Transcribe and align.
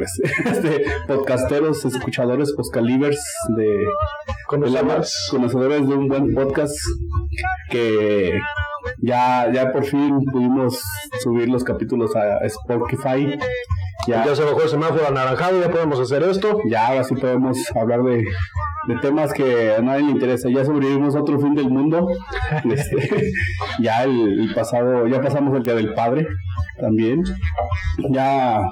este, 0.44 0.84
podcasteros, 1.06 1.84
escuchadores, 1.84 2.52
podcalivers 2.56 3.22
de, 3.56 3.64
de 3.64 3.84
la- 3.84 3.90
Conocedores. 4.46 5.28
conocedores 5.30 5.88
de 5.88 5.94
un 5.94 6.08
buen 6.08 6.34
podcast 6.34 6.74
que 7.70 8.38
ya, 8.98 9.50
ya 9.52 9.72
por 9.72 9.84
fin 9.84 10.20
pudimos 10.32 10.82
subir 11.22 11.48
los 11.48 11.64
capítulos 11.64 12.14
a 12.16 12.38
Spotify. 12.46 13.38
Ya, 14.06 14.24
Ya 14.24 14.34
se 14.34 14.42
bajó 14.44 14.62
el 14.62 14.68
semáforo 14.70 15.06
anaranjado, 15.08 15.60
ya 15.60 15.70
podemos 15.70 16.00
hacer 16.00 16.22
esto. 16.22 16.58
ya 16.68 16.86
ahora 16.88 17.04
sí 17.04 17.14
podemos 17.14 17.58
hablar 17.76 18.02
de, 18.02 18.24
de 18.88 18.96
temas 19.02 19.30
que 19.34 19.74
a 19.76 19.82
nadie 19.82 20.04
le 20.04 20.12
interesa. 20.12 20.48
Ya 20.48 20.64
sobrevivimos 20.64 21.14
a 21.14 21.20
otro 21.20 21.38
fin 21.38 21.54
del 21.54 21.68
mundo. 21.68 22.08
Este, 22.70 23.30
ya 23.80 24.04
el, 24.04 24.40
el 24.48 24.54
pasado, 24.54 25.06
ya 25.06 25.20
pasamos 25.20 25.54
el 25.56 25.62
día 25.62 25.74
del 25.74 25.92
padre 25.94 26.26
también. 26.80 27.22
Ya 28.10 28.62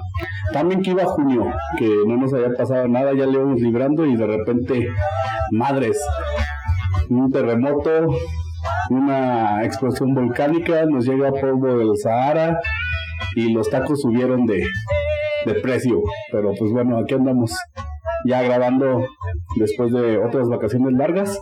también 0.53 0.81
que 0.81 0.91
iba 0.91 1.05
junio, 1.05 1.53
que 1.77 1.87
no 2.07 2.17
nos 2.17 2.33
había 2.33 2.53
pasado 2.57 2.87
nada, 2.87 3.13
ya 3.13 3.25
le 3.25 3.33
íbamos 3.33 3.61
librando 3.61 4.05
y 4.05 4.15
de 4.15 4.25
repente, 4.25 4.87
madres, 5.51 5.99
un 7.09 7.31
terremoto, 7.31 8.07
una 8.89 9.63
explosión 9.63 10.13
volcánica, 10.13 10.85
nos 10.85 11.05
llega 11.05 11.31
polvo 11.31 11.77
del 11.77 11.97
Sahara 11.97 12.59
y 13.35 13.53
los 13.53 13.69
tacos 13.69 14.01
subieron 14.01 14.45
de, 14.45 14.65
precio. 15.61 16.01
Pero 16.31 16.53
pues 16.57 16.71
bueno, 16.71 16.97
aquí 16.97 17.13
andamos 17.13 17.51
ya 18.25 18.41
grabando 18.41 19.05
después 19.57 19.91
de 19.91 20.17
otras 20.17 20.47
vacaciones 20.47 20.93
largas. 20.93 21.39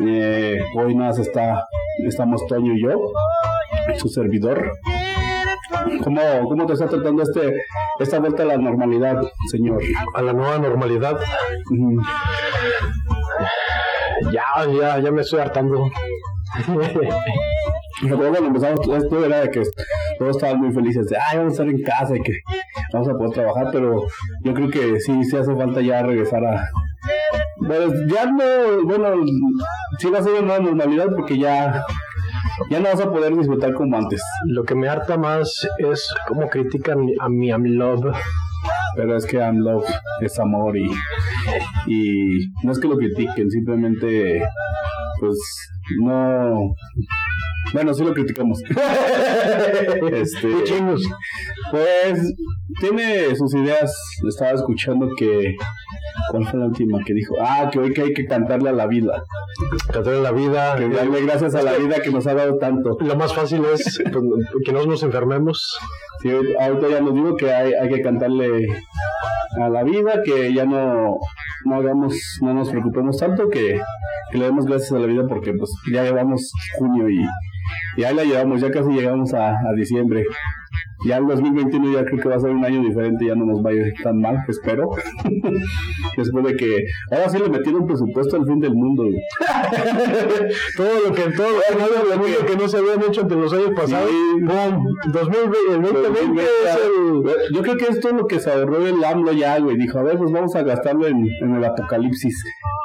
Eh, 0.00 0.60
hoy 0.76 0.94
nada 0.94 1.20
está, 1.20 1.64
estamos 2.06 2.46
Toño 2.46 2.74
y 2.74 2.82
yo, 2.82 3.12
su 3.96 4.08
servidor. 4.08 4.72
¿Cómo, 6.04 6.20
¿Cómo 6.48 6.66
te 6.66 6.72
está 6.74 6.86
tratando 6.86 7.22
este, 7.22 7.52
esta 7.98 8.18
vuelta 8.18 8.42
a 8.42 8.46
la 8.46 8.56
normalidad, 8.56 9.20
señor? 9.50 9.82
A 10.14 10.22
la 10.22 10.32
nueva 10.32 10.58
normalidad. 10.58 11.18
Ya, 14.32 14.44
ya, 14.66 14.98
ya 14.98 15.10
me 15.10 15.22
estoy 15.22 15.40
hartando. 15.40 15.90
Recuerdo 18.02 18.30
cuando 18.30 18.48
empezamos 18.48 18.88
esto 18.88 19.24
era 19.24 19.40
de 19.40 19.50
que 19.50 19.62
todos 20.18 20.36
estaban 20.36 20.60
muy 20.60 20.72
felices 20.72 21.06
de, 21.08 21.16
ay, 21.16 21.38
vamos 21.38 21.52
a 21.52 21.54
estar 21.54 21.68
en 21.68 21.82
casa 21.82 22.16
y 22.16 22.22
que 22.22 22.40
vamos 22.92 23.08
a 23.08 23.12
poder 23.12 23.30
trabajar, 23.32 23.68
pero 23.72 24.06
yo 24.42 24.54
creo 24.54 24.70
que 24.70 25.00
sí, 25.00 25.24
sí 25.24 25.36
hace 25.36 25.54
falta 25.54 25.80
ya 25.80 26.02
regresar 26.02 26.44
a... 26.44 26.68
Bueno, 27.58 27.92
ya 28.08 28.26
no, 28.26 28.84
bueno, 28.84 29.24
sí 29.98 30.10
va 30.10 30.18
a 30.18 30.22
ser 30.22 30.42
una 30.42 30.58
normalidad 30.58 31.08
porque 31.16 31.38
ya, 31.38 31.84
ya 32.70 32.80
no 32.80 32.88
vas 32.88 33.00
a 33.00 33.10
poder 33.10 33.36
disfrutar 33.36 33.74
como 33.74 33.96
antes. 33.96 34.22
Lo 34.46 34.64
que 34.64 34.74
me 34.74 34.88
harta 34.88 35.16
más 35.16 35.66
es 35.78 36.08
cómo 36.28 36.48
critican 36.48 37.06
a 37.20 37.28
mi 37.28 37.48
I'm 37.48 37.64
love. 37.64 38.14
Pero 38.96 39.16
es 39.16 39.26
que 39.26 39.36
I'm 39.36 39.58
love 39.58 39.84
es 40.22 40.38
amor 40.38 40.76
y, 40.76 40.90
y 41.86 42.48
no 42.62 42.72
es 42.72 42.78
que 42.78 42.88
lo 42.88 42.96
critiquen, 42.96 43.50
simplemente 43.50 44.42
pues 45.20 45.38
no... 46.00 46.74
Bueno, 47.72 47.94
sí 47.94 48.04
lo 48.04 48.14
criticamos. 48.14 48.62
este. 50.12 50.48
Pues 51.70 52.34
tiene 52.80 53.34
sus 53.36 53.54
ideas. 53.54 53.94
Estaba 54.28 54.52
escuchando 54.52 55.08
que. 55.16 55.56
¿Cuál 56.30 56.46
fue 56.46 56.60
la 56.60 56.66
última 56.66 56.98
que 57.04 57.14
dijo? 57.14 57.34
Ah, 57.40 57.68
que 57.70 57.78
hoy 57.78 57.92
que 57.92 58.02
hay 58.02 58.14
que 58.14 58.26
cantarle 58.26 58.70
a 58.70 58.72
la 58.72 58.86
vida. 58.86 59.22
Cantarle 59.92 60.22
la 60.22 60.32
vida. 60.32 60.76
Que 60.76 60.88
darle 60.88 61.22
gracias 61.22 61.54
a 61.54 61.62
la 61.62 61.72
vida 61.74 62.00
que 62.02 62.10
nos 62.10 62.26
ha 62.26 62.34
dado 62.34 62.56
tanto. 62.58 62.96
Lo 63.00 63.16
más 63.16 63.34
fácil 63.34 63.64
es 63.64 64.00
pues, 64.12 64.24
que 64.64 64.72
no 64.72 64.84
nos 64.86 65.02
enfermemos. 65.02 65.76
Sí, 66.22 66.30
ahorita 66.30 66.88
ya 66.88 67.00
nos 67.00 67.14
digo 67.14 67.36
que 67.36 67.52
hay, 67.52 67.72
hay 67.74 67.88
que 67.88 68.00
cantarle 68.00 68.66
a 69.60 69.68
la 69.68 69.82
vida, 69.82 70.22
que 70.24 70.52
ya 70.52 70.64
no, 70.64 71.18
no 71.64 71.74
hagamos, 71.74 72.14
no 72.42 72.54
nos 72.54 72.70
preocupemos 72.70 73.18
tanto, 73.18 73.48
que, 73.48 73.80
que 74.30 74.38
le 74.38 74.46
demos 74.46 74.66
gracias 74.66 74.92
a 74.92 74.98
la 74.98 75.06
vida 75.06 75.24
porque 75.28 75.52
pues 75.52 75.70
ya 75.92 76.02
llevamos 76.02 76.52
junio 76.78 77.08
y, 77.08 77.24
y 77.96 78.04
ahí 78.04 78.14
la 78.14 78.24
llevamos, 78.24 78.60
ya 78.60 78.70
casi 78.70 78.90
llegamos 78.90 79.32
a, 79.34 79.50
a 79.50 79.72
diciembre. 79.74 80.24
Ya 81.04 81.18
el 81.18 81.26
2021 81.26 81.92
ya 81.92 82.04
creo 82.04 82.18
que 82.20 82.28
va 82.28 82.36
a 82.36 82.40
ser 82.40 82.50
un 82.50 82.64
año 82.64 82.80
diferente, 82.80 83.26
ya 83.26 83.34
no 83.34 83.44
nos 83.44 83.64
va 83.64 83.70
a 83.70 83.74
ir 83.74 83.94
tan 84.02 84.18
mal, 84.18 84.38
espero. 84.48 84.90
Después 86.16 86.44
de 86.44 86.56
que 86.56 86.86
ahora 87.10 87.28
sí 87.28 87.38
le 87.38 87.48
metieron 87.50 87.86
presupuesto 87.86 88.36
al 88.36 88.46
fin 88.46 88.60
del 88.60 88.74
mundo. 88.74 89.04
Todo 90.76 91.08
lo 91.08 91.14
que 91.14 91.22
todo 91.30 91.48
lo 91.48 92.24
que, 92.24 92.46
que 92.46 92.56
no 92.56 92.68
se 92.68 92.78
habían 92.78 93.02
hecho 93.02 93.22
entre 93.22 93.36
los 93.36 93.52
años 93.52 93.70
pasados. 93.76 94.10
Sí. 94.10 94.44
¡Pum! 94.44 94.84
2020, 95.12 95.58
el 95.74 95.82
2020 95.82 96.42
es 96.42 96.76
el. 96.76 97.54
Yo 97.54 97.62
creo 97.62 97.76
que 97.76 97.86
esto 97.86 98.08
es 98.08 98.14
lo 98.14 98.26
que 98.26 98.40
se 98.40 98.50
ahorró 98.50 98.86
el 98.86 99.02
AMLO 99.04 99.32
ya, 99.32 99.58
güey. 99.58 99.76
Dijo, 99.76 99.98
a 99.98 100.02
ver, 100.02 100.16
pues 100.18 100.32
vamos 100.32 100.54
a 100.54 100.62
gastarlo 100.62 101.06
en, 101.06 101.28
en 101.40 101.54
el 101.54 101.64
apocalipsis. 101.64 102.34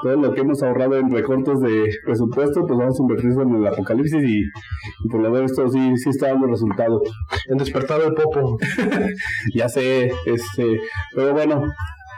Todo 0.02 0.16
lo 0.16 0.34
que 0.34 0.42
hemos 0.42 0.62
ahorrado 0.64 0.98
en 0.98 1.12
recortes 1.12 1.60
de 1.60 1.90
presupuesto, 2.06 2.66
pues 2.66 2.80
vamos 2.80 3.00
a 3.00 3.04
invertirlo 3.04 3.44
en 3.44 3.56
el 3.56 3.68
apocalipsis 3.68 4.24
y, 4.24 4.40
y 4.40 5.10
por 5.10 5.22
lo 5.22 5.30
menos 5.30 5.52
esto 5.52 5.70
sí, 5.70 5.98
sí 5.98 6.10
está 6.10 6.30
dando 6.30 6.48
resultado. 6.48 7.02
En 7.48 7.58
despertar 7.58 8.02
el 8.02 8.14
popo. 8.14 8.58
Ya 9.54 9.70
sé, 9.70 10.12
este, 10.26 10.80
pero 11.16 11.34
bueno, 11.34 11.64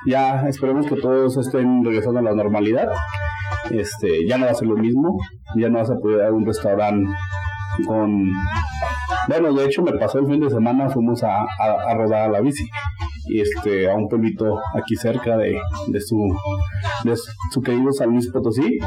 ya 0.06 0.48
esperemos 0.48 0.88
que 0.88 0.96
todos 0.96 1.38
estén 1.38 1.84
regresando 1.84 2.20
a 2.20 2.24
la 2.24 2.34
normalidad. 2.34 2.90
Este, 3.72 4.26
ya 4.28 4.38
no 4.38 4.46
va 4.46 4.52
a 4.52 4.56
ser 4.56 4.68
lo 4.68 4.76
mismo, 4.76 5.18
ya 5.56 5.70
no 5.70 5.80
vas 5.80 5.90
a 5.90 5.96
poder 5.96 6.18
ir 6.18 6.24
a 6.24 6.32
un 6.32 6.46
restaurante 6.46 7.10
con 7.86 8.32
bueno, 9.28 9.54
de 9.54 9.66
hecho 9.66 9.82
me 9.82 9.94
pasó 9.94 10.20
el 10.20 10.28
fin 10.28 10.40
de 10.40 10.50
semana, 10.50 10.90
fuimos 10.90 11.24
a, 11.24 11.42
a, 11.42 11.90
a 11.90 11.94
rodar 11.96 12.24
a 12.24 12.32
la 12.32 12.42
bici 12.42 12.70
y 13.28 13.42
este 13.42 13.90
a 13.90 13.96
un 13.96 14.08
pueblito 14.08 14.60
aquí 14.74 14.96
cerca 14.96 15.38
de, 15.38 15.60
de 15.88 16.02
su 16.02 16.18
de 17.04 17.16
su 17.52 17.62
querido 17.62 17.92
San 17.92 18.10
Luis 18.10 18.30
Potosí. 18.32 18.80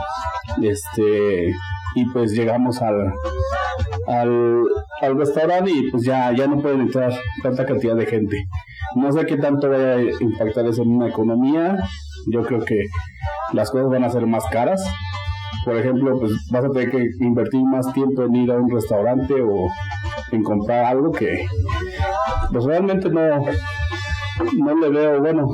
Este 0.62 1.52
y 1.94 2.04
pues 2.12 2.32
llegamos 2.32 2.82
al 2.82 3.12
al, 4.06 4.62
al 5.00 5.18
restaurante 5.18 5.70
y 5.70 5.90
pues 5.90 6.04
ya, 6.04 6.32
ya 6.32 6.46
no 6.46 6.60
pueden 6.60 6.82
entrar 6.82 7.12
tanta 7.42 7.66
cantidad 7.66 7.96
de 7.96 8.06
gente. 8.06 8.44
No 8.94 9.12
sé 9.12 9.26
qué 9.26 9.36
tanto 9.36 9.68
vaya 9.68 9.94
a 9.94 10.00
impactar 10.00 10.66
eso 10.66 10.82
en 10.82 10.96
una 10.96 11.08
economía. 11.08 11.76
Yo 12.28 12.42
creo 12.44 12.64
que 12.64 12.86
las 13.52 13.70
cosas 13.70 13.90
van 13.90 14.04
a 14.04 14.10
ser 14.10 14.26
más 14.26 14.44
caras. 14.46 14.82
Por 15.64 15.76
ejemplo, 15.76 16.18
pues 16.18 16.32
vas 16.50 16.64
a 16.64 16.70
tener 16.70 16.90
que 16.90 17.04
invertir 17.20 17.62
más 17.64 17.92
tiempo 17.92 18.22
en 18.22 18.36
ir 18.36 18.52
a 18.52 18.56
un 18.56 18.70
restaurante 18.70 19.34
o 19.42 19.68
en 20.32 20.42
comprar 20.42 20.84
algo 20.84 21.12
que 21.12 21.46
pues 22.52 22.64
realmente 22.64 23.10
no, 23.10 23.44
no 24.58 24.74
le 24.76 24.88
veo, 24.90 25.20
bueno, 25.20 25.46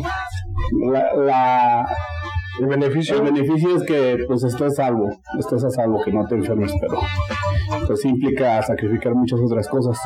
la, 0.93 1.15
la- 1.15 1.87
El 2.61 2.67
beneficio. 2.67 3.17
el 3.17 3.23
beneficio 3.33 3.77
es 3.77 3.83
que 3.85 4.25
pues 4.27 4.45
estés 4.45 4.79
a 4.79 4.85
salvo, 4.85 5.09
estés 5.39 5.65
a 5.65 5.71
salvo, 5.71 6.03
que 6.05 6.13
no 6.13 6.27
te 6.27 6.35
enfermes, 6.35 6.73
pero 6.81 6.99
pues 7.87 8.05
implica 8.05 8.61
sacrificar 8.63 9.15
muchas 9.15 9.41
otras 9.41 9.67
cosas. 9.69 9.99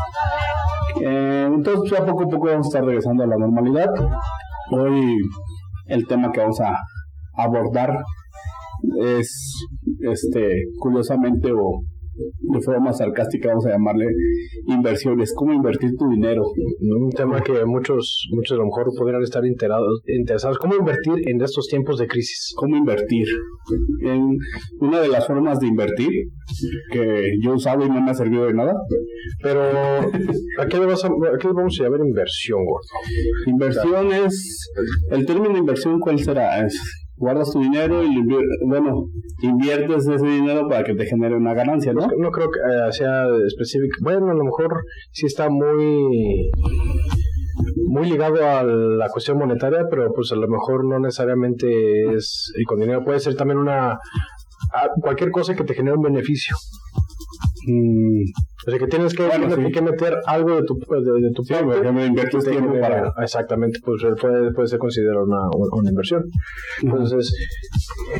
Eh, 1.02 1.48
entonces 1.52 1.90
ya 1.90 2.04
poco 2.06 2.24
a 2.24 2.28
poco 2.28 2.46
vamos 2.46 2.66
a 2.66 2.68
estar 2.68 2.84
regresando 2.84 3.24
a 3.24 3.26
la 3.26 3.36
normalidad. 3.36 3.88
Hoy 4.70 5.16
el 5.86 6.06
tema 6.06 6.30
que 6.32 6.40
vamos 6.40 6.60
a 6.60 6.76
abordar 7.36 7.98
es 9.00 9.66
este 10.10 10.48
curiosamente 10.78 11.50
o 11.52 11.80
de 12.40 12.60
forma 12.60 12.92
sarcástica 12.92 13.48
vamos 13.48 13.66
a 13.66 13.70
llamarle 13.70 14.06
inversiones, 14.66 15.32
cómo 15.34 15.52
invertir 15.52 15.90
tu 15.98 16.08
dinero. 16.08 16.42
Un 16.44 17.10
tema 17.10 17.42
que 17.42 17.64
muchos, 17.64 18.28
muchos 18.32 18.56
a 18.56 18.60
lo 18.60 18.66
mejor 18.66 18.86
podrían 18.96 19.22
estar 19.22 19.44
enterados, 19.44 20.02
interesados. 20.06 20.58
¿Cómo 20.58 20.74
invertir 20.74 21.14
en 21.28 21.40
estos 21.40 21.66
tiempos 21.68 21.98
de 21.98 22.06
crisis? 22.06 22.54
cómo 22.56 22.76
invertir. 22.76 23.26
En 24.02 24.36
una 24.80 25.00
de 25.00 25.08
las 25.08 25.26
formas 25.26 25.58
de 25.58 25.66
invertir 25.66 26.10
que 26.92 27.32
yo 27.42 27.54
usado 27.54 27.84
y 27.84 27.88
no 27.88 28.00
me 28.00 28.10
ha 28.10 28.14
servido 28.14 28.46
de 28.46 28.54
nada, 28.54 28.74
Pero, 29.42 29.60
¿a 29.62 30.66
qué 30.68 30.78
le, 30.78 30.86
vas 30.86 31.04
a, 31.04 31.08
a 31.08 31.38
qué 31.38 31.48
le 31.48 31.54
vamos 31.54 31.78
a 31.80 31.84
llamar 31.84 32.00
inversión, 32.00 32.64
gordo? 32.64 32.86
inversión 33.46 34.12
es 34.12 34.70
el 35.10 35.26
término 35.26 35.56
inversión 35.56 35.98
cuál 36.00 36.18
será 36.18 36.64
es 36.64 37.05
guardas 37.16 37.50
tu 37.50 37.60
dinero 37.60 38.02
y 38.02 38.22
bueno 38.66 39.08
inviertes 39.40 40.06
ese 40.06 40.26
dinero 40.26 40.68
para 40.68 40.84
que 40.84 40.94
te 40.94 41.06
genere 41.06 41.36
una 41.36 41.54
ganancia, 41.54 41.92
¿no? 41.92 42.06
No 42.18 42.30
creo 42.30 42.48
que 42.50 42.58
eh, 42.58 42.92
sea 42.92 43.26
específico. 43.46 43.96
Bueno, 44.02 44.30
a 44.30 44.34
lo 44.34 44.44
mejor 44.44 44.84
sí 45.12 45.26
está 45.26 45.48
muy 45.48 46.50
muy 47.88 48.10
ligado 48.10 48.44
a 48.46 48.62
la 48.62 49.08
cuestión 49.08 49.38
monetaria, 49.38 49.86
pero 49.90 50.12
pues 50.12 50.30
a 50.32 50.36
lo 50.36 50.48
mejor 50.48 50.84
no 50.84 50.98
necesariamente 50.98 52.14
es 52.14 52.52
y 52.58 52.64
con 52.64 52.80
dinero 52.80 53.04
puede 53.04 53.20
ser 53.20 53.34
también 53.34 53.58
una 53.58 53.98
cualquier 55.00 55.30
cosa 55.30 55.54
que 55.54 55.64
te 55.64 55.74
genere 55.74 55.96
un 55.96 56.02
beneficio. 56.02 56.56
Mm. 57.66 58.22
O 58.66 58.70
sea 58.70 58.78
que 58.78 58.86
tienes 58.86 59.12
que, 59.14 59.22
Bueno, 59.26 59.46
tienes 59.48 59.66
sí. 59.66 59.72
que 59.72 59.82
meter 59.82 60.14
algo 60.26 60.56
de 60.56 60.62
tu, 60.64 60.74
de, 60.78 61.20
de 61.20 61.30
tu 61.34 61.42
Sí, 61.44 61.52
parte 61.54 61.88
inviertes 62.06 62.44
que 62.44 62.50
te 62.50 62.56
tiempo 62.56 62.72
genere- 62.74 62.80
para- 63.12 63.12
Exactamente, 63.24 63.78
pues 63.84 64.02
puede, 64.20 64.52
puede 64.52 64.68
ser 64.68 64.78
considerado 64.78 65.24
una, 65.24 65.48
una 65.72 65.90
inversión. 65.90 66.22
Entonces, 66.82 67.32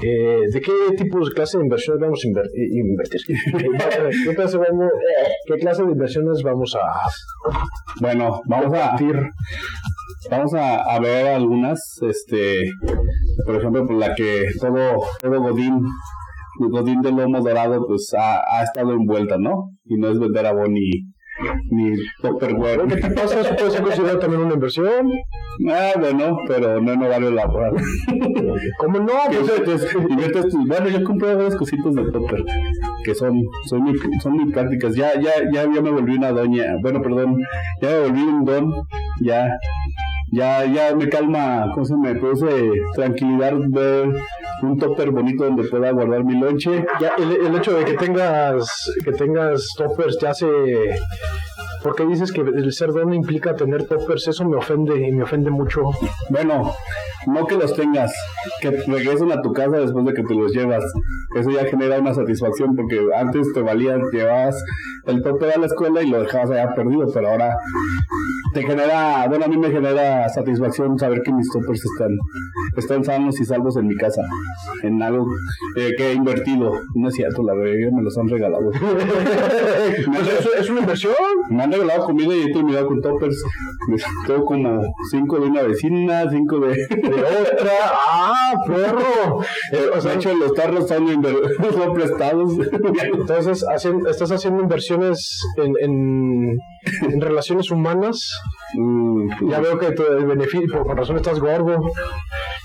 eh, 0.03 0.41
¿de 0.53 0.61
qué 0.61 0.73
tipo 0.97 1.25
de 1.25 1.33
clase 1.33 1.59
de 1.59 1.65
inversiones 1.65 2.01
vamos 2.01 2.21
a 2.25 2.29
inver- 2.29 2.51
invertir? 2.55 3.21
¿Qué 4.27 4.35
clase, 4.35 4.59
vamos, 4.59 4.91
¿Qué 5.47 5.55
clase 5.55 5.85
de 5.85 5.93
inversiones 5.93 6.43
vamos 6.43 6.75
a 6.77 6.81
Bueno, 8.01 8.41
vamos 8.47 8.73
a, 8.75 8.97
vamos 10.31 10.55
a, 10.55 10.77
a 10.95 11.01
ver 11.01 11.29
algunas, 11.29 11.81
este, 12.03 12.71
por 13.45 13.57
ejemplo, 13.57 13.87
por 13.87 13.97
la 13.97 14.15
que 14.15 14.47
todo, 14.61 14.99
todo 15.21 15.41
Godín, 15.41 15.81
Godín 16.59 17.03
de 17.03 17.13
lomo 17.13 17.41
dorado, 17.41 17.87
pues 17.87 18.13
ha, 18.15 18.41
ha 18.59 18.63
estado 18.63 18.93
envuelta, 18.93 19.39
¿no? 19.39 19.71
Y 19.85 19.97
no 19.97 20.09
es 20.09 20.19
vender 20.19 20.47
abón 20.47 20.75
ni, 20.75 20.91
ni 21.71 21.97
Tupperware. 22.23 22.87
¿Qué 22.89 22.97
te 22.97 23.11
pasa? 23.11 23.41
Eso 23.41 23.55
puede 23.57 23.71
ser 23.71 23.83
considerado 23.83 24.19
también 24.19 24.43
una 24.43 24.55
inversión. 24.55 25.11
Ah, 25.71 25.93
bueno, 25.99 26.39
pero 26.47 26.81
no 26.81 26.93
en 26.93 27.03
horario 27.03 27.31
laboral. 27.31 27.75
¿Cómo 28.79 28.99
no? 28.99 29.13
Pues, 29.65 30.55
bueno, 30.67 30.89
yo 30.89 31.05
compré 31.05 31.35
varias 31.35 31.57
cositas 31.57 31.95
de 31.95 32.11
topper 32.11 32.45
que 33.05 33.15
son, 33.15 33.41
son, 33.67 33.83
muy, 33.83 33.99
son 34.21 34.33
muy 34.33 34.53
prácticas. 34.53 34.95
Ya, 34.95 35.15
ya, 35.21 35.33
ya, 35.53 35.63
ya 35.73 35.81
me 35.81 35.91
volví 35.91 36.17
una 36.17 36.33
doña, 36.33 36.77
bueno, 36.83 37.01
perdón, 37.01 37.39
ya 37.81 37.89
me 37.89 38.01
volví 38.01 38.23
un 38.23 38.45
don, 38.45 38.75
ya, 39.21 39.49
ya, 40.33 40.65
ya 40.65 40.95
me 40.95 41.09
calma, 41.09 41.71
¿cómo 41.75 41.87
se 41.87 41.97
me 41.97 42.15
produce 42.15 42.71
tranquilidad 42.95 43.55
ver 43.69 44.09
un 44.63 44.79
topper 44.79 45.11
bonito 45.11 45.45
donde 45.45 45.65
pueda 45.65 45.93
guardar 45.93 46.25
mi 46.25 46.39
lonche? 46.39 46.85
ya 47.01 47.13
el, 47.19 47.47
el 47.47 47.57
hecho 47.57 47.75
de 47.75 47.85
que 47.85 47.95
tengas 47.95 48.91
que 49.05 49.13
tengas 49.13 49.67
toppers 49.77 50.19
ya 50.21 50.35
se 50.35 50.47
¿Por 51.87 51.95
qué 51.95 52.05
dices 52.05 52.33
que 52.33 52.41
el 52.41 52.73
ser 52.73 52.91
don 52.91 53.15
implica 53.15 53.55
tener 53.55 53.87
toppers? 53.87 54.27
Eso 54.27 54.45
me 54.45 54.57
ofende 54.57 55.07
y 55.07 55.13
me 55.13 55.23
ofende 55.23 55.53
mucho. 55.53 55.83
Bueno, 56.31 56.75
no 57.29 57.47
que 57.47 57.55
los 57.55 57.77
tengas, 57.77 58.13
que 58.61 58.73
regresen 58.73 59.31
a 59.31 59.41
tu 59.41 59.53
casa 59.53 59.79
después 59.79 60.05
de 60.05 60.13
que 60.13 60.25
te 60.25 60.35
los 60.35 60.53
llevas. 60.53 60.85
Eso 61.37 61.49
ya 61.51 61.65
genera 61.67 62.01
una 62.01 62.13
satisfacción 62.13 62.75
porque 62.75 63.01
antes 63.17 63.53
te 63.53 63.61
valía, 63.61 63.99
llevabas 64.13 64.61
el 65.07 65.23
topper 65.23 65.53
a 65.53 65.59
la 65.59 65.67
escuela 65.67 66.03
y 66.03 66.09
lo 66.09 66.23
dejabas 66.23 66.51
allá 66.51 66.75
perdido, 66.75 67.07
pero 67.13 67.29
ahora 67.29 67.57
te 68.53 68.63
genera, 68.63 69.27
bueno, 69.29 69.45
a 69.45 69.49
mí 69.49 69.57
me 69.57 69.71
genera 69.71 70.29
satisfacción 70.29 70.99
saber 70.99 71.23
que 71.23 71.33
mis 71.33 71.51
toppers 71.51 71.85
están, 71.85 72.17
están 72.77 73.05
sanos 73.05 73.41
y 73.41 73.45
salvos 73.45 73.77
en 73.77 73.87
mi 73.87 73.97
casa, 73.97 74.23
en 74.83 75.03
algo 75.03 75.27
eh, 75.77 75.91
que 75.97 76.11
he 76.11 76.15
invertido. 76.15 76.73
No 76.95 77.09
es 77.09 77.15
cierto, 77.15 77.43
la 77.43 77.55
verdad, 77.55 77.93
me 77.93 78.03
los 78.03 78.17
han 78.19 78.29
regalado. 78.29 78.71
Pues 80.07 80.29
eso 80.41 80.51
es 80.59 80.71
una 80.71 80.81
inversión. 80.81 81.15
me 81.51 81.63
han 81.63 81.73
regalado 81.77 82.05
comida 82.07 82.35
y 82.35 82.43
he 82.43 82.53
terminado 82.53 82.87
con 82.89 83.01
toppers. 83.01 83.43
Tengo 84.27 84.45
como 84.45 84.83
cinco 85.11 85.39
de 85.39 85.47
una 85.47 85.63
vecina, 85.63 86.29
cinco 86.31 86.59
de... 86.61 86.69
De 86.75 87.25
otra. 87.25 87.73
¡Ah, 88.11 88.53
perro! 88.67 89.41
Eh, 89.73 89.91
o 89.95 90.01
sea, 90.01 90.13
de 90.13 90.17
hecho, 90.19 90.35
los 90.35 90.53
tarros 90.55 90.89
son, 90.89 91.07
son 91.75 91.93
prestados. 91.95 92.53
entonces 93.15 93.65
estás 94.09 94.31
haciendo 94.33 94.63
inversiones 94.63 95.41
en, 95.57 95.73
en, 95.81 96.59
en 97.13 97.21
relaciones 97.21 97.71
humanas. 97.71 98.29
Mm, 98.77 99.49
Ya 99.51 99.61
veo 99.61 99.79
que 99.79 99.93
tu- 99.93 100.03
el 100.07 100.27
beneficio, 100.27 100.67
por, 100.73 100.87
por 100.87 100.97
razón 100.97 101.17
estás 101.17 101.39
gordo. 101.41 101.79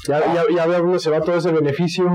Ya, 0.07 0.33
ya, 0.33 0.43
ya 0.55 0.65
veo 0.65 0.79
dónde 0.81 0.99
se 0.99 1.09
va 1.11 1.21
todo 1.21 1.35
ese 1.35 1.51
beneficio. 1.51 2.05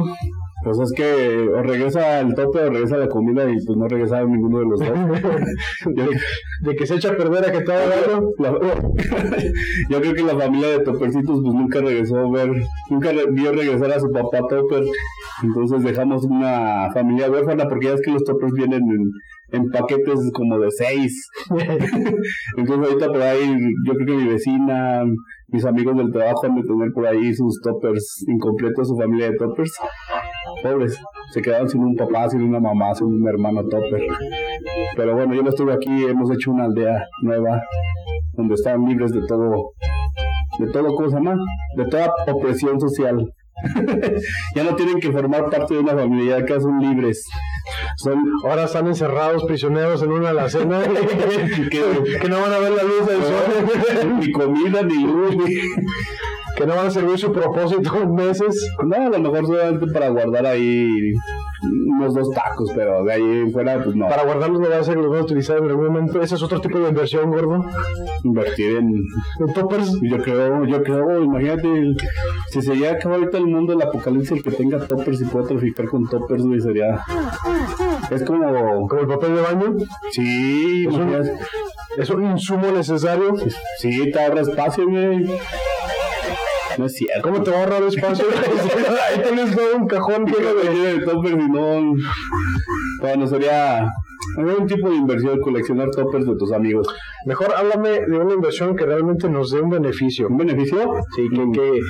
Pues 0.67 0.81
es 0.81 0.91
que 0.97 1.49
o 1.49 1.63
regresa 1.63 2.19
el 2.19 2.35
tope 2.35 2.59
o 2.59 2.71
regresa 2.71 2.97
la 2.97 3.07
comida 3.09 3.49
y 3.49 3.55
pues 3.65 3.79
no 3.79 3.87
regresa 3.87 4.25
ninguno 4.25 4.59
de 4.59 4.65
los 4.67 4.81
dos. 4.81 4.99
De 6.63 6.75
que 6.75 6.87
se 6.89 6.97
echa 6.97 7.11
a 7.11 7.17
perder 7.17 7.45
a 7.49 7.53
que 7.53 7.61
todo 7.61 7.77
daño. 7.77 8.31
la- 8.39 8.59
yo 9.91 10.01
creo 10.01 10.15
que 10.15 10.23
la 10.25 10.37
familia 10.37 10.71
de 10.71 10.81
Topercitos 10.81 11.41
pues 11.41 11.55
nunca 11.55 11.81
regresó 11.81 12.17
a 12.19 12.31
ver, 12.33 12.51
nunca 12.91 13.13
re- 13.13 13.31
vio 13.31 13.53
regresar 13.53 13.93
a 13.93 14.01
su 14.01 14.11
papá 14.11 14.39
Topper. 14.51 14.83
Entonces 15.45 15.85
dejamos 15.85 16.25
una 16.25 16.91
familia 16.93 17.31
huérfana 17.31 17.69
porque 17.69 17.87
ya 17.87 17.95
es 17.95 18.03
que 18.03 18.11
los 18.11 18.25
Toppers 18.25 18.53
vienen 18.55 18.83
en, 18.91 19.61
en 19.61 19.71
paquetes 19.71 20.19
como 20.33 20.59
de 20.59 20.73
seis. 20.73 21.29
Entonces 22.57 22.89
ahorita 22.91 23.07
por 23.13 23.23
ahí, 23.23 23.57
yo 23.87 23.95
creo 23.95 24.07
que 24.07 24.25
mi 24.25 24.29
vecina, 24.31 25.05
mis 25.49 25.65
amigos 25.65 25.97
del 25.97 26.11
trabajo 26.13 26.45
han 26.45 26.57
de 26.57 26.63
tener 26.63 26.93
por 26.93 27.07
ahí 27.07 27.33
sus 27.35 27.61
toppers 27.63 28.25
incompletos, 28.27 28.89
su 28.89 28.97
familia 28.97 29.31
de 29.31 29.37
toppers. 29.37 29.73
Pobres, 30.63 31.01
se 31.33 31.43
quedaron 31.43 31.69
sin 31.69 31.83
un 31.83 31.95
papá, 31.95 32.29
sin 32.29 32.43
una 32.43 32.61
mamá, 32.61 32.95
sin 32.95 33.07
un 33.07 33.29
hermano 33.29 33.63
topper. 33.69 34.03
Pero 34.97 35.15
bueno, 35.15 35.35
yo 35.35 35.43
no 35.43 35.51
estuve 35.51 35.73
aquí, 35.73 36.05
hemos 36.05 36.31
hecho 36.31 36.51
una 36.51 36.65
aldea 36.65 37.05
nueva 37.23 37.63
donde 38.33 38.55
están 38.55 38.85
libres 38.85 39.13
de 39.13 39.27
todo, 39.27 39.73
de 40.59 40.67
todo, 40.71 40.95
¿cómo 40.95 41.09
se 41.09 41.17
llama? 41.17 41.37
De 41.77 41.85
toda 41.87 42.13
opresión 42.27 42.81
social. 42.81 43.33
ya 44.55 44.65
no 44.65 44.77
tienen 44.77 45.01
que 45.01 45.11
formar 45.11 45.49
parte 45.49 45.75
de 45.75 45.81
una 45.81 45.95
familia, 45.95 46.41
ya 46.41 46.45
que 46.45 46.61
son 46.61 46.79
libres. 46.79 47.27
Son 47.97 48.19
Ahora 48.45 48.65
están 48.65 48.87
encerrados, 48.87 49.45
prisioneros 49.45 50.03
en 50.03 50.13
una 50.13 50.31
alacena 50.31 50.83
que, 51.71 52.19
que 52.21 52.29
no 52.29 52.41
van 52.41 52.53
a 52.53 52.59
ver 52.59 52.73
la 52.73 52.83
luz 52.83 53.07
del 53.07 53.23
sol, 53.23 54.19
ni 54.21 54.33
comida, 54.33 54.83
ni 54.83 55.03
luz, 55.05 55.37
ni... 55.37 55.55
que 56.57 56.67
no 56.67 56.77
van 56.77 56.87
a 56.87 56.91
servir 56.91 57.19
su 57.19 57.33
propósito 57.33 57.97
en 58.03 58.15
meses. 58.15 58.71
No, 58.85 58.97
a 58.97 59.09
lo 59.09 59.19
mejor 59.19 59.47
solamente 59.47 59.87
para 59.87 60.11
guardar 60.11 60.47
ahí 60.47 61.13
unos 61.99 62.15
dos 62.15 62.31
tacos, 62.31 62.71
pero 62.75 63.05
de 63.05 63.13
ahí 63.13 63.51
fuera, 63.53 63.83
pues 63.83 63.97
no. 63.97 64.09
Para 64.09 64.25
guardarlos 64.25 64.61
no 64.61 64.69
va 64.69 64.77
a 64.77 64.83
que 64.83 64.95
los 64.95 65.09
van 65.11 65.21
a 65.21 65.23
utilizar 65.23 65.59
en 65.59 65.65
algún 65.65 65.87
momento. 65.87 66.21
Ese 66.23 66.35
es 66.37 66.43
otro 66.43 66.61
tipo 66.61 66.79
de 66.79 66.89
inversión, 66.89 67.31
gordo. 67.31 67.65
Invertir 68.25 68.77
en. 68.79 69.05
En 69.41 69.53
toppers. 69.55 69.99
Yo 70.03 70.19
creo, 70.19 70.65
yo 70.65 70.83
creo, 70.83 71.23
imagínate, 71.23 71.95
si 72.51 72.63
se 72.63 72.75
llega 72.75 72.91
a 72.91 72.95
acabar 72.95 73.19
ahorita 73.19 73.39
el 73.39 73.47
mundo 73.47 73.73
del 73.73 73.83
apocalipsis, 73.83 74.33
el 74.33 74.43
que 74.43 74.51
tenga 74.53 74.79
toppers 74.87 75.21
y 75.21 75.25
pueda 75.25 75.47
traficar 75.49 75.87
con 75.87 76.09
toppers, 76.09 76.43
güey, 76.45 76.61
sería. 76.61 77.01
Es 78.11 78.23
como. 78.25 78.87
Como 78.89 79.01
el 79.03 79.07
papel 79.09 79.37
de 79.37 79.43
baño. 79.43 79.75
Sí, 80.13 80.87
Es 80.89 80.95
un- 80.95 81.03
imagínate. 81.09 81.39
Es 81.99 82.11
un 82.11 82.31
insumo 82.31 82.71
necesario. 82.73 83.35
Sí, 83.79 84.11
te 84.13 84.23
ahorra 84.23 84.43
espacio, 84.43 84.87
güey. 84.89 85.25
No 86.79 86.87
es 86.87 86.95
cierto. 86.95 87.23
¿Cómo 87.23 87.43
te 87.43 87.51
va 87.51 87.59
a 87.59 87.61
ahorrar 87.61 87.83
espacio? 87.85 88.25
Ahí 89.09 89.23
tienes 89.23 89.55
todo 89.55 89.77
un 89.77 89.87
cajón 89.87 90.27
lleno 90.27 90.55
de... 90.55 90.65
lleno 90.65 90.85
de 90.85 90.99
toppers 91.05 91.45
y 91.45 91.51
no. 91.51 91.95
Bueno, 93.01 93.27
sería. 93.27 93.89
Un 94.37 94.67
tipo 94.67 94.91
de 94.91 94.97
inversión, 94.97 95.41
coleccionar 95.41 95.91
toppers 95.91 96.27
de 96.27 96.37
tus 96.37 96.53
amigos. 96.53 96.87
Mejor 97.25 97.55
háblame 97.57 98.01
de 98.01 98.19
una 98.19 98.35
inversión 98.35 98.77
que 98.77 98.85
realmente 98.85 99.31
nos 99.31 99.51
dé 99.51 99.61
un 99.61 99.71
beneficio. 99.71 100.29
¿Un 100.29 100.37
beneficio? 100.37 100.79
Sí, 101.15 101.29
que, 101.31 101.51
que 101.53 101.81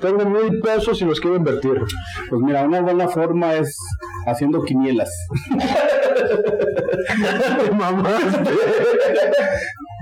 tengo 0.00 0.28
mil 0.28 0.60
pesos 0.60 1.00
y 1.00 1.06
los 1.06 1.20
quiero 1.20 1.36
invertir. 1.36 1.80
Pues 2.28 2.42
mira, 2.42 2.64
una 2.64 2.82
buena 2.82 3.08
forma 3.08 3.54
es 3.54 3.78
haciendo 4.26 4.62
quinielas. 4.62 5.08
Mamaste. 7.72 8.50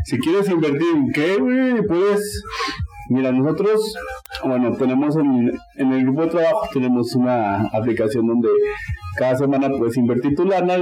Si 0.04 0.18
quieres 0.18 0.48
invertir 0.48 0.88
en 0.94 1.12
qué, 1.12 1.36
güey, 1.36 1.86
puedes. 1.86 2.42
Mira, 3.12 3.30
nosotros, 3.30 3.94
bueno, 4.42 4.74
tenemos 4.76 5.14
en, 5.16 5.52
en 5.76 5.92
el 5.92 6.02
grupo 6.04 6.22
de 6.22 6.28
trabajo, 6.28 6.66
tenemos 6.72 7.14
una 7.14 7.66
aplicación 7.66 8.26
donde 8.26 8.48
cada 9.16 9.36
semana 9.36 9.68
puedes 9.68 9.98
invertir 9.98 10.34
tu 10.34 10.46
lana. 10.46 10.76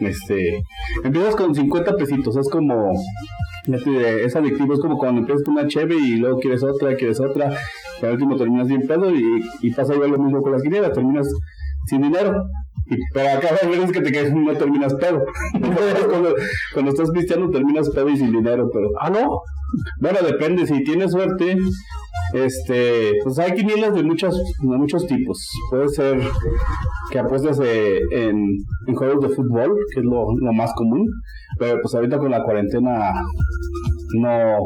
Este, 0.00 0.62
empiezas 1.04 1.36
con 1.36 1.54
50 1.54 1.96
pesitos, 1.96 2.36
es 2.36 2.48
como, 2.50 2.92
fíjate, 3.64 4.24
es 4.24 4.34
adictivo, 4.34 4.74
es 4.74 4.80
como 4.80 4.98
cuando 4.98 5.20
empiezas 5.20 5.44
con 5.44 5.54
una 5.54 5.68
cheve 5.68 5.94
y 5.94 6.16
luego 6.16 6.40
quieres 6.40 6.64
otra, 6.64 6.96
quieres 6.96 7.20
otra, 7.20 7.52
y 8.02 8.04
al 8.04 8.12
último 8.14 8.36
terminas 8.36 8.66
bien 8.66 8.86
pedo 8.88 9.14
y, 9.14 9.24
y 9.60 9.70
pasa 9.70 9.94
igual 9.94 10.10
lo 10.10 10.18
mismo 10.18 10.42
con 10.42 10.50
las 10.50 10.62
quinielas, 10.62 10.92
terminas 10.92 11.28
sin 11.86 12.02
dinero. 12.02 12.46
Pero 13.12 13.38
acá 13.38 13.48
las 13.62 13.70
veces 13.70 13.92
que 13.92 14.00
te 14.00 14.12
quedas 14.12 14.32
no 14.32 14.52
terminas 14.54 14.94
pedo. 14.94 15.22
cuando, 16.10 16.34
cuando 16.72 16.90
estás 16.90 17.10
cristiano 17.10 17.50
terminas 17.50 17.90
pedo 17.90 18.08
y 18.08 18.16
sin 18.16 18.32
dinero, 18.32 18.68
pero 18.72 18.88
Ah, 19.00 19.10
¿no? 19.10 19.40
bueno, 20.00 20.18
depende, 20.24 20.66
si 20.66 20.84
tienes 20.84 21.10
suerte, 21.12 21.56
este, 22.32 23.12
pues 23.24 23.38
hay 23.38 23.52
quinielas 23.54 23.94
de 23.94 24.02
muchos, 24.02 24.36
de 24.36 24.76
muchos 24.76 25.06
tipos. 25.06 25.48
Puede 25.70 25.88
ser 25.88 26.20
que 27.10 27.18
apuestes 27.18 27.58
eh, 27.64 27.98
en, 28.12 28.40
en 28.86 28.94
juegos 28.94 29.28
de 29.28 29.34
fútbol, 29.34 29.74
que 29.92 30.00
es 30.00 30.06
lo, 30.06 30.26
lo 30.36 30.52
más 30.52 30.72
común, 30.74 31.06
pero 31.58 31.80
pues 31.82 31.94
ahorita 31.94 32.18
con 32.18 32.30
la 32.30 32.42
cuarentena 32.44 33.12
no, 34.18 34.58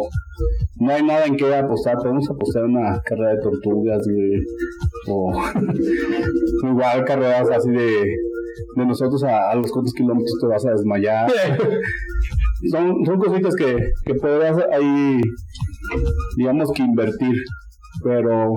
no 0.81 0.93
hay 0.93 1.03
nada 1.03 1.27
en 1.27 1.37
qué 1.37 1.55
apostar. 1.55 1.97
Podemos 1.97 2.29
apostar 2.31 2.65
una 2.65 3.01
carrera 3.03 3.31
de 3.35 3.41
tortugas, 3.43 4.03
güey, 4.07 4.43
o 5.09 5.33
igual 6.69 7.05
carreras 7.05 7.51
así 7.51 7.71
de, 7.71 8.17
de 8.77 8.87
nosotros 8.87 9.23
a, 9.25 9.51
a 9.51 9.55
los 9.57 9.71
cuantos 9.71 9.95
kilómetros 9.95 10.39
te 10.41 10.47
vas 10.47 10.67
a 10.67 10.71
desmayar 10.71 11.31
son, 12.71 13.05
son 13.05 13.19
cositas 13.19 13.55
que, 13.55 13.77
que 14.05 14.15
podrás 14.15 14.57
ahí, 14.73 15.21
digamos 16.37 16.71
que 16.73 16.83
invertir, 16.83 17.35
pero 18.03 18.53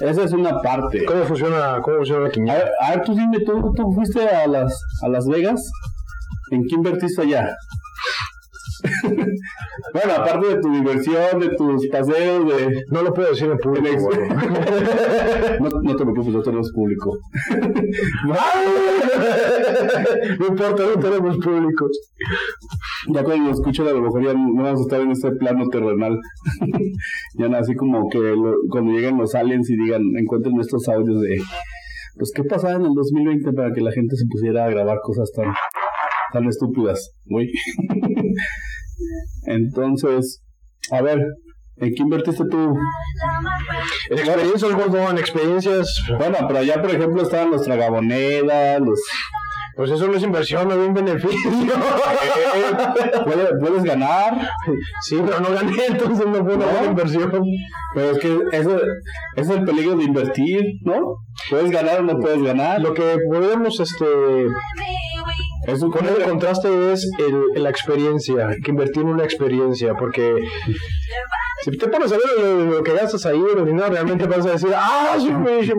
esa 0.00 0.24
es 0.24 0.32
una 0.32 0.60
parte. 0.60 1.04
¿Cómo 1.04 1.24
funciona, 1.24 1.80
cómo 1.82 1.96
funciona 1.98 2.22
la 2.22 2.28
A 2.28 2.30
quiniela? 2.30 2.58
ver, 2.58 2.68
a 2.80 2.90
ver, 2.90 3.02
tú 3.04 3.14
dime, 3.14 3.40
¿tú, 3.40 3.72
tú 3.74 3.92
fuiste 3.92 4.26
a 4.28 4.46
las, 4.46 4.80
a 5.02 5.08
Las 5.08 5.26
Vegas? 5.26 5.70
¿En 6.50 6.62
qué 6.66 6.74
invertiste 6.76 7.22
allá? 7.22 7.54
Bueno, 9.02 10.12
aparte 10.16 10.48
de 10.48 10.60
tu 10.60 10.72
diversión, 10.72 11.40
de 11.40 11.48
tus 11.56 11.88
paseos, 11.88 12.48
de... 12.48 12.84
No 12.90 13.02
lo 13.02 13.12
puedo 13.12 13.30
decir 13.30 13.50
en 13.50 13.58
público. 13.58 14.10
no, 15.60 15.68
no, 15.82 15.96
te 15.96 16.04
preocupes, 16.04 16.34
no 16.34 16.42
tenemos 16.42 16.72
público. 16.72 17.18
no 20.38 20.46
importa, 20.46 20.82
no 20.82 21.00
tenemos 21.00 21.38
público. 21.38 21.88
Ya 23.08 23.24
cuando 23.24 23.46
lo 23.46 23.52
escucho, 23.52 23.88
a 23.88 23.92
lo 23.92 24.02
mejor 24.02 24.24
ya 24.24 24.34
no 24.34 24.62
vamos 24.62 24.80
a 24.80 24.82
estar 24.82 25.00
en 25.00 25.10
este 25.10 25.30
plano 25.32 25.68
terrenal. 25.68 26.18
ya 27.38 27.48
nada, 27.48 27.60
así 27.60 27.74
como 27.74 28.08
que 28.08 28.34
cuando 28.70 28.92
lleguen 28.92 29.18
los 29.18 29.34
aliens 29.34 29.68
y 29.70 29.76
digan, 29.76 30.02
encuentren 30.16 30.58
estos 30.60 30.88
audios 30.88 31.20
de... 31.20 31.38
Pues, 32.16 32.32
¿qué 32.34 32.42
pasaba 32.42 32.74
en 32.74 32.86
el 32.86 32.94
2020 32.94 33.52
para 33.52 33.72
que 33.72 33.80
la 33.80 33.92
gente 33.92 34.16
se 34.16 34.24
pusiera 34.28 34.64
a 34.64 34.70
grabar 34.70 34.98
cosas 35.02 35.30
tan 35.32 35.54
tan 36.32 36.46
estúpidas, 36.46 37.14
güey. 37.24 37.50
Entonces, 39.48 40.42
a 40.92 41.00
ver, 41.00 41.18
¿en 41.76 41.94
qué 41.94 42.02
invertiste 42.02 42.44
tú? 42.50 42.76
En 44.10 44.18
experiencias, 44.18 44.72
gordo, 44.74 45.10
en 45.10 45.18
experiencias. 45.18 46.02
Bueno, 46.18 46.36
pero 46.46 46.58
allá, 46.60 46.80
por 46.82 46.90
ejemplo, 46.90 47.22
estaban 47.22 47.50
los 47.50 47.62
tragabonedas, 47.62 48.80
los... 48.80 49.00
Pues 49.74 49.92
eso 49.92 50.08
no 50.08 50.14
es 50.16 50.24
inversión, 50.24 50.66
no 50.68 50.74
es 50.74 50.88
un 50.88 50.92
beneficio. 50.92 51.38
¿Puedes, 53.24 53.48
puedes 53.60 53.84
ganar. 53.84 54.50
Sí, 55.02 55.16
pero 55.24 55.38
no 55.38 55.54
gané, 55.54 55.86
entonces 55.86 56.26
no 56.26 56.44
fue 56.44 56.56
una 56.56 56.66
buena 56.66 56.86
inversión. 56.86 57.30
Pero 57.94 58.10
es 58.10 58.18
que 58.18 58.38
eso, 58.52 58.76
es 59.36 59.48
el 59.48 59.64
peligro 59.64 59.94
de 59.94 60.02
invertir, 60.02 60.64
¿no? 60.82 61.18
Puedes 61.48 61.70
ganar 61.70 62.00
o 62.00 62.02
no 62.02 62.18
puedes 62.18 62.42
ganar. 62.42 62.80
Lo 62.80 62.92
que 62.92 63.18
podemos, 63.30 63.78
este 63.78 64.04
eso, 65.68 65.90
con 65.90 66.06
el 66.06 66.22
contraste 66.22 66.92
es 66.92 67.06
el, 67.18 67.62
la 67.62 67.70
experiencia, 67.70 68.56
que 68.64 68.70
invertir 68.70 69.02
en 69.02 69.08
una 69.08 69.24
experiencia, 69.24 69.94
porque 69.94 70.36
si 71.62 71.76
te 71.76 71.88
pones 71.88 72.10
a 72.10 72.16
ver 72.16 72.66
lo, 72.66 72.82
que 72.82 72.94
gastas 72.94 73.26
ahí, 73.26 73.42
el 73.56 73.66
dinero, 73.66 73.90
realmente 73.90 74.26
vas 74.26 74.46
a 74.46 74.52
decir, 74.52 74.70
ah, 74.74 75.16
sí, 75.18 75.30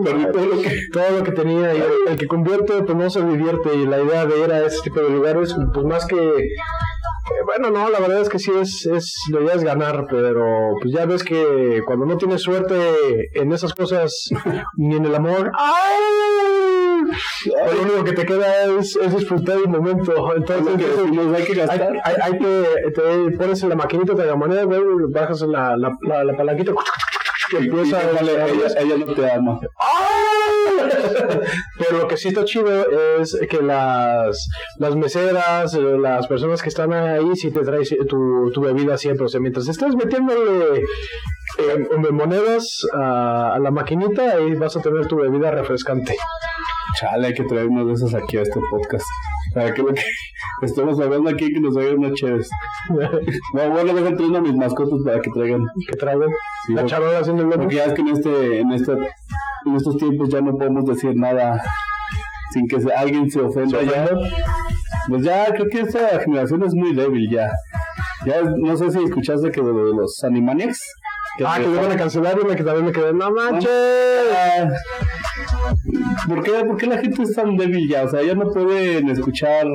perdí 0.02 0.26
todo 0.32 0.46
lo 0.46 0.62
que, 0.62 0.80
todo 0.92 1.18
lo 1.18 1.24
que 1.24 1.32
tenía, 1.32 1.74
y 1.74 1.82
el, 2.08 2.16
que 2.16 2.26
convierte, 2.26 2.82
pues 2.84 2.96
no 2.96 3.10
se 3.10 3.24
divierte, 3.24 3.74
y 3.74 3.86
la 3.86 4.00
idea 4.00 4.26
de 4.26 4.38
ir 4.38 4.52
a 4.52 4.64
ese 4.64 4.80
tipo 4.82 5.00
de 5.00 5.10
lugares, 5.10 5.54
pues 5.74 5.84
más 5.84 6.06
que 6.06 6.16
bueno, 7.44 7.70
no, 7.70 7.88
la 7.90 8.00
verdad 8.00 8.20
es 8.20 8.28
que 8.28 8.38
sí 8.38 8.50
es, 8.60 8.86
es, 8.86 9.14
la 9.32 9.40
idea 9.40 9.54
es 9.54 9.64
ganar, 9.64 10.06
pero 10.08 10.74
pues 10.80 10.94
ya 10.94 11.06
ves 11.06 11.24
que 11.24 11.82
cuando 11.86 12.06
no 12.06 12.16
tienes 12.16 12.42
suerte 12.42 13.30
en 13.34 13.52
esas 13.52 13.74
cosas, 13.74 14.28
ni 14.76 14.96
en 14.96 15.06
el 15.06 15.14
amor, 15.14 15.50
¡ay! 15.56 16.69
Lo 17.46 17.82
único 17.82 18.04
que 18.04 18.12
te 18.12 18.26
queda 18.26 18.64
es, 18.78 18.96
es 18.96 19.16
disfrutar 19.16 19.56
el 19.58 19.68
momento. 19.68 20.34
Entonces, 20.34 20.76
que, 20.76 21.36
hay 21.36 21.44
que 21.44 21.54
gastar. 21.54 22.00
Hay, 22.04 22.14
hay, 22.22 22.38
que, 22.38 22.66
te 22.94 23.36
pones 23.36 23.62
en 23.62 23.68
la 23.68 23.76
maquinita 23.76 24.14
de 24.14 24.26
la 24.26 24.36
moneda, 24.36 24.64
bajas 25.12 25.42
la, 25.42 25.76
la, 25.76 25.96
la, 26.02 26.24
la 26.24 26.36
palanquita 26.36 26.72
que 27.50 27.58
empieza 27.58 28.00
ella, 28.20 28.46
ella, 28.78 28.96
no 28.96 29.12
te 29.12 29.30
ama. 29.30 29.60
Pero 31.78 31.98
lo 31.98 32.08
que 32.08 32.16
sí 32.16 32.28
está 32.28 32.44
chido 32.44 33.18
es 33.20 33.36
que 33.48 33.60
las, 33.60 34.48
las 34.78 34.96
meseras, 34.96 35.74
las 35.74 36.26
personas 36.28 36.62
que 36.62 36.68
están 36.68 36.92
ahí, 36.92 37.34
sí 37.34 37.50
te 37.50 37.60
traen 37.60 37.84
tu, 38.08 38.50
tu 38.52 38.60
bebida 38.60 38.96
siempre. 38.96 39.26
O 39.26 39.28
sea, 39.28 39.40
mientras 39.40 39.68
estés 39.68 39.94
metiéndole 39.96 40.82
eh, 41.60 42.12
monedas 42.12 42.86
a, 42.94 43.54
a, 43.54 43.58
la 43.58 43.70
maquinita, 43.70 44.32
ahí 44.32 44.54
vas 44.54 44.76
a 44.76 44.82
tener 44.82 45.06
tu 45.06 45.16
bebida 45.16 45.50
refrescante. 45.50 46.16
Chale, 46.98 47.28
hay 47.28 47.34
que 47.34 47.44
traer 47.44 47.66
uno 47.66 47.84
de 47.84 47.92
esos 47.92 48.14
aquí 48.14 48.36
a 48.36 48.42
este 48.42 48.60
podcast. 48.70 49.04
Para 49.54 49.72
que 49.72 49.82
lo 49.82 49.92
que 49.92 50.02
estemos 50.62 50.98
hablando 51.00 51.30
aquí, 51.30 51.52
que 51.52 51.60
nos 51.60 51.76
hagan 51.76 51.98
unas 51.98 52.14
chéves. 52.14 52.48
bueno, 53.52 53.70
bueno, 53.70 53.94
dejan 53.94 54.16
traer 54.16 54.36
a 54.36 54.40
mis 54.40 54.54
mascotas 54.54 55.00
para 55.04 55.20
que 55.20 55.30
traigan. 55.30 55.66
Que 55.88 55.96
traigan. 55.96 56.30
la 56.68 56.86
charola 56.86 57.18
haciendo 57.18 57.42
el 57.42 57.48
Porque 57.48 57.76
ya 57.76 57.84
es 57.86 57.94
que 57.94 58.00
en 58.00 58.08
este, 58.08 58.60
en 58.60 58.72
este, 58.72 58.92
en 58.92 59.74
estos 59.76 59.96
tiempos 59.96 60.28
ya 60.28 60.40
no 60.40 60.56
podemos 60.56 60.84
decir 60.84 61.14
nada 61.16 61.62
sin 62.52 62.66
que 62.66 62.78
alguien 62.96 63.30
se 63.30 63.40
ofenda 63.40 63.82
ya. 63.82 64.08
Pues 65.08 65.22
ya 65.22 65.46
creo 65.46 65.66
que 65.68 65.80
esta 65.80 66.20
generación 66.20 66.62
es 66.64 66.74
muy 66.74 66.94
débil 66.94 67.30
ya. 67.30 67.50
Ya 68.26 68.42
no 68.42 68.76
sé 68.76 68.90
si 68.90 69.02
escuchaste 69.02 69.50
que 69.50 69.62
de 69.62 69.72
los 69.72 70.22
Animaniacs. 70.24 70.80
Ah, 71.46 71.56
que 71.58 71.68
iban 71.68 71.92
a 71.92 71.96
cancelar 71.96 72.38
y 72.40 72.44
me 72.44 72.56
también 72.56 72.86
me 72.86 72.92
quedé, 72.92 73.12
no 73.12 73.30
manches. 73.30 73.70
Ah, 73.70 74.68
¿Por 76.28 76.42
qué, 76.42 76.52
¿Por 76.64 76.76
qué 76.76 76.86
la 76.86 76.98
gente 76.98 77.22
es 77.22 77.34
tan 77.34 77.56
débil 77.56 77.88
ya? 77.88 78.04
O 78.04 78.08
sea, 78.08 78.22
ya 78.22 78.34
no 78.34 78.50
pueden 78.50 79.08
escuchar 79.08 79.66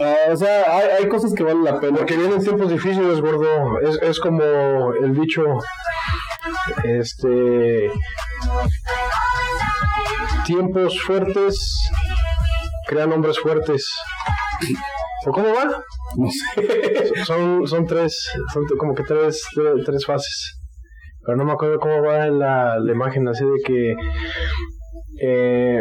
Uh, 0.00 0.32
o 0.32 0.36
sea, 0.36 0.76
hay, 0.76 0.88
hay, 0.98 1.08
cosas 1.08 1.32
que 1.34 1.44
valen 1.44 1.62
la 1.62 1.78
pena. 1.78 1.98
Porque 1.98 2.16
vienen 2.16 2.42
tiempos 2.42 2.68
difíciles, 2.68 3.20
gordo. 3.20 3.78
Es, 3.80 3.96
es 4.02 4.18
como 4.18 4.92
el 4.92 5.14
dicho. 5.14 5.44
Este. 6.82 7.92
Tiempos 10.44 11.00
fuertes 11.00 11.56
crean 12.86 13.12
hombres 13.12 13.38
fuertes. 13.38 13.88
¿O 15.26 15.32
cómo 15.32 15.48
va? 15.54 15.82
No 16.16 16.28
sé. 16.30 17.24
Son, 17.24 17.66
son 17.66 17.86
tres, 17.86 18.30
son 18.52 18.64
como 18.78 18.94
que 18.94 19.02
tres, 19.02 19.42
tres 19.84 20.06
fases. 20.06 20.60
Pero 21.24 21.36
no 21.38 21.44
me 21.44 21.52
acuerdo 21.52 21.78
cómo 21.78 22.02
va 22.02 22.26
la, 22.28 22.78
la 22.78 22.92
imagen 22.92 23.26
así 23.28 23.44
de 23.44 23.62
que 23.64 23.94
eh, 25.20 25.80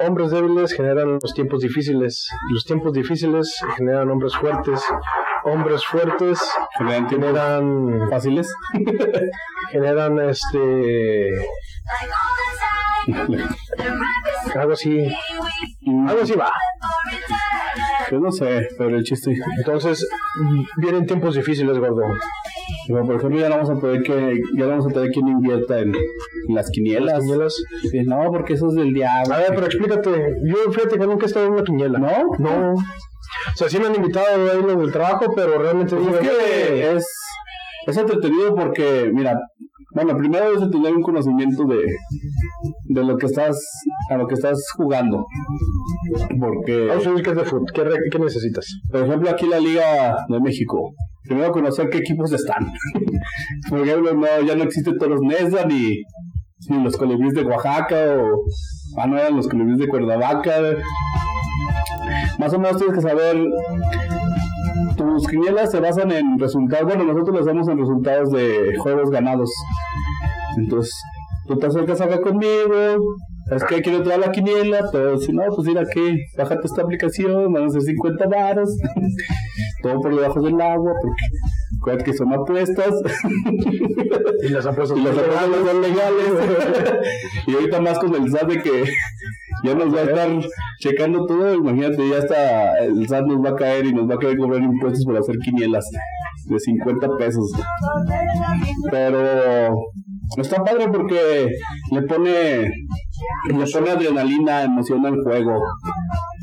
hombres 0.00 0.30
débiles 0.30 0.72
generan 0.72 1.18
los 1.22 1.34
tiempos 1.34 1.60
difíciles, 1.60 2.26
los 2.50 2.64
tiempos 2.64 2.92
difíciles 2.92 3.54
generan 3.76 4.10
hombres 4.10 4.34
fuertes, 4.36 4.82
hombres 5.44 5.84
fuertes 5.84 6.40
generan, 7.10 8.08
fáciles, 8.08 8.52
generan 9.70 10.18
este 10.30 11.30
algo 14.58 14.72
así, 14.72 15.06
algo 16.08 16.22
así 16.22 16.32
va. 16.34 16.50
Yo 18.10 18.20
no 18.20 18.30
sé, 18.30 18.68
pero 18.78 18.96
el 18.96 19.04
chiste. 19.04 19.34
Entonces, 19.58 20.06
vienen 20.76 21.06
tiempos 21.06 21.34
difíciles, 21.34 21.78
gordo. 21.78 22.02
por 22.88 23.16
ejemplo, 23.16 23.38
ya 23.38 23.48
no 23.48 23.56
vamos 23.56 23.70
a 23.70 23.80
poder 23.80 24.02
que, 24.02 24.38
ya 24.56 24.64
no 24.64 24.70
vamos 24.70 24.86
a 24.86 24.90
tener 24.90 25.10
quien 25.10 25.28
invierta 25.28 25.80
en, 25.80 25.92
las 26.48 26.70
quinielas. 26.70 27.14
¿Las 27.14 27.22
quinielas? 27.22 27.54
no, 28.06 28.30
porque 28.30 28.54
eso 28.54 28.68
es 28.68 28.74
del 28.74 28.92
diablo. 28.92 29.34
A 29.34 29.38
ver, 29.38 29.48
pero 29.54 29.66
explícate. 29.66 30.10
Yo 30.44 30.72
fíjate 30.72 30.98
que 30.98 31.06
nunca 31.06 31.26
he 31.26 31.28
estado 31.28 31.46
en 31.46 31.52
una 31.52 31.64
quiniela. 31.64 31.98
¿No? 31.98 32.30
No. 32.38 32.72
O 32.72 33.56
sea, 33.56 33.68
sí 33.68 33.78
me 33.78 33.86
han 33.86 33.94
invitado 33.94 34.26
a 34.26 34.54
ir 34.54 34.76
del 34.76 34.92
trabajo, 34.92 35.32
pero 35.34 35.58
realmente 35.58 35.96
pues 35.96 36.14
es 36.14 36.28
que 36.28 36.92
es, 36.94 37.06
es 37.86 37.96
entretenido 37.96 38.54
porque, 38.54 39.10
mira, 39.12 39.38
bueno, 39.96 40.14
primero 40.16 40.44
debes 40.50 40.70
tener 40.70 40.94
un 40.94 41.02
conocimiento 41.02 41.64
de, 41.64 41.78
de 42.84 43.04
lo 43.04 43.16
que 43.16 43.26
estás, 43.26 43.58
a 44.10 44.16
lo 44.16 44.26
que 44.26 44.34
estás 44.34 44.62
jugando. 44.76 45.24
Porque. 46.38 46.90
¿qué, 47.24 47.34
de 47.34 47.44
fútbol? 47.44 47.66
¿Qué, 47.72 47.82
¿Qué 48.10 48.18
necesitas? 48.18 48.66
Por 48.90 49.04
ejemplo, 49.04 49.30
aquí 49.30 49.46
la 49.46 49.58
Liga 49.58 50.18
de 50.28 50.40
México. 50.40 50.92
Primero 51.22 51.50
conocer 51.50 51.88
qué 51.88 51.98
equipos 51.98 52.30
están. 52.32 52.66
Por 53.70 53.80
ejemplo, 53.80 54.14
no, 54.14 54.26
ya 54.46 54.54
no 54.54 54.64
existen 54.64 54.98
todos 54.98 55.12
los 55.12 55.22
Nesa 55.22 55.64
ni, 55.64 56.02
ni 56.68 56.84
los 56.84 56.96
colibríes 56.96 57.32
de 57.32 57.42
Oaxaca 57.42 57.96
o. 58.18 58.42
Ah, 58.98 59.06
no 59.06 59.16
eran 59.16 59.36
los 59.36 59.48
colibríes 59.48 59.78
de 59.78 59.88
Cuernavaca. 59.88 60.76
Más 62.38 62.52
o 62.52 62.58
menos 62.58 62.76
tienes 62.76 62.96
que 62.96 63.02
saber 63.02 63.36
tus 65.16 65.28
quinielas 65.28 65.70
se 65.70 65.80
basan 65.80 66.12
en 66.12 66.38
resultados. 66.38 66.86
Bueno, 66.86 67.04
nosotros 67.04 67.36
lo 67.36 67.40
hacemos 67.42 67.68
en 67.68 67.78
resultados 67.78 68.30
de 68.30 68.76
juegos 68.78 69.10
ganados. 69.10 69.50
Entonces, 70.58 70.94
tú 71.46 71.56
te 71.56 71.66
acercas 71.66 72.00
acá 72.00 72.20
conmigo, 72.20 72.98
¿sabes 73.48 73.64
qué? 73.64 73.80
Quiero 73.80 74.02
traer 74.02 74.20
la 74.20 74.30
quiniela, 74.30 74.84
pero 74.92 75.16
si 75.18 75.32
no, 75.32 75.42
pues 75.54 75.66
mira 75.66 75.84
que, 75.92 76.16
bájate 76.36 76.66
esta 76.66 76.82
aplicación, 76.82 77.52
van 77.52 77.64
a 77.64 77.70
ser 77.70 77.80
50 77.82 78.26
varos, 78.26 78.76
todo 79.82 80.00
por 80.00 80.14
debajo 80.14 80.40
del 80.42 80.60
agua, 80.60 80.92
porque 81.00 81.22
acuérdate 81.80 82.10
que 82.10 82.16
son 82.16 82.32
apuestas. 82.34 82.94
y 84.42 84.48
las 84.48 84.66
apuestas, 84.66 84.98
y 84.98 85.02
las 85.02 85.16
apuestas 85.16 85.62
son 85.64 85.82
legales. 85.82 86.26
y 87.46 87.54
ahorita 87.54 87.80
más 87.80 87.98
con 87.98 88.14
el 88.14 88.30
SAT 88.30 88.48
de 88.48 88.62
que 88.62 88.84
ya 89.66 89.74
nos 89.74 89.94
va 89.94 90.00
a 90.00 90.04
estar 90.04 90.28
checando 90.78 91.26
todo, 91.26 91.54
imagínate, 91.54 92.08
ya 92.08 92.18
está, 92.18 92.78
el 92.78 93.06
SAT 93.06 93.26
nos 93.26 93.44
va 93.44 93.50
a 93.50 93.56
caer 93.56 93.86
y 93.86 93.92
nos 93.92 94.08
va 94.08 94.14
a 94.14 94.18
querer 94.18 94.38
cobrar 94.38 94.62
impuestos 94.62 95.04
por 95.04 95.16
hacer 95.16 95.36
quinielas 95.38 95.84
de 96.46 96.58
50 96.58 97.08
pesos. 97.18 97.50
Pero 98.90 99.74
está 100.36 100.62
padre 100.62 100.88
porque 100.88 101.48
le 101.90 102.02
pone, 102.02 102.70
le 103.48 103.66
pone 103.72 103.90
adrenalina, 103.90 104.62
emoción 104.62 105.04
al 105.04 105.22
juego. 105.22 105.60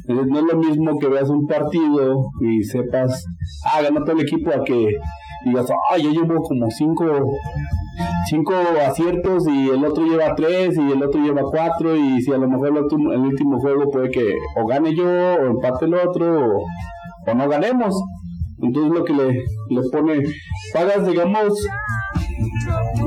No 0.08 0.40
es 0.40 0.46
lo 0.52 0.60
mismo 0.60 1.00
que 1.00 1.08
veas 1.08 1.30
un 1.30 1.48
partido 1.48 2.26
y 2.42 2.64
sepas, 2.64 3.24
ah, 3.66 3.82
ganó 3.82 4.04
todo 4.04 4.18
el 4.18 4.24
equipo 4.24 4.52
a 4.52 4.64
que 4.64 4.98
digas, 5.46 5.68
ah, 5.92 5.98
ya 5.98 6.10
llevo 6.10 6.42
como 6.42 6.70
cinco, 6.72 7.06
cinco 8.28 8.54
aciertos 8.86 9.48
y 9.48 9.70
el 9.70 9.84
otro 9.86 10.06
lleva 10.06 10.34
tres 10.36 10.78
y 10.78 10.92
el 10.92 11.04
otro 11.04 11.22
lleva 11.22 11.42
cuatro 11.44 11.96
y 11.96 12.22
si 12.22 12.32
a 12.32 12.38
lo 12.38 12.48
mejor 12.48 12.70
el, 12.70 12.78
otro- 12.78 13.12
el 13.14 13.20
último 13.20 13.60
juego 13.60 13.90
puede 13.92 14.10
que 14.10 14.34
o 14.56 14.66
gane 14.66 14.96
yo 14.96 15.06
o 15.06 15.46
empate 15.48 15.86
el 15.86 15.94
otro 15.96 16.58
o, 16.58 16.66
o 17.28 17.34
no 17.36 17.50
ganemos. 17.50 17.96
Entonces 18.62 18.94
lo 18.94 19.04
que 19.04 19.14
le, 19.14 19.28
le 19.70 19.82
pone, 19.92 20.24
pagas 20.74 21.06
digamos 21.06 21.54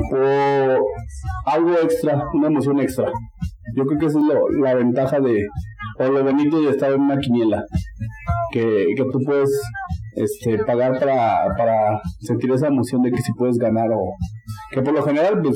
por 0.09 0.79
algo 1.45 1.73
extra, 1.81 2.23
una 2.33 2.47
emoción 2.47 2.79
extra. 2.79 3.11
Yo 3.75 3.85
creo 3.85 3.99
que 3.99 4.05
esa 4.07 4.19
es 4.19 4.25
lo- 4.25 4.49
la 4.63 4.75
ventaja 4.75 5.19
de, 5.19 5.45
o 5.99 6.03
lo 6.03 6.23
bonito 6.23 6.61
de 6.61 6.69
estar 6.69 6.91
en 6.93 7.01
una 7.01 7.17
quiniela, 7.19 7.63
que, 8.51 8.87
que 8.95 9.03
tú 9.11 9.19
puedes 9.25 9.49
este, 10.17 10.63
pagar 10.63 10.99
para, 10.99 11.55
para 11.57 12.01
sentir 12.19 12.51
esa 12.51 12.67
emoción 12.67 13.01
de 13.01 13.11
que 13.11 13.21
si 13.21 13.33
puedes 13.33 13.57
ganar 13.57 13.89
o 13.91 14.13
que 14.71 14.81
por 14.81 14.93
lo 14.93 15.03
general 15.03 15.41
pues 15.41 15.55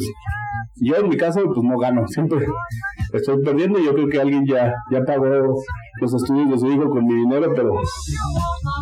yo 0.83 0.95
en 0.95 1.09
mi 1.09 1.17
caso 1.17 1.41
pues 1.45 1.63
no 1.63 1.77
gano, 1.77 2.07
siempre 2.07 2.45
estoy 3.13 3.43
perdiendo 3.43 3.79
y 3.79 3.85
yo 3.85 3.93
creo 3.93 4.09
que 4.09 4.19
alguien 4.19 4.45
ya, 4.45 4.73
ya 4.89 5.01
pagó 5.05 5.25
los 5.25 6.13
estudios 6.13 6.49
de 6.49 6.57
su 6.57 6.71
hijo 6.71 6.89
con 6.89 7.05
mi 7.05 7.15
dinero, 7.15 7.51
pero 7.55 7.73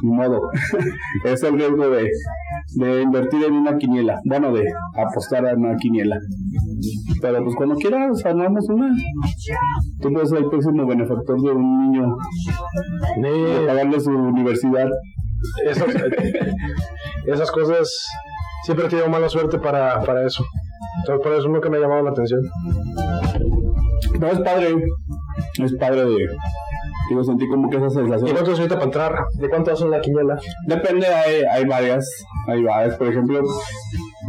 ni 0.03 0.11
modo, 0.11 0.41
es 1.25 1.43
el 1.43 1.57
riesgo 1.57 1.89
de, 1.89 2.09
de 2.75 3.01
invertir 3.01 3.43
en 3.43 3.53
una 3.53 3.77
quiniela, 3.77 4.19
bueno, 4.25 4.53
de 4.53 4.65
apostar 4.95 5.47
a 5.47 5.55
una 5.55 5.75
quiniela. 5.75 6.17
Pero 7.21 7.43
pues 7.43 7.55
cuando 7.55 7.75
quieras 7.75 8.25
armamos 8.25 8.69
una. 8.69 8.89
Tú 10.01 10.11
puedes 10.13 10.29
ser 10.29 10.39
el 10.39 10.49
próximo 10.49 10.85
benefactor 10.85 11.41
de 11.41 11.51
un 11.51 11.91
niño, 11.91 12.15
de 13.21 13.65
pagarle 13.67 13.99
su 13.99 14.11
universidad. 14.11 14.87
Esas, 15.65 15.87
esas 17.25 17.51
cosas 17.51 17.89
siempre 18.65 18.85
he 18.85 18.89
tenido 18.89 19.09
mala 19.09 19.29
suerte 19.29 19.57
para, 19.59 20.01
para 20.01 20.25
eso. 20.25 20.43
Entonces, 21.01 21.23
por 21.23 21.37
eso 21.37 21.47
nunca 21.47 21.69
me 21.69 21.77
ha 21.77 21.81
llamado 21.81 22.03
la 22.03 22.11
atención. 22.11 22.41
No 24.19 24.27
es 24.27 24.39
padre, 24.39 24.75
es 25.63 25.73
padre 25.75 26.05
de. 26.05 26.27
Digo, 27.09 27.23
sentí 27.23 27.47
como 27.47 27.69
que 27.69 27.77
esa 27.77 27.87
¿Y 27.87 27.91
sensación. 27.91 28.31
cuánto 28.31 28.51
es 28.51 28.59
ahorita 28.59 28.75
para 28.75 28.85
entrar? 28.85 29.15
¿De 29.39 29.49
cuánto 29.49 29.71
hacen 29.71 29.89
la 29.89 29.99
quiniela? 29.99 30.37
Depende, 30.67 31.07
hay, 31.07 31.41
hay 31.49 31.65
varias. 31.65 32.05
Hay 32.47 32.61
varias, 32.63 32.95
por 32.97 33.07
ejemplo. 33.07 33.41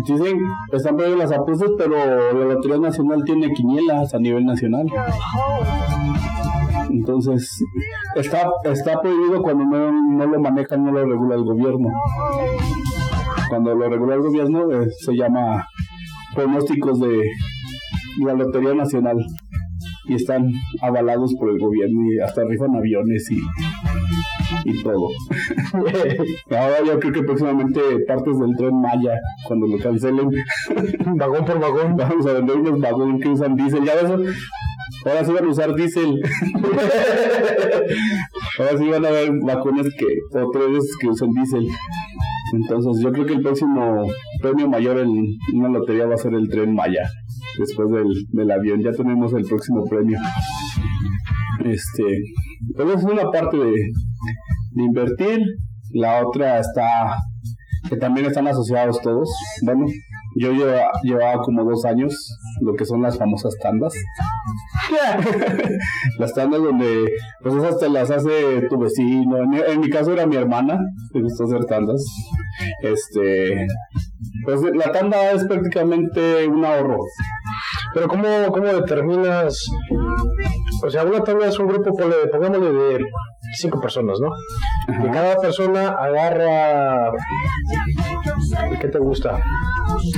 Dicen, 0.07 0.39
están 0.73 0.97
prohibidas 0.97 1.31
las 1.31 1.39
apuestas, 1.39 1.71
pero 1.77 2.33
la 2.33 2.55
Lotería 2.55 2.79
Nacional 2.79 3.23
tiene 3.25 3.53
quinielas 3.53 4.15
a 4.15 4.19
nivel 4.19 4.47
nacional. 4.47 4.87
Entonces, 6.91 7.49
está, 8.17 8.51
está 8.65 9.01
prohibido 9.01 9.43
cuando 9.43 9.65
no, 9.65 9.93
no 9.93 10.27
lo 10.27 10.41
maneja, 10.41 10.77
no 10.77 10.93
lo 10.93 11.07
regula 11.07 11.37
el 11.37 11.45
gobierno. 11.45 11.89
Cuando 13.49 13.75
lo 13.75 13.89
regula 13.89 14.15
el 14.17 14.23
gobierno, 14.23 14.71
eh, 14.73 14.89
se 14.99 15.15
llama 15.15 15.67
pronósticos 16.35 17.01
de 17.01 17.31
la 18.25 18.35
Lotería 18.35 18.75
Nacional. 18.75 19.19
Y 20.07 20.15
están 20.15 20.51
avalados 20.83 21.35
por 21.39 21.51
el 21.51 21.59
gobierno 21.59 22.13
y 22.13 22.19
hasta 22.19 22.43
rifan 22.45 22.75
aviones 22.75 23.31
y, 23.31 23.41
y 24.65 24.83
todo. 24.83 25.09
Ahora 26.51 26.85
yo 26.85 26.99
creo 26.99 27.13
que 27.13 27.23
próximamente 27.23 27.81
partes 28.09 28.39
del 28.39 28.57
tren 28.57 28.81
Maya, 28.81 29.21
cuando 29.47 29.67
lo 29.67 29.79
cancelen, 29.79 30.31
vagón 31.17 31.45
por 31.45 31.61
vagón. 31.61 31.97
vamos 31.97 32.27
a 32.27 32.33
vender 32.33 32.57
unos 32.57 32.81
vagones 32.81 33.23
que 33.23 33.29
usan 33.29 33.55
diésel. 33.55 33.85
Ya 33.85 33.95
ves, 33.95 34.35
ahora 35.07 35.25
sí 35.25 35.33
van 35.33 35.45
a 35.45 35.49
usar 35.49 35.75
diésel. 35.75 36.21
ahora 38.59 38.79
sí 38.79 38.89
van 38.89 39.05
a 39.05 39.09
haber 39.09 39.31
vagones 39.45 39.87
que, 39.99 40.39
o 40.39 40.51
trenes 40.51 40.85
que 41.01 41.09
usan 41.09 41.31
diésel. 41.31 41.67
Entonces 42.53 43.03
yo 43.03 43.13
creo 43.13 43.27
que 43.27 43.35
el 43.35 43.43
próximo 43.43 44.07
premio 44.43 44.69
mayor 44.69 44.99
en 44.99 45.11
una 45.55 45.69
lotería 45.69 46.07
va 46.07 46.15
a 46.15 46.19
ser 46.19 46.35
el 46.35 46.49
tren 46.49 46.75
Maya. 46.75 47.09
Después 47.59 47.91
del, 47.91 48.07
del 48.33 48.51
avión, 48.51 48.83
ya 48.83 48.93
tenemos 48.93 49.33
el 49.35 49.45
próximo 49.45 49.85
premio. 49.89 50.19
Este, 51.65 52.05
pero 52.77 52.93
es 52.95 53.05
una 53.05 53.31
parte 53.31 53.57
de, 53.57 53.71
de 53.73 54.83
invertir. 54.83 55.39
La 55.93 56.25
otra 56.25 56.59
está, 56.61 57.17
que 57.89 57.97
también 57.97 58.27
están 58.27 58.47
asociados 58.47 59.01
todos. 59.03 59.29
Bueno, 59.65 59.87
yo 60.39 60.53
lleva- 60.53 60.89
llevaba 61.03 61.43
como 61.43 61.65
dos 61.65 61.85
años, 61.85 62.15
lo 62.61 62.75
que 62.75 62.85
son 62.85 63.03
las 63.03 63.19
famosas 63.19 63.55
tandas. 63.61 63.93
las 66.19 66.35
tandas 66.35 66.63
donde, 66.63 67.11
pues 67.43 67.55
esas 67.55 67.79
te 67.79 67.89
las 67.89 68.11
hace 68.11 68.63
tu 68.69 68.79
vecino. 68.79 69.39
En 69.39 69.49
mi, 69.49 69.59
en 69.59 69.81
mi 69.81 69.91
caso 69.91 70.13
era 70.13 70.27
mi 70.27 70.37
hermana, 70.37 70.79
me 71.13 71.23
gustó 71.23 71.45
hacer 71.45 71.65
tandas. 71.67 72.05
Este, 72.83 73.67
pues 74.45 74.61
la 74.75 74.93
tanda 74.93 75.33
es 75.33 75.45
prácticamente 75.45 76.47
un 76.47 76.65
ahorro. 76.65 76.99
Pero 77.95 78.09
¿cómo, 78.09 78.27
cómo 78.53 78.67
determinas? 78.67 79.67
O 80.83 80.91
sea, 80.91 81.05
una 81.05 81.23
tabla 81.23 81.49
es 81.49 81.59
un 81.59 81.69
grupo, 81.69 81.93
pongámosle 81.93 82.73
de 82.73 83.05
cinco 83.57 83.81
personas, 83.81 84.19
¿no? 84.21 84.31
Y 85.05 85.11
cada 85.11 85.37
persona 85.37 85.89
agarra... 85.89 87.11
¿Qué 88.81 88.89
te 88.89 88.99
gusta? 88.99 89.39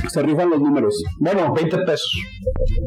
Se 0.09 0.23
rifan 0.23 0.51
los 0.51 0.61
números. 0.61 1.03
Bueno, 1.19 1.53
20 1.53 1.79
pesos. 1.79 2.13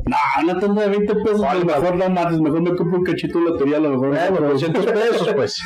no, 0.06 0.16
una 0.44 0.60
tanda 0.60 0.84
de 0.84 0.90
20 0.90 1.16
pesos, 1.16 1.46
pues 1.52 1.66
mejor 1.66 1.96
no 1.96 2.10
mates, 2.10 2.40
mejor 2.40 2.62
me 2.62 2.76
compro 2.76 3.00
un 3.00 3.04
cachito 3.04 3.40
de 3.40 3.46
lotería, 3.46 3.78
a 3.78 3.80
lo 3.82 3.90
mejor. 3.90 4.10
Bueno, 4.32 4.50
200 4.54 4.86
pesos, 4.92 5.34
pues. 5.36 5.58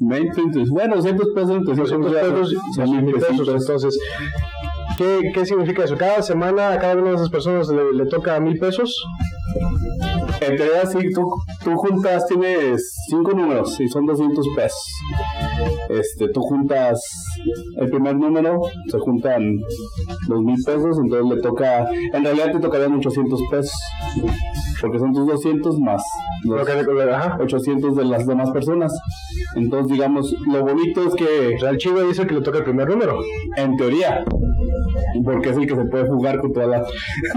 20, 0.00 0.40
entonces, 0.40 0.70
bueno, 0.70 0.96
200 0.96 1.28
pesos, 1.34 1.50
entonces 1.50 1.78
200 1.90 2.12
pesos, 2.12 2.54
son 2.74 2.90
mil 2.90 3.02
mil 3.02 3.14
pesos. 3.14 3.28
pesitos. 3.30 3.62
Entonces, 3.62 3.98
¿qué, 4.98 5.30
¿qué 5.32 5.46
significa 5.46 5.84
eso? 5.84 5.96
Cada 5.96 6.20
semana 6.22 6.72
a 6.72 6.78
cada 6.78 6.94
una 6.96 7.10
de 7.10 7.16
esas 7.16 7.30
personas 7.30 7.68
le, 7.68 7.92
le 7.94 8.06
toca 8.06 8.38
mil 8.40 8.58
pesos. 8.58 9.04
En 10.40 10.56
teoría, 10.56 10.86
sí, 10.86 11.10
tú, 11.12 11.34
tú 11.64 11.76
juntas, 11.76 12.26
tienes 12.26 12.94
cinco 13.08 13.32
números 13.32 13.78
y 13.80 13.88
son 13.88 14.06
200 14.06 14.46
pesos. 14.54 14.80
Este, 15.88 16.28
tú 16.28 16.40
juntas 16.40 17.00
el 17.78 17.90
primer 17.90 18.16
número, 18.16 18.60
se 18.90 18.98
juntan 18.98 19.58
dos 20.28 20.42
mil 20.42 20.56
pesos, 20.64 20.98
entonces 21.02 21.36
le 21.36 21.42
toca, 21.42 21.88
en 21.90 22.24
realidad 22.24 22.52
te 22.52 22.58
tocarían 22.58 22.94
800 22.94 23.40
pesos, 23.50 23.72
porque 24.80 24.98
son 24.98 25.12
tus 25.12 25.26
200 25.26 25.78
más 25.80 26.02
los 26.46 26.68
ajá. 27.12 27.38
800 27.40 27.96
de 27.96 28.04
las 28.04 28.26
demás 28.26 28.50
personas. 28.50 28.92
Entonces, 29.54 29.92
digamos, 29.92 30.34
lo 30.46 30.64
bonito 30.64 31.06
es 31.08 31.14
que, 31.14 31.56
O 31.56 31.58
sea, 31.58 31.70
el 31.70 31.78
chivo 31.78 32.02
dice 32.02 32.26
que 32.26 32.34
le 32.34 32.40
toca 32.40 32.58
el 32.58 32.64
primer 32.64 32.88
número. 32.88 33.18
en 33.56 33.76
teoría, 33.76 34.24
porque 35.24 35.50
es 35.50 35.56
el 35.56 35.66
que 35.66 35.76
se 35.76 35.84
puede 35.84 36.06
jugar 36.06 36.38
con 36.40 36.52
toda 36.52 36.66
la... 36.66 36.78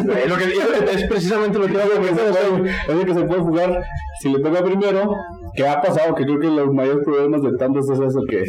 Lo 0.04 0.38
que, 0.38 0.94
es 0.94 1.04
precisamente 1.06 1.58
lo 1.58 1.68
que 1.68 1.78
hago. 1.82 1.90
es 2.90 2.96
el 2.96 3.06
que 3.06 3.14
se 3.14 3.24
puede 3.24 3.42
jugar 3.42 3.84
si 4.20 4.30
le 4.30 4.40
toca 4.40 4.64
primero 4.64 5.16
que 5.56 5.68
ha 5.68 5.82
pasado 5.82 6.16
que 6.16 6.24
creo 6.24 6.40
que 6.40 6.48
los 6.48 6.74
mayores 6.74 7.04
problemas 7.04 7.42
de 7.42 7.58
tantos 7.58 7.90
es 7.90 8.00
eso 8.00 8.22
que, 8.30 8.44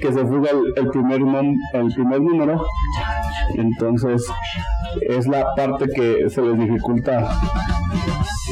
que 0.00 0.12
se 0.12 0.24
fuga 0.24 0.50
el, 0.76 0.88
primer 0.88 1.20
el 1.74 1.94
primer 1.94 2.20
número. 2.20 2.64
Entonces 3.54 4.26
es 5.08 5.26
la 5.26 5.54
parte 5.54 5.86
que 5.88 6.28
se 6.30 6.42
les 6.42 6.58
dificulta 6.58 7.28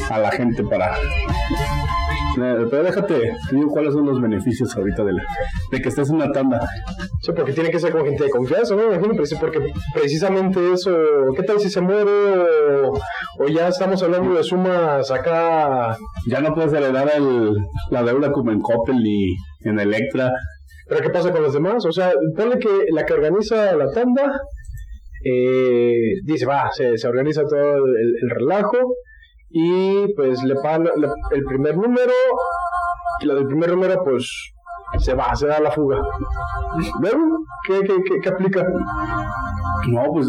a 0.09 0.19
la 0.19 0.31
gente 0.31 0.63
para 0.63 0.95
Pero 2.35 2.83
déjate 2.83 3.31
te 3.49 3.55
digo 3.55 3.69
cuáles 3.71 3.93
son 3.93 4.05
los 4.05 4.21
beneficios 4.21 4.75
ahorita 4.75 5.03
de, 5.03 5.13
la- 5.13 5.23
de 5.71 5.81
que 5.81 5.89
estés 5.89 6.09
en 6.09 6.15
una 6.17 6.31
tanda 6.31 6.59
Sí, 7.21 7.31
porque 7.35 7.53
tiene 7.53 7.71
que 7.71 7.79
ser 7.79 7.91
con 7.91 8.05
gente 8.05 8.23
de 8.25 8.29
confianza, 8.29 8.75
¿no? 8.75 8.89
Me 8.89 8.95
imagino, 8.95 9.15
porque 9.39 9.59
precisamente 9.93 10.59
eso, 10.73 10.91
¿qué 11.35 11.43
tal 11.43 11.59
si 11.59 11.69
se 11.69 11.81
muere 11.81 12.03
o, 12.83 12.93
o 13.39 13.47
ya 13.47 13.67
estamos 13.69 14.03
hablando 14.03 14.35
de 14.35 14.43
sumas 14.43 15.09
acá? 15.11 15.97
ya 16.27 16.41
no 16.41 16.53
puedes 16.53 16.73
heredar 16.73 17.09
el, 17.15 17.55
la 17.91 18.03
deuda 18.03 18.31
como 18.31 18.51
en 18.51 18.59
Coppel 18.61 18.97
ni 19.01 19.35
en 19.63 19.79
Electra 19.79 20.31
¿Pero 20.87 21.01
qué 21.01 21.09
pasa 21.09 21.31
con 21.31 21.41
los 21.41 21.53
demás? 21.53 21.83
O 21.85 21.91
sea, 21.91 22.13
ponle 22.37 22.59
que 22.59 22.69
la 22.91 23.05
que 23.07 23.13
organiza 23.13 23.75
la 23.75 23.89
tanda 23.91 24.39
eh, 25.23 26.13
dice, 26.23 26.45
va, 26.45 26.69
se, 26.71 26.97
se 26.97 27.07
organiza 27.07 27.43
todo 27.43 27.77
el, 27.77 28.15
el 28.21 28.29
relajo 28.29 28.77
y 29.57 30.13
pues 30.15 30.43
le 30.43 30.53
pagan 30.55 30.89
el 31.31 31.45
primer 31.45 31.77
número 31.77 32.11
y 33.21 33.25
la 33.25 33.35
del 33.35 33.47
primer 33.47 33.69
número 33.69 34.03
pues 34.03 34.51
se 34.97 35.13
va, 35.13 35.33
se 35.33 35.47
da 35.47 35.61
la 35.61 35.71
fuga. 35.71 36.01
¿Luego? 36.99 37.45
¿Qué, 37.65 37.79
qué, 37.87 38.03
qué, 38.03 38.19
qué 38.21 38.29
aplica? 38.29 38.67
no 39.87 40.03
pues 40.11 40.27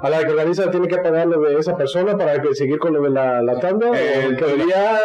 A 0.00 0.10
la 0.10 0.20
que 0.20 0.30
organiza 0.30 0.70
tiene 0.70 0.86
que 0.86 0.98
pagar 0.98 1.26
lo 1.26 1.40
de 1.40 1.58
esa 1.58 1.76
persona 1.76 2.16
para 2.16 2.40
que 2.40 2.54
seguir 2.54 2.78
con 2.78 2.92
lo 2.92 3.02
de 3.02 3.10
la, 3.10 3.42
la 3.42 3.58
tanda. 3.58 3.88
Eh, 3.96 4.26
¿O 4.26 4.30
en 4.30 4.36
teoría, 4.36 5.00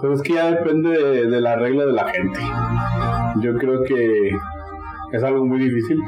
pues 0.00 0.14
es 0.14 0.22
que 0.22 0.34
ya 0.34 0.50
depende 0.50 0.90
de, 0.90 1.26
de 1.26 1.40
la 1.40 1.54
regla 1.54 1.86
de 1.86 1.92
la 1.92 2.08
gente. 2.08 2.40
Yo 3.36 3.56
creo 3.56 3.84
que 3.84 4.32
es 5.12 5.22
algo 5.22 5.44
muy 5.44 5.60
difícil. 5.60 6.00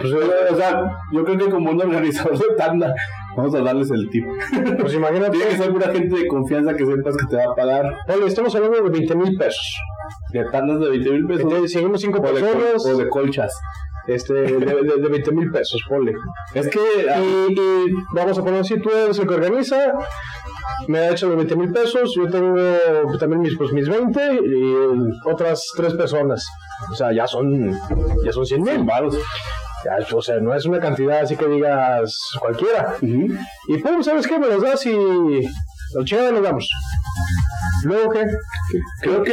Pues, 0.00 0.12
o 0.12 0.56
sea, 0.56 0.90
yo 1.12 1.24
creo 1.24 1.38
que 1.38 1.50
como 1.50 1.70
un 1.70 1.80
organizador 1.80 2.36
de 2.36 2.54
tanda, 2.56 2.92
vamos 3.36 3.54
a 3.54 3.60
darles 3.60 3.90
el 3.90 4.08
tip. 4.10 4.24
Pues 4.80 4.94
imagínate, 4.94 5.30
Tiene 5.36 5.50
que 5.50 5.56
ser 5.58 5.70
una 5.70 5.86
gente 5.88 6.16
de 6.18 6.26
confianza 6.26 6.74
que 6.74 6.84
sepas 6.86 7.16
que 7.16 7.26
te 7.26 7.36
va 7.36 7.52
a 7.52 7.54
pagar 7.54 7.96
ponle, 8.06 8.26
estamos 8.26 8.54
hablando 8.54 8.76
de 8.82 8.90
20 8.90 9.14
mil 9.16 9.36
pesos. 9.36 9.76
de 10.32 10.44
tandas 10.46 10.80
de 10.80 10.90
20 10.90 11.10
mil 11.10 11.26
pesos 11.26 11.42
Entonces, 11.42 11.72
seguimos 11.72 12.00
cinco 12.00 12.18
o 12.20 12.22
de, 12.22 12.40
col- 12.40 12.50
personas. 12.50 12.86
o 12.86 12.96
de 12.96 13.08
colchas. 13.08 13.52
este, 14.08 14.34
de, 14.34 14.58
de, 14.58 14.96
de 15.02 15.08
20 15.08 15.32
mil 15.32 15.50
pesos, 15.50 15.80
ponle. 15.88 16.12
Es 16.54 16.68
que 16.68 16.78
Y, 16.78 17.52
y 17.52 17.94
vamos 18.14 18.38
a 18.38 18.42
poner 18.44 18.64
si 18.64 18.80
tú 18.80 18.88
eres 18.90 19.18
el 19.18 19.26
que 19.26 19.34
organiza, 19.34 19.76
me 20.88 20.98
ha 20.98 21.10
hecho 21.10 21.26
los 21.28 21.36
20 21.36 21.56
mil 21.56 21.72
pesos, 21.72 22.14
yo 22.16 22.28
tengo 22.28 22.56
también 23.18 23.40
mis, 23.42 23.56
pues, 23.56 23.72
mis 23.72 23.88
20 23.88 24.40
y 24.44 24.74
otras 25.24 25.64
tres 25.76 25.94
personas. 25.94 26.46
O 26.92 26.94
sea, 26.94 27.12
ya 27.12 27.26
son, 27.26 27.72
ya 28.24 28.32
son 28.32 28.46
100 28.46 28.62
mil. 28.62 28.84
varos. 28.84 29.18
O 30.12 30.22
sea, 30.22 30.36
no 30.40 30.54
es 30.54 30.64
una 30.66 30.80
cantidad 30.80 31.20
así 31.20 31.36
que 31.36 31.46
digas 31.48 32.16
cualquiera. 32.40 32.94
Y 33.68 33.78
pum, 33.78 34.02
¿sabes 34.02 34.26
qué? 34.26 34.38
Me 34.38 34.46
los 34.48 34.62
das 34.62 34.84
y 34.86 34.96
los 35.94 36.04
chingados 36.04 36.32
nos 36.34 36.42
damos. 36.42 36.68
Luego, 37.84 38.10
¿qué? 38.10 38.24
Creo 39.02 39.22
que 39.22 39.32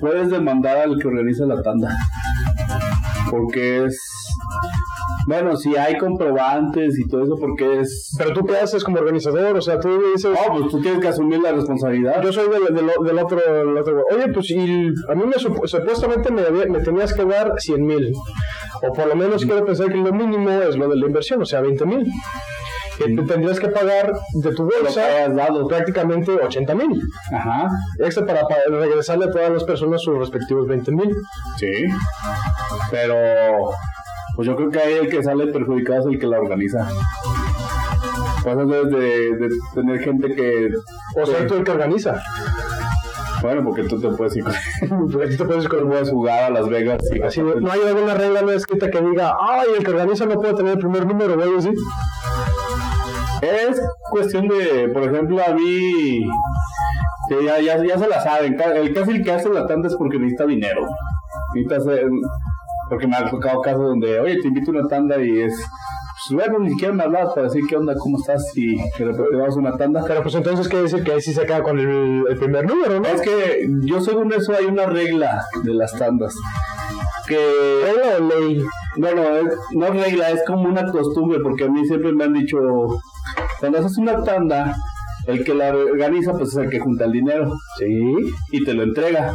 puedes 0.00 0.30
demandar 0.30 0.78
al 0.78 0.98
que 0.98 1.06
organiza 1.08 1.44
la 1.46 1.62
tanda. 1.62 1.96
Porque 3.30 3.84
es. 3.84 3.98
Bueno, 5.26 5.56
si 5.56 5.74
hay 5.74 5.96
comprobantes 5.96 6.98
y 6.98 7.08
todo 7.08 7.24
eso, 7.24 7.36
porque 7.40 7.80
es. 7.80 8.14
Pero 8.18 8.34
tú 8.34 8.44
qué 8.44 8.58
haces 8.58 8.84
como 8.84 8.98
organizador, 8.98 9.56
o 9.56 9.62
sea, 9.62 9.80
tú 9.80 9.88
dices, 10.12 10.30
Oh, 10.46 10.52
pues 10.58 10.70
tú 10.70 10.82
tienes 10.82 11.00
que 11.00 11.08
asumir 11.08 11.40
la 11.40 11.52
responsabilidad. 11.52 12.22
yo 12.22 12.30
soy 12.32 12.48
del, 12.50 12.74
del, 12.74 12.90
del 13.06 13.18
otro, 13.18 13.38
del 13.40 13.76
otro. 13.78 14.02
Oye, 14.14 14.28
pues 14.32 14.50
y 14.50 14.58
a 15.08 15.14
mí 15.14 15.24
me 15.24 15.36
sup- 15.36 15.66
supuestamente 15.66 16.30
me, 16.30 16.42
me 16.66 16.78
tenías 16.80 17.14
que 17.14 17.24
dar 17.24 17.54
100 17.58 17.86
mil. 17.86 18.12
O 18.88 18.92
por 18.92 19.06
lo 19.06 19.16
menos 19.16 19.44
quiero 19.44 19.64
pensar 19.64 19.88
que 19.88 19.96
lo 19.96 20.12
mínimo 20.12 20.50
es 20.50 20.76
lo 20.76 20.88
de 20.88 20.96
la 20.96 21.06
inversión, 21.06 21.42
o 21.42 21.46
sea, 21.46 21.60
20 21.60 21.86
mil. 21.86 22.06
Tendrías 22.98 23.58
que 23.58 23.68
pagar 23.68 24.12
de 24.34 24.54
tu 24.54 24.64
bolsa 24.64 25.28
dado. 25.28 25.66
prácticamente 25.66 26.30
80 26.30 26.74
mil. 26.74 27.02
Ajá. 27.32 27.68
Extra 27.98 28.24
para, 28.24 28.42
para 28.46 28.62
regresarle 28.70 29.24
a 29.26 29.30
todas 29.30 29.50
las 29.50 29.64
personas 29.64 30.00
sus 30.02 30.16
respectivos 30.18 30.68
20 30.68 30.92
mil. 30.92 31.14
Sí. 31.58 31.72
Pero. 32.90 33.16
Pues 34.36 34.46
yo 34.46 34.56
creo 34.56 34.70
que 34.70 34.80
ahí 34.80 34.94
el 34.94 35.08
que 35.08 35.22
sale 35.22 35.46
perjudicado 35.48 36.00
es 36.00 36.06
el 36.06 36.18
que 36.18 36.26
la 36.26 36.38
organiza. 36.38 36.88
Pues 38.42 38.56
eso 38.56 38.66
debes 38.66 38.90
de, 38.90 39.36
de 39.38 39.48
tener 39.74 39.98
gente 40.00 40.34
que. 40.34 40.70
O 41.20 41.26
sea, 41.26 41.46
tú 41.46 41.54
el 41.54 41.64
que 41.64 41.70
organiza. 41.70 42.20
Bueno, 43.44 43.62
porque 43.62 43.82
tú 43.82 44.00
te 44.00 44.08
puedes 44.08 44.34
ir. 44.36 44.44
Porque 44.88 45.36
tú 45.36 45.46
te 45.46 45.84
puedes 45.84 46.08
jugar 46.08 46.44
a 46.44 46.50
Las 46.50 46.66
Vegas 46.66 46.98
y 47.14 47.20
Así, 47.20 47.42
no 47.42 47.70
hay 47.70 47.80
alguna 47.86 48.14
regla 48.14 48.40
no 48.40 48.50
escrita 48.52 48.90
que 48.90 49.02
diga, 49.02 49.36
ay, 49.38 49.68
el 49.76 49.84
que 49.84 49.90
organiza 49.90 50.24
no 50.24 50.36
puede 50.36 50.54
tener 50.54 50.72
el 50.72 50.78
primer 50.78 51.06
número, 51.06 51.34
güey, 51.34 51.54
así. 51.58 51.68
Es 53.42 53.82
cuestión 54.08 54.48
de, 54.48 54.88
por 54.88 55.02
ejemplo, 55.02 55.42
a 55.46 55.52
mí, 55.52 56.26
que 57.28 57.44
ya, 57.44 57.60
ya, 57.60 57.84
ya 57.84 57.98
se 57.98 58.08
la 58.08 58.22
saben, 58.22 58.58
el 58.58 58.94
casi 58.94 59.10
el 59.10 59.22
que 59.22 59.32
hace 59.32 59.50
la 59.50 59.66
tanda 59.66 59.88
es 59.88 59.96
porque 59.96 60.18
necesita 60.18 60.46
dinero. 60.46 60.88
Necesita 61.54 61.76
hacer, 61.76 62.06
porque 62.88 63.06
me 63.06 63.16
ha 63.16 63.28
tocado 63.28 63.60
casos 63.60 63.82
donde, 63.82 64.20
oye, 64.20 64.40
te 64.40 64.48
invito 64.48 64.70
a 64.70 64.80
una 64.80 64.88
tanda 64.88 65.22
y 65.22 65.42
es, 65.42 65.54
pues 66.28 66.48
bueno, 66.48 66.58
ni 66.60 66.70
siquiera 66.70 66.94
me 66.94 67.02
hablas 67.02 67.32
para 67.34 67.48
decir 67.48 67.62
qué 67.68 67.76
onda, 67.76 67.94
cómo 67.98 68.18
estás 68.18 68.42
y 68.56 68.76
de 68.76 68.84
repente 68.98 69.36
vamos 69.36 69.56
a 69.56 69.58
una 69.60 69.76
tanda. 69.76 70.04
Pero 70.06 70.22
pues 70.22 70.34
entonces 70.34 70.68
quiere 70.68 70.84
decir 70.84 71.02
que 71.04 71.12
ahí 71.12 71.20
sí 71.20 71.32
se 71.34 71.42
acaba 71.42 71.62
con 71.62 71.78
el, 71.78 72.24
el 72.28 72.38
primer 72.38 72.66
número, 72.66 73.00
¿no? 73.00 73.06
Es 73.08 73.20
que 73.20 73.66
yo 73.82 74.00
según 74.00 74.32
eso 74.32 74.54
hay 74.54 74.64
una 74.66 74.86
regla 74.86 75.44
de 75.62 75.74
las 75.74 75.92
tandas. 75.98 76.34
Que 77.26 77.36
¿Regla 77.84 78.16
o 78.18 78.40
ley? 78.40 78.62
No, 78.96 79.14
no, 79.14 79.22
es, 79.36 79.54
no 79.72 79.86
regla, 79.90 80.30
es 80.30 80.42
como 80.46 80.68
una 80.68 80.90
costumbre, 80.90 81.40
porque 81.42 81.64
a 81.64 81.68
mí 81.68 81.84
siempre 81.86 82.12
me 82.12 82.24
han 82.24 82.32
dicho, 82.32 82.58
cuando 83.60 83.78
haces 83.78 83.98
una 83.98 84.22
tanda, 84.22 84.74
el 85.26 85.42
que 85.44 85.54
la 85.54 85.74
organiza, 85.74 86.32
pues 86.32 86.50
es 86.50 86.56
el 86.56 86.70
que 86.70 86.80
junta 86.80 87.06
el 87.06 87.12
dinero 87.12 87.52
Sí. 87.78 87.86
y 88.52 88.64
te 88.64 88.74
lo 88.74 88.82
entrega. 88.82 89.34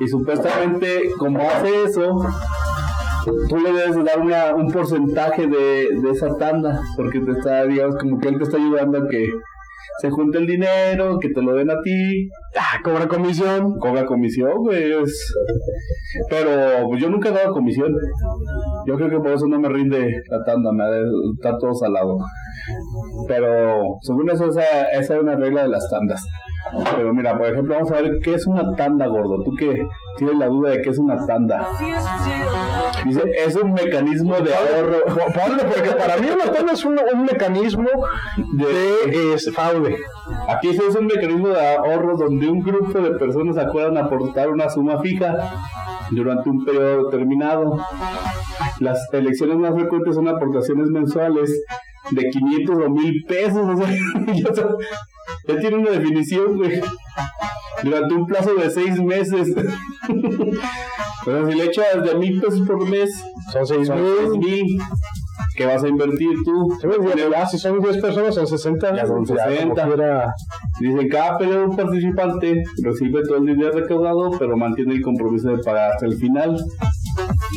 Y 0.00 0.08
supuestamente, 0.08 1.10
como 1.18 1.40
hace 1.40 1.84
eso, 1.84 2.16
tú 3.48 3.56
le 3.58 3.72
debes 3.72 3.96
de 3.96 4.02
dar 4.04 4.20
una, 4.20 4.54
un 4.54 4.70
porcentaje 4.70 5.46
de, 5.46 6.00
de 6.00 6.10
esa 6.10 6.36
tanda, 6.36 6.80
porque 6.96 7.20
te 7.20 7.32
está, 7.32 7.64
digamos, 7.64 7.96
como 7.96 8.18
que 8.18 8.28
él 8.28 8.38
te 8.38 8.44
está 8.44 8.56
ayudando 8.56 8.98
a 8.98 9.08
que 9.08 9.28
se 10.00 10.08
junte 10.10 10.38
el 10.38 10.46
dinero, 10.46 11.18
que 11.18 11.28
te 11.28 11.42
lo 11.42 11.54
den 11.54 11.70
a 11.70 11.80
ti, 11.82 12.28
Ah, 12.56 12.80
cobra 12.82 13.06
comisión. 13.06 13.78
cobra 13.78 14.06
comisión, 14.06 14.52
güey. 14.58 14.92
es- 14.92 15.34
Pero 16.30 16.88
pues, 16.88 17.02
yo 17.02 17.10
nunca 17.10 17.28
he 17.28 17.32
dado 17.32 17.52
comisión. 17.52 17.94
Yo 18.86 18.96
creo 18.96 19.10
que 19.10 19.18
por 19.18 19.28
eso 19.32 19.46
no 19.46 19.60
me 19.60 19.68
rinde 19.68 20.22
la 20.30 20.42
tanda, 20.44 20.72
me 20.72 20.84
estar 21.34 21.58
todo 21.58 21.74
salado. 21.74 22.16
Pero 23.28 23.98
según 24.02 24.30
eso, 24.30 24.46
esa, 24.48 24.62
esa 24.92 25.14
es 25.16 25.20
una 25.22 25.36
regla 25.36 25.62
de 25.62 25.68
las 25.68 25.88
tandas. 25.90 26.24
Pero 26.96 27.12
mira, 27.12 27.36
por 27.36 27.46
ejemplo, 27.46 27.74
vamos 27.74 27.90
a 27.92 28.00
ver 28.00 28.18
qué 28.22 28.34
es 28.34 28.46
una 28.46 28.74
tanda, 28.76 29.06
gordo. 29.06 29.42
Tú 29.44 29.54
que 29.56 29.86
tienes 30.16 30.36
la 30.36 30.46
duda 30.46 30.70
de 30.70 30.82
qué 30.82 30.90
es 30.90 30.98
una 30.98 31.24
tanda. 31.26 31.68
Dice, 33.04 33.22
es 33.44 33.56
un 33.56 33.72
mecanismo 33.72 34.36
de 34.40 34.54
ahorro. 34.54 35.04
Ponle, 35.06 35.64
porque 35.64 35.90
para 35.90 36.16
mí 36.18 36.28
una 36.32 36.52
tanda 36.52 36.72
es 36.72 36.84
un, 36.84 36.98
un 37.12 37.24
mecanismo 37.24 37.88
de 38.52 39.34
es, 39.34 39.50
fraude. 39.52 39.96
Aquí 40.48 40.74
se 40.74 40.86
es 40.86 40.94
un 40.94 41.06
mecanismo 41.06 41.48
de 41.48 41.76
ahorro 41.76 42.16
donde 42.16 42.48
un 42.48 42.60
grupo 42.60 43.00
de 43.00 43.10
personas 43.12 43.56
acuerdan 43.58 43.98
aportar 43.98 44.48
una 44.50 44.68
suma 44.68 45.00
fija 45.00 45.36
durante 46.10 46.48
un 46.50 46.64
periodo 46.64 47.04
determinado. 47.06 47.78
Las 48.80 49.12
elecciones 49.12 49.56
más 49.56 49.74
frecuentes 49.74 50.14
son 50.14 50.28
aportaciones 50.28 50.88
mensuales 50.88 51.62
de 52.10 52.30
500 52.30 52.76
o 52.76 52.90
1000 52.90 53.24
pesos. 53.26 53.68
O 53.68 53.76
sea, 53.76 54.66
ya, 55.46 55.58
tiene 55.58 55.76
una 55.76 55.90
definición, 55.90 56.56
güey. 56.56 56.80
Durante 57.82 58.14
un 58.14 58.26
plazo 58.26 58.54
de 58.54 58.70
6 58.70 59.00
meses. 59.02 59.48
Pero 61.24 61.50
si 61.50 61.54
le 61.54 61.64
echas 61.64 62.02
de 62.02 62.14
1000 62.14 62.40
pesos 62.40 62.66
por 62.66 62.88
mes, 62.88 63.10
Son 63.52 63.66
seis 63.66 63.86
son 63.86 64.00
mil. 64.00 64.78
6000 64.78 64.82
que 65.60 65.66
vas 65.66 65.84
a 65.84 65.88
invertir 65.88 66.30
tú. 66.42 66.74
Sí, 66.80 66.86
pues, 66.86 67.16
ya, 67.16 67.46
si 67.46 67.58
son 67.58 67.80
10 67.80 68.00
personas, 68.00 68.34
son 68.34 68.46
60. 68.46 68.96
Ya 68.96 69.06
son 69.06 69.26
como 69.26 69.38
60. 69.38 69.86
quiera. 69.86 70.34
Dice, 70.80 71.08
cada 71.08 71.36
periodo 71.36 71.76
participante 71.76 72.62
recibe 72.82 73.22
todo 73.22 73.36
el 73.36 73.46
dinero 73.46 73.72
recaudado, 73.72 74.30
pero 74.38 74.56
mantiene 74.56 74.94
el 74.94 75.02
compromiso 75.02 75.50
de 75.50 75.62
pagar 75.62 75.92
hasta 75.92 76.06
el 76.06 76.16
final. 76.16 76.56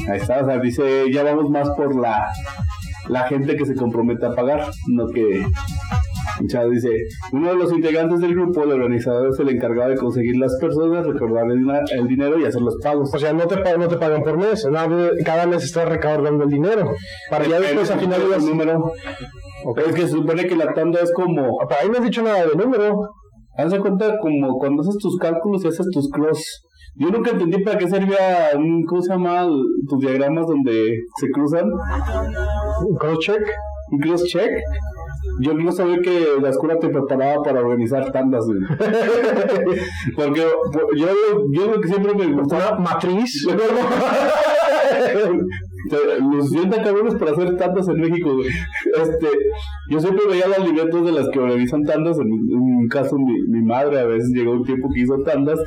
Ahí 0.09 0.19
está, 0.19 0.41
o 0.41 0.45
sea, 0.45 0.59
dice, 0.59 1.11
ya 1.13 1.23
vamos 1.23 1.49
más 1.49 1.69
por 1.71 1.95
la, 1.95 2.27
la 3.07 3.27
gente 3.27 3.55
que 3.55 3.65
se 3.65 3.75
compromete 3.75 4.25
a 4.25 4.35
pagar, 4.35 4.69
no 4.87 5.07
que... 5.07 5.45
O 6.43 6.49
sea, 6.49 6.65
dice, 6.65 6.89
uno 7.31 7.49
de 7.49 7.55
los 7.55 7.71
integrantes 7.71 8.19
del 8.19 8.33
grupo, 8.33 8.63
el 8.63 8.71
organizador, 8.71 9.29
es 9.29 9.39
el 9.39 9.49
encargado 9.49 9.89
de 9.89 9.97
conseguir 9.97 10.37
las 10.37 10.57
personas, 10.59 11.05
recordar 11.05 11.45
el, 11.51 11.63
el 11.99 12.07
dinero 12.07 12.39
y 12.39 12.45
hacer 12.45 12.61
los 12.61 12.77
pagos. 12.81 13.13
O 13.13 13.19
sea, 13.19 13.33
no 13.33 13.45
te, 13.47 13.55
no 13.77 13.87
te 13.87 13.97
pagan 13.97 14.23
por 14.23 14.37
mes. 14.37 14.67
Cada 15.25 15.45
mes 15.45 15.63
estás 15.63 15.87
recaudando 15.87 16.43
el 16.43 16.49
dinero. 16.49 16.91
Para 17.29 17.45
ya 17.45 17.59
después 17.59 17.89
al 17.91 17.99
final 17.99 18.21
el 18.35 18.45
número. 18.45 18.91
Es 19.77 19.95
que 19.95 20.01
se 20.01 20.09
supone 20.09 20.45
que 20.45 20.55
la 20.57 20.73
tanda 20.73 20.99
es 20.99 21.13
como 21.13 21.57
Para 21.69 21.81
ahí 21.81 21.89
no 21.89 21.97
has 21.97 22.03
dicho 22.03 22.21
nada 22.21 22.45
de 22.45 22.55
número. 22.55 22.99
Haz 23.55 23.71
de 23.71 23.79
cuenta 23.79 24.17
como 24.19 24.57
cuando 24.57 24.81
haces 24.81 24.97
tus 24.97 25.17
cálculos 25.17 25.63
y 25.63 25.67
haces 25.67 25.87
tus 25.91 26.09
cross. 26.09 26.65
Yo 26.95 27.09
nunca 27.09 27.31
entendí 27.31 27.63
para 27.63 27.77
qué 27.77 27.87
servía 27.87 28.51
un, 28.55 28.83
¿cómo 28.85 29.01
se 29.01 29.13
llama? 29.13 29.47
Tus 29.87 29.99
diagramas 29.99 30.47
donde 30.47 30.97
se 31.19 31.29
cruzan. 31.29 31.65
Cross 32.99 33.19
check. 33.19 33.41
Un 33.91 33.99
cross 33.99 34.23
check. 34.25 34.51
Yo 35.41 35.53
no 35.53 35.71
sabía 35.71 35.99
que 36.01 36.25
la 36.41 36.49
escuela 36.49 36.77
te 36.79 36.89
preparaba 36.89 37.41
para 37.43 37.61
organizar 37.61 38.11
tandas, 38.11 38.45
güey. 38.45 38.59
Porque 40.15 40.41
po- 40.71 40.95
yo, 40.95 41.07
yo 41.51 41.71
lo 41.71 41.81
que 41.81 41.87
siempre 41.87 42.13
me 42.13 42.27
gustó. 42.33 42.55
Una 42.55 42.79
matriz. 42.79 43.45
Los 46.31 46.49
sientan 46.49 46.83
cabrones 46.83 47.15
para 47.15 47.31
hacer 47.31 47.57
tandas 47.57 47.87
en 47.87 47.99
México, 47.99 48.33
güey. 48.35 48.47
Este, 48.47 49.27
yo 49.89 49.99
siempre 49.99 50.25
veía 50.29 50.47
las 50.47 50.65
libretas 50.65 51.03
de 51.03 51.11
las 51.11 51.29
que 51.29 51.39
organizan 51.39 51.83
tandas. 51.83 52.17
En, 52.19 52.31
un 52.31 52.87
caso, 52.87 53.17
mi, 53.17 53.33
mi 53.49 53.65
madre 53.65 53.99
a 53.99 54.05
veces 54.05 54.29
llegó 54.33 54.53
un 54.53 54.63
tiempo 54.63 54.87
que 54.93 55.01
hizo 55.01 55.17
tandas 55.23 55.59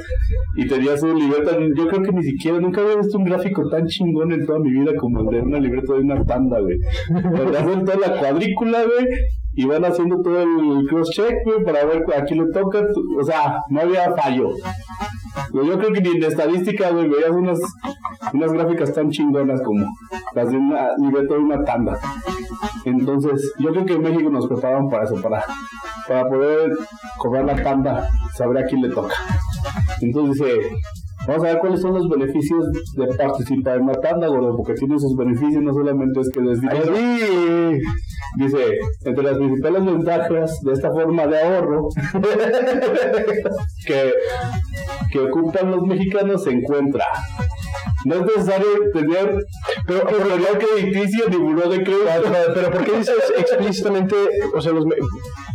y 0.57 0.67
tenía 0.67 0.97
su 0.97 1.15
libreta. 1.15 1.59
Yo 1.77 1.87
creo 1.89 2.03
que 2.03 2.13
ni 2.13 2.23
siquiera, 2.23 2.59
nunca 2.61 2.81
había 2.81 2.97
visto 2.97 3.19
un 3.19 3.25
gráfico 3.25 3.69
tan 3.69 3.87
chingón 3.87 4.33
en 4.33 4.47
toda 4.47 4.59
mi 4.59 4.71
vida 4.71 4.93
como 4.99 5.21
el 5.21 5.27
de 5.37 5.43
una 5.43 5.59
libreta 5.61 5.95
de 5.95 6.01
una 6.01 6.25
tanda, 6.25 6.61
güey. 6.61 6.79
Hacen 7.57 7.85
toda 7.85 7.99
la 7.99 8.19
cuadrícula, 8.19 8.85
güey. 8.85 9.07
Y 9.57 9.65
van 9.65 9.85
haciendo 9.85 10.21
todo 10.23 10.41
el 10.43 10.87
cross-check, 10.89 11.35
güey, 11.45 11.65
para 11.65 11.85
ver 11.85 12.05
a 12.15 12.25
quién 12.25 12.45
le 12.45 12.53
toca. 12.53 12.83
O 13.19 13.25
sea, 13.25 13.61
no 13.71 13.81
había 13.81 14.13
fallo. 14.15 14.51
Pues 15.51 15.67
yo 15.67 15.79
creo 15.79 15.93
que 15.93 16.01
ni 16.03 16.11
en 16.11 16.25
estadística, 16.25 16.91
güey, 16.91 17.09
veías 17.09 17.31
unas, 17.31 17.59
unas 18.33 18.53
gráficas 18.53 18.93
tan 18.93 19.11
chingonas 19.11 19.63
como 19.63 19.87
las 20.35 20.51
de 20.51 20.59
una 20.59 20.91
libreta 20.99 21.35
de 21.35 21.41
una 21.41 21.65
tanda. 21.65 21.99
Entonces, 22.85 23.55
yo 23.59 23.71
creo 23.73 23.87
que 23.87 23.95
en 23.95 24.03
México 24.03 24.31
nos 24.31 24.47
prepararon 24.47 24.89
para 24.91 25.05
eso, 25.05 25.21
para, 25.21 25.43
para 26.07 26.29
poder 26.29 26.73
cobrar 27.19 27.45
la 27.45 27.63
tanda, 27.63 28.09
saber 28.35 28.59
a 28.59 28.67
quién 28.67 28.83
le 28.83 28.91
toca. 28.91 29.15
Entonces 30.01 30.35
dice, 30.39 30.71
vamos 31.27 31.45
a 31.45 31.47
ver 31.49 31.59
cuáles 31.59 31.81
son 31.81 31.95
los 31.95 32.09
beneficios 32.09 32.67
de 32.97 33.07
participar 33.17 33.77
en 33.77 33.83
una 33.85 33.95
tanda, 33.95 34.29
gordo, 34.29 34.57
porque 34.57 34.75
tiene 34.75 34.99
sus 34.99 35.17
beneficios, 35.17 35.63
no 35.63 35.73
solamente 35.73 36.21
es 36.21 36.31
que 36.31 36.41
dinero. 36.41 36.95
Ahí 36.95 37.81
Dice, 38.37 38.59
entre 39.05 39.25
las 39.25 39.39
principales 39.39 39.85
ventajas 39.85 40.61
de 40.63 40.73
esta 40.73 40.91
forma 40.91 41.27
de 41.27 41.41
ahorro 41.41 41.89
que, 43.87 44.13
que 45.11 45.19
ocupan 45.19 45.71
los 45.71 45.83
mexicanos 45.87 46.45
se 46.45 46.51
encuentra 46.51 47.07
No 48.07 48.15
es 48.15 48.23
necesario 48.23 48.67
tener 48.93 49.45
Pero, 49.87 50.05
pero, 50.07 50.19
historial 50.19 50.59
crediticio 50.59 51.29
ni 51.29 51.37
buró 51.37 51.69
de 51.69 51.83
crédito. 51.83 52.07
pero, 52.23 52.55
pero 52.55 52.71
¿por 52.71 52.85
qué 52.85 52.93
dices 52.99 53.17
explícitamente, 53.37 54.15
o 54.55 54.61
sea, 54.61 54.73
los, 54.73 54.87
me- 54.87 54.95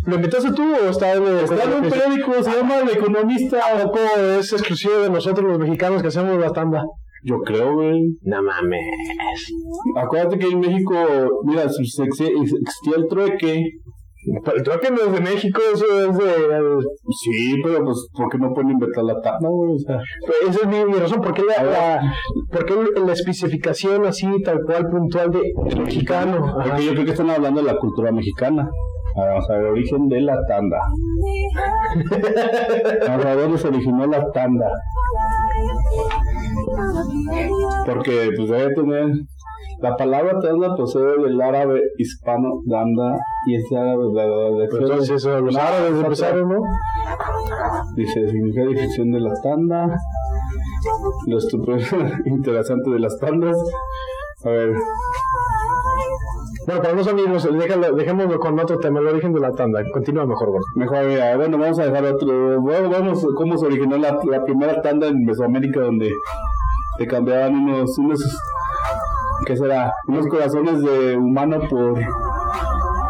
¿lo 0.08 0.16
inventaste 0.16 0.52
tú 0.52 0.64
o 0.76 0.90
está 0.90 1.14
en, 1.14 1.24
Está 1.38 1.64
en 1.64 1.74
un 1.84 1.90
periódico, 1.90 2.44
se 2.44 2.52
llama 2.52 2.80
El 2.80 2.90
Economista. 2.90 3.60
¿A 3.74 3.84
poco 3.86 4.00
es 4.40 4.52
exclusivo 4.54 5.00
de 5.00 5.10
nosotros 5.10 5.48
los 5.50 5.60
mexicanos 5.60 6.02
que 6.02 6.10
hacemos 6.10 6.38
la 6.40 6.52
tanda? 6.52 6.84
Yo 7.24 7.38
creo, 7.46 7.76
güey. 7.76 8.02
No 8.24 8.42
mames. 8.42 8.82
Acuérdate 9.96 10.40
que 10.40 10.48
en 10.48 10.60
México, 10.60 10.96
mira, 11.46 11.70
si 11.70 11.84
existía 11.84 12.96
el 12.98 13.08
trueque. 13.08 13.64
Pero 14.44 14.58
el 14.58 14.64
trueque 14.64 14.92
no 14.92 15.02
es 15.02 15.12
de 15.14 15.22
México, 15.22 15.62
eso 15.74 15.86
es 15.86 16.18
de... 16.18 16.80
Sí, 17.24 17.56
pero 17.64 17.84
pues, 17.84 18.08
¿por 18.14 18.30
qué 18.30 18.38
no 18.38 18.54
pueden 18.54 18.72
inventar 18.72 19.04
la 19.04 19.20
tanda, 19.20 19.50
güey? 19.50 19.76
O 19.76 19.80
sea, 19.80 20.00
Pero 20.22 20.52
esa 20.52 20.60
es 20.62 20.68
mi, 20.68 20.86
mi 20.86 21.00
razón, 21.00 21.22
¿por 21.22 21.34
qué 21.34 21.44
la, 21.44 21.64
la, 21.64 22.14
por 22.52 22.66
qué 22.66 22.76
la 23.04 23.14
especificación 23.14 24.06
así, 24.06 24.28
tal 24.44 24.62
cual, 24.64 24.88
puntual 24.90 25.32
de 25.32 25.54
mexicano? 25.80 26.54
Porque 26.64 26.86
yo 26.86 26.92
creo 26.92 27.06
que 27.06 27.12
están 27.12 27.30
hablando 27.32 27.62
de 27.62 27.68
la 27.68 27.78
cultura 27.78 28.12
mexicana. 28.12 28.70
A 29.16 29.22
ver, 29.26 29.34
Vamos 29.34 29.50
a 29.50 29.54
ver, 29.58 29.66
origen 29.66 30.08
de 30.08 30.22
la 30.22 30.38
tanda. 30.48 30.78
Vamos 33.08 33.26
a 33.26 33.36
ver 33.36 33.40
dónde 33.40 33.58
se 33.58 33.68
originó 33.68 34.06
la 34.08 34.32
tanda. 34.32 34.70
Porque 37.86 38.30
pues 38.38 38.50
debe 38.50 38.74
tener... 38.74 39.08
La 39.82 39.96
palabra 39.98 40.40
tanda 40.40 40.76
procede 40.76 41.18
del 41.24 41.42
árabe 41.42 41.82
hispano 41.98 42.62
danda 42.66 43.18
y 43.48 43.56
es 43.56 43.64
árabe 43.72 44.04
de 44.10 44.14
la 44.14 44.64
entonces 44.66 45.10
eso, 45.10 45.40
los 45.42 45.56
árabes 45.56 45.94
empezaron, 46.00 46.50
¿no? 46.50 46.62
Dice, 47.96 48.30
significa 48.30 48.64
difusión 48.66 49.12
de 49.12 49.20
la 49.20 49.34
tanda. 49.42 49.98
Lo 51.26 51.38
estupendo, 51.38 51.84
interesante 52.26 52.92
de 52.92 53.00
las 53.00 53.18
tandas. 53.18 53.58
A 54.44 54.50
ver, 54.50 54.76
Bueno, 56.68 56.82
para 56.82 56.94
los 56.94 57.08
amigos, 57.08 57.50
déjalo, 57.52 57.94
dejémoslo 57.94 58.40
con 58.40 58.60
otro 58.60 58.78
tema, 58.78 59.00
el 59.00 59.08
origen 59.08 59.34
de 59.34 59.40
la 59.40 59.52
tanda. 59.52 59.82
Continúa 59.94 60.28
mejor, 60.28 60.50
gordo. 60.50 60.66
mejor, 60.76 61.06
mira, 61.06 61.36
bueno, 61.38 61.58
vamos 61.58 61.80
a 61.80 61.86
dejar 61.86 62.06
otro. 62.06 62.62
Bueno, 62.62 62.90
vamos, 62.90 63.26
cómo 63.36 63.58
se 63.58 63.66
originó 63.66 63.98
la, 63.98 64.20
la 64.30 64.44
primera 64.44 64.80
tanda 64.82 65.08
en 65.08 65.26
Mesoamérica, 65.26 65.82
donde 65.82 66.12
te 66.98 67.08
cambiaban 67.08 67.56
unos, 67.56 67.98
unos, 67.98 68.22
¿qué 69.46 69.56
será? 69.56 69.94
Unos 70.08 70.28
corazones 70.28 70.82
de 70.82 71.18
humano 71.18 71.60
por. 71.70 72.00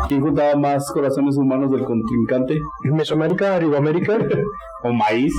¿Quién 0.08 0.22
juntaba 0.22 0.56
más 0.56 0.92
corazones 0.92 1.38
humanos 1.38 1.72
del 1.72 1.86
contrincante? 1.86 2.60
¿En 2.84 2.96
Mesoamérica, 2.96 3.56
Aridoamérica? 3.56 4.18
o 4.84 4.92
maíz. 4.92 5.34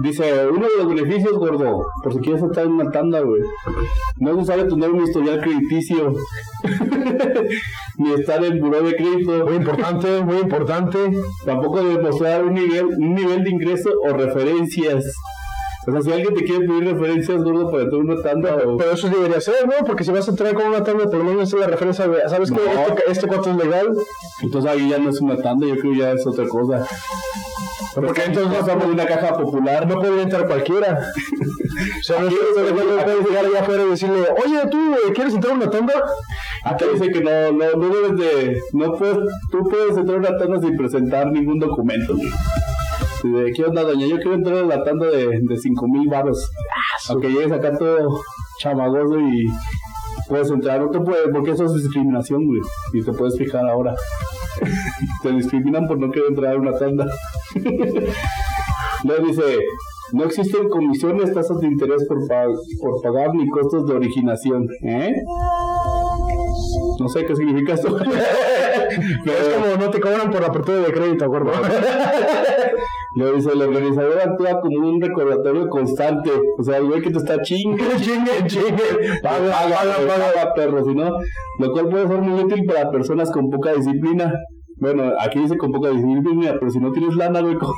Dice, 0.00 0.48
uno 0.48 0.66
de 0.66 0.78
los 0.78 0.88
beneficios, 0.88 1.34
gordo, 1.34 1.86
por 2.02 2.14
si 2.14 2.20
quieres 2.20 2.42
estar 2.42 2.64
en 2.64 2.72
una 2.72 2.90
tanda, 2.90 3.20
güey. 3.20 3.42
No 4.16 4.30
es 4.30 4.36
necesario 4.36 4.66
tener 4.66 4.90
un 4.90 5.02
historial 5.02 5.40
crediticio. 5.42 6.14
Ni 7.98 8.12
estar 8.14 8.42
en 8.42 8.58
buró 8.58 8.82
de 8.82 8.96
crédito. 8.96 9.44
Muy 9.44 9.56
importante, 9.56 10.22
muy 10.22 10.38
importante. 10.38 10.98
Tampoco 11.44 11.84
demostrar 11.84 12.44
un 12.44 12.54
nivel, 12.54 12.86
un 12.86 13.14
nivel 13.14 13.44
de 13.44 13.50
ingreso 13.50 13.90
o 14.02 14.14
referencias. 14.14 15.04
O 15.84 15.90
sea, 15.90 16.00
si 16.00 16.12
alguien 16.12 16.34
te 16.34 16.44
quiere 16.44 16.66
pedir 16.66 16.84
referencias, 16.84 17.42
gordo, 17.42 17.70
para 17.70 17.82
entrar 17.82 18.00
en 18.00 18.10
una 18.10 18.22
tanda 18.22 18.56
o... 18.64 18.76
Pero 18.76 18.92
eso 18.92 19.08
debería 19.08 19.40
ser, 19.40 19.66
¿no? 19.66 19.84
Porque 19.84 20.04
si 20.04 20.12
vas 20.12 20.28
a 20.28 20.30
entrar 20.30 20.54
con 20.54 20.66
una 20.66 20.84
tanda, 20.84 21.04
por 21.04 21.16
lo 21.16 21.24
menos 21.24 21.52
es 21.52 21.58
la 21.58 21.66
referencia 21.66 22.06
de, 22.06 22.28
¿sabes 22.28 22.50
qué? 22.52 22.56
No. 22.56 22.82
Este, 22.82 23.02
este 23.10 23.26
cuarto 23.26 23.50
es 23.50 23.56
legal. 23.56 23.88
Entonces 24.42 24.70
ahí 24.70 24.88
ya 24.88 24.98
no 24.98 25.10
es 25.10 25.20
una 25.20 25.36
tanda, 25.38 25.66
yo 25.66 25.76
creo 25.76 25.94
ya 25.94 26.12
es 26.12 26.24
otra 26.24 26.46
cosa. 26.46 26.86
Porque 27.94 28.24
entonces 28.24 28.60
estamos 28.60 28.84
en 28.84 28.90
una 28.92 29.06
caja 29.06 29.36
popular. 29.36 29.86
no 29.86 29.96
podría 29.96 30.22
entrar 30.22 30.46
cualquiera. 30.46 31.00
O 31.98 32.02
sea, 32.02 32.20
no, 32.20 32.28
puedes 32.28 33.26
llegar 33.26 33.44
allá 33.46 33.60
afuera 33.60 33.82
y 33.84 33.90
decirle, 33.90 34.28
oye, 34.44 34.60
tú, 34.70 34.88
güey, 34.88 35.12
¿quieres 35.14 35.34
entrar 35.34 35.52
a 35.54 35.56
una 35.56 35.70
tanda? 35.70 35.94
Acá 36.64 36.86
dice 36.92 37.10
que 37.10 37.20
no, 37.20 37.52
no, 37.52 37.72
no 37.76 37.94
debes 37.94 38.16
de, 38.18 38.60
no 38.72 38.92
puedes, 38.92 39.18
tú 39.50 39.68
puedes 39.68 39.96
entrar 39.96 40.16
a 40.16 40.20
una 40.20 40.38
tanda 40.38 40.60
sin 40.60 40.76
presentar 40.76 41.26
ningún 41.32 41.58
documento. 41.58 42.14
güey. 42.14 42.30
De, 43.22 43.52
¿Qué 43.52 43.64
onda, 43.64 43.82
doña? 43.82 44.06
Yo 44.06 44.16
quiero 44.16 44.34
entrar 44.34 44.58
a 44.58 44.62
la 44.66 44.82
tanda 44.82 45.06
de, 45.06 45.26
de 45.42 45.56
5 45.56 45.86
mil 45.88 46.08
baros. 46.08 46.50
Aunque 47.08 47.28
llegues 47.30 47.52
acá 47.52 47.76
todo 47.78 48.08
chamagoso 48.58 49.18
y 49.20 49.46
puedes 50.28 50.50
entrar, 50.50 50.80
no 50.80 50.90
te 50.90 51.00
puedes, 51.00 51.28
porque 51.32 51.52
eso 51.52 51.64
es 51.66 51.74
discriminación, 51.74 52.44
güey. 52.46 52.60
Y 52.94 53.02
te 53.04 53.12
puedes 53.12 53.36
fijar 53.38 53.64
ahora. 53.68 53.94
te 55.22 55.30
discriminan 55.32 55.86
por 55.86 55.98
no 55.98 56.10
querer 56.10 56.28
entrar 56.30 56.54
a 56.54 56.58
una 56.58 56.72
tanda. 56.76 57.06
Luego 59.04 59.26
dice, 59.26 59.58
no 60.12 60.24
existen 60.24 60.68
comisiones, 60.68 61.32
tasas 61.34 61.58
de 61.58 61.66
interés 61.66 62.04
por, 62.08 62.26
pa- 62.28 62.46
por 62.80 63.02
pagar 63.02 63.34
ni 63.34 63.48
costos 63.50 63.86
de 63.86 63.94
originación. 63.94 64.66
¿Eh? 64.84 65.12
No 67.00 67.08
sé 67.08 67.24
qué 67.24 67.34
significa 67.34 67.74
esto. 67.74 67.96
Pero 67.96 69.38
es 69.38 69.48
como 69.54 69.76
no 69.84 69.90
te 69.90 70.00
cobran 70.00 70.30
por 70.30 70.44
apertura 70.44 70.78
de 70.78 70.92
crédito, 70.92 71.28
gordo. 71.28 71.52
Luego 73.14 73.36
dice, 73.36 73.52
el 73.52 73.62
organizador 73.62 74.20
actúa 74.20 74.60
como 74.60 74.88
un 74.88 75.00
recordatorio 75.00 75.68
constante. 75.68 76.30
O 76.58 76.62
sea, 76.62 76.78
el 76.78 76.86
güey 76.86 77.02
que 77.02 77.10
te 77.10 77.18
está 77.18 77.40
chingue, 77.42 77.84
chingue, 78.00 78.46
chingue. 78.46 79.20
Paga, 79.22 79.50
paga, 79.50 79.96
paga, 80.08 80.32
paga, 80.34 80.54
perro. 80.54 80.84
Si 80.84 80.94
no, 80.94 81.10
lo 81.58 81.72
cual 81.72 81.88
puede 81.88 82.08
ser 82.08 82.18
muy 82.18 82.42
útil 82.42 82.64
para 82.64 82.90
personas 82.90 83.30
con 83.30 83.50
poca 83.50 83.74
disciplina. 83.74 84.32
Bueno, 84.82 85.12
aquí 85.20 85.38
dice 85.38 85.56
con 85.56 85.70
poca 85.70 85.90
disciplina, 85.90 86.56
pero 86.58 86.68
si 86.68 86.80
no 86.80 86.90
tienes 86.90 87.14
lana, 87.14 87.40
güey, 87.40 87.54
¿cómo? 87.60 87.72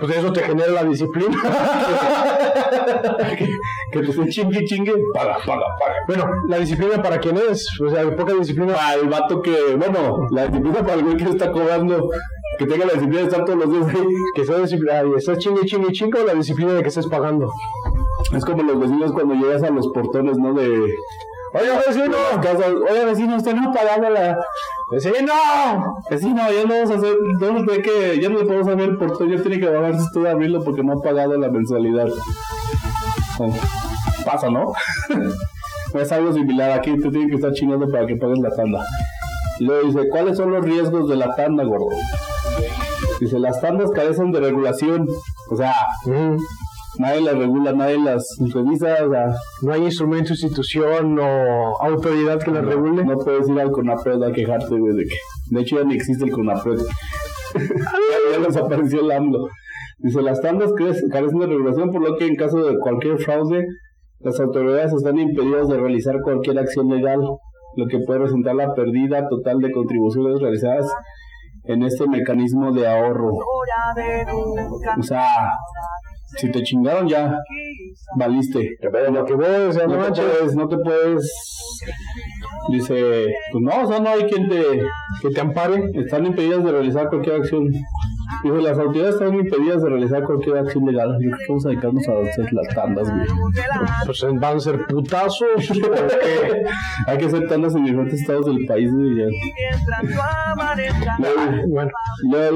Pues 0.00 0.16
eso 0.16 0.32
te 0.32 0.40
genera 0.40 0.72
la 0.72 0.82
disciplina. 0.82 1.28
que, 3.38 3.48
que 3.92 4.00
te 4.00 4.10
esté 4.10 4.28
chingue, 4.28 4.64
chingue. 4.64 4.94
Paga, 5.14 5.36
paga, 5.46 5.62
paga. 5.78 5.94
Bueno, 6.08 6.24
la 6.48 6.58
disciplina 6.58 7.00
para 7.00 7.18
quién 7.18 7.36
es? 7.36 7.68
O 7.80 7.88
sea, 7.88 8.02
poca 8.16 8.34
disciplina. 8.34 8.74
Para 8.74 8.94
el 8.94 9.08
vato 9.08 9.40
que, 9.40 9.76
bueno, 9.76 10.26
la 10.32 10.46
disciplina 10.46 10.80
para 10.80 10.94
el 10.94 11.04
güey 11.04 11.16
que 11.16 11.24
está 11.24 11.52
cobrando, 11.52 12.10
que 12.58 12.66
tenga 12.66 12.84
la 12.86 12.92
disciplina 12.94 13.22
de 13.22 13.28
estar 13.28 13.44
todos 13.44 13.58
los 13.58 13.70
días 13.70 13.88
ahí. 13.94 14.14
Que 14.34 14.44
sea 14.44 14.58
disciplina, 14.58 15.02
y 15.04 15.18
estás 15.18 15.38
chingue, 15.38 15.64
chingue, 15.64 15.92
chingue 15.92 16.20
o 16.20 16.26
la 16.26 16.34
disciplina 16.34 16.74
de 16.74 16.82
que 16.82 16.88
estés 16.88 17.06
pagando. 17.06 17.50
Es 18.34 18.44
como 18.44 18.62
los 18.62 18.80
vecinos 18.80 19.12
cuando 19.12 19.34
llegas 19.34 19.62
a 19.62 19.70
los 19.70 19.88
portones, 19.88 20.36
¿no? 20.38 20.52
De. 20.52 20.94
Oiga, 21.54 21.80
vecino, 21.86 22.16
casas, 22.42 22.74
oiga, 22.90 23.04
vecino, 23.06 23.36
usted 23.36 23.54
no 23.54 23.70
ha 23.70 23.72
pagado 23.72 24.10
la. 24.10 24.36
¡Vecino! 24.90 25.32
Vecino, 26.10 26.42
ya 26.50 26.64
no 26.64 26.74
vamos 26.74 26.90
a 26.90 26.94
hacer. 26.94 27.16
No 27.40 27.64
ve 27.64 27.82
que 27.82 28.20
ya 28.20 28.28
no 28.28 28.38
le 28.38 28.44
podemos 28.44 28.68
abrir 28.68 28.88
el 28.90 28.98
portón, 28.98 29.30
ya 29.30 29.42
tiene 29.42 29.60
que 29.60 29.68
bajarse 29.68 30.02
usted 30.02 30.26
a 30.26 30.32
abrirlo 30.32 30.62
porque 30.62 30.82
no 30.82 30.94
ha 30.94 31.02
pagado 31.02 31.38
la 31.38 31.48
mensualidad. 31.48 32.08
Oh, 33.38 33.54
Pasa, 34.24 34.50
¿no? 34.50 34.72
es 35.94 36.12
algo 36.12 36.32
similar. 36.32 36.72
Aquí 36.72 36.98
te 36.98 37.08
tienen 37.10 37.30
que 37.30 37.36
estar 37.36 37.52
chingando 37.52 37.88
para 37.90 38.06
que 38.06 38.16
pagues 38.16 38.40
la 38.40 38.50
tanda. 38.50 38.84
Y 39.58 39.64
luego 39.64 39.86
dice: 39.86 40.08
¿Cuáles 40.10 40.36
son 40.36 40.50
los 40.50 40.64
riesgos 40.64 41.08
de 41.08 41.16
la 41.16 41.34
tanda, 41.34 41.64
gordo? 41.64 41.88
Dice: 43.20 43.38
Las 43.38 43.60
tandas 43.60 43.90
carecen 43.90 44.30
de 44.30 44.40
regulación. 44.40 45.06
O 45.50 45.56
sea, 45.56 45.72
nadie 46.98 47.20
las 47.20 47.36
regula, 47.36 47.72
nadie 47.72 47.98
las 47.98 48.24
revisa. 48.52 49.04
O 49.06 49.10
sea, 49.10 49.26
No 49.62 49.72
hay 49.72 49.84
instrumento, 49.84 50.32
institución 50.32 51.18
o 51.18 51.82
autoridad 51.82 52.38
que 52.38 52.50
las 52.50 52.64
regule. 52.64 53.04
No 53.04 53.18
puedes 53.18 53.48
ir 53.48 53.60
al 53.60 53.70
CONAPRED 53.70 54.22
a 54.22 54.32
quejarte, 54.32 54.78
güey, 54.78 54.96
de 54.96 55.04
que... 55.04 55.16
De 55.50 55.60
hecho, 55.60 55.76
ya 55.76 55.84
ni 55.84 55.94
existe 55.94 56.24
el 56.24 56.30
CONAPRED. 56.30 56.78
ya, 58.32 58.38
desapareció 58.46 59.00
el 59.00 59.10
AMLO. 59.10 59.48
Dice, 59.98 60.22
las 60.22 60.40
tandas 60.40 60.72
carecen 61.10 61.38
de 61.38 61.46
regulación, 61.46 61.90
por 61.90 62.02
lo 62.02 62.16
que 62.16 62.26
en 62.26 62.36
caso 62.36 62.58
de 62.58 62.78
cualquier 62.78 63.18
fraude, 63.18 63.66
las 64.20 64.38
autoridades 64.38 64.92
están 64.92 65.18
impedidas 65.18 65.68
de 65.68 65.76
realizar 65.76 66.20
cualquier 66.22 66.58
acción 66.58 66.88
legal, 66.88 67.20
lo 67.76 67.86
que 67.86 67.98
puede 68.00 68.20
representar 68.20 68.54
la 68.54 68.74
pérdida 68.74 69.28
total 69.28 69.58
de 69.58 69.72
contribuciones 69.72 70.40
realizadas 70.40 70.86
en 71.68 71.82
este 71.82 72.06
mecanismo 72.08 72.72
de 72.72 72.88
ahorro. 72.88 73.32
O 74.98 75.02
sea, 75.02 75.26
si 76.36 76.50
te 76.50 76.62
chingaron 76.62 77.06
ya, 77.08 77.38
valiste. 78.16 78.76
Pero 78.80 79.10
lo 79.12 79.24
que 79.24 79.34
voy, 79.34 79.44
o 79.68 79.72
sea, 79.72 79.86
no 79.86 79.96
No 79.96 80.02
te 80.02 80.08
manches. 80.08 80.24
puedes, 80.24 80.56
no 80.56 80.68
te 80.68 80.76
puedes. 80.78 81.32
Dice, 82.70 83.26
pues 83.52 83.62
no, 83.62 83.82
o 83.82 83.86
sea, 83.86 84.00
no 84.00 84.08
hay 84.10 84.24
quien 84.24 84.48
te. 84.48 84.62
Que 85.22 85.30
te 85.34 85.40
ampare. 85.40 85.90
Están 85.94 86.26
impedidas 86.26 86.64
de 86.64 86.72
realizar 86.72 87.08
cualquier 87.08 87.36
acción. 87.36 87.70
Dice, 88.42 88.62
las 88.62 88.78
autoridades 88.78 89.14
están 89.14 89.34
impedidas 89.34 89.82
de 89.82 89.88
realizar 89.88 90.22
cualquier 90.22 90.58
acción 90.58 90.84
legal. 90.84 91.16
Yo 91.20 91.30
creo 91.30 91.38
que 91.38 91.46
vamos 91.48 91.66
a 91.66 91.68
dedicarnos 91.70 92.08
a 92.08 92.12
hacer 92.30 92.52
las 92.52 92.74
tandas, 92.74 93.10
güey. 93.10 93.26
Pues 94.06 94.26
van 94.40 94.56
a 94.56 94.60
ser 94.60 94.86
putazos. 94.86 95.48
Hay 97.06 97.18
que 97.18 97.24
hacer 97.26 97.48
tandas 97.48 97.74
en 97.74 97.84
diferentes 97.84 98.20
estados 98.20 98.46
del 98.46 98.66
país, 98.66 98.90
güey. 98.92 99.16
ya. 99.16 99.26
Bueno, 101.66 101.90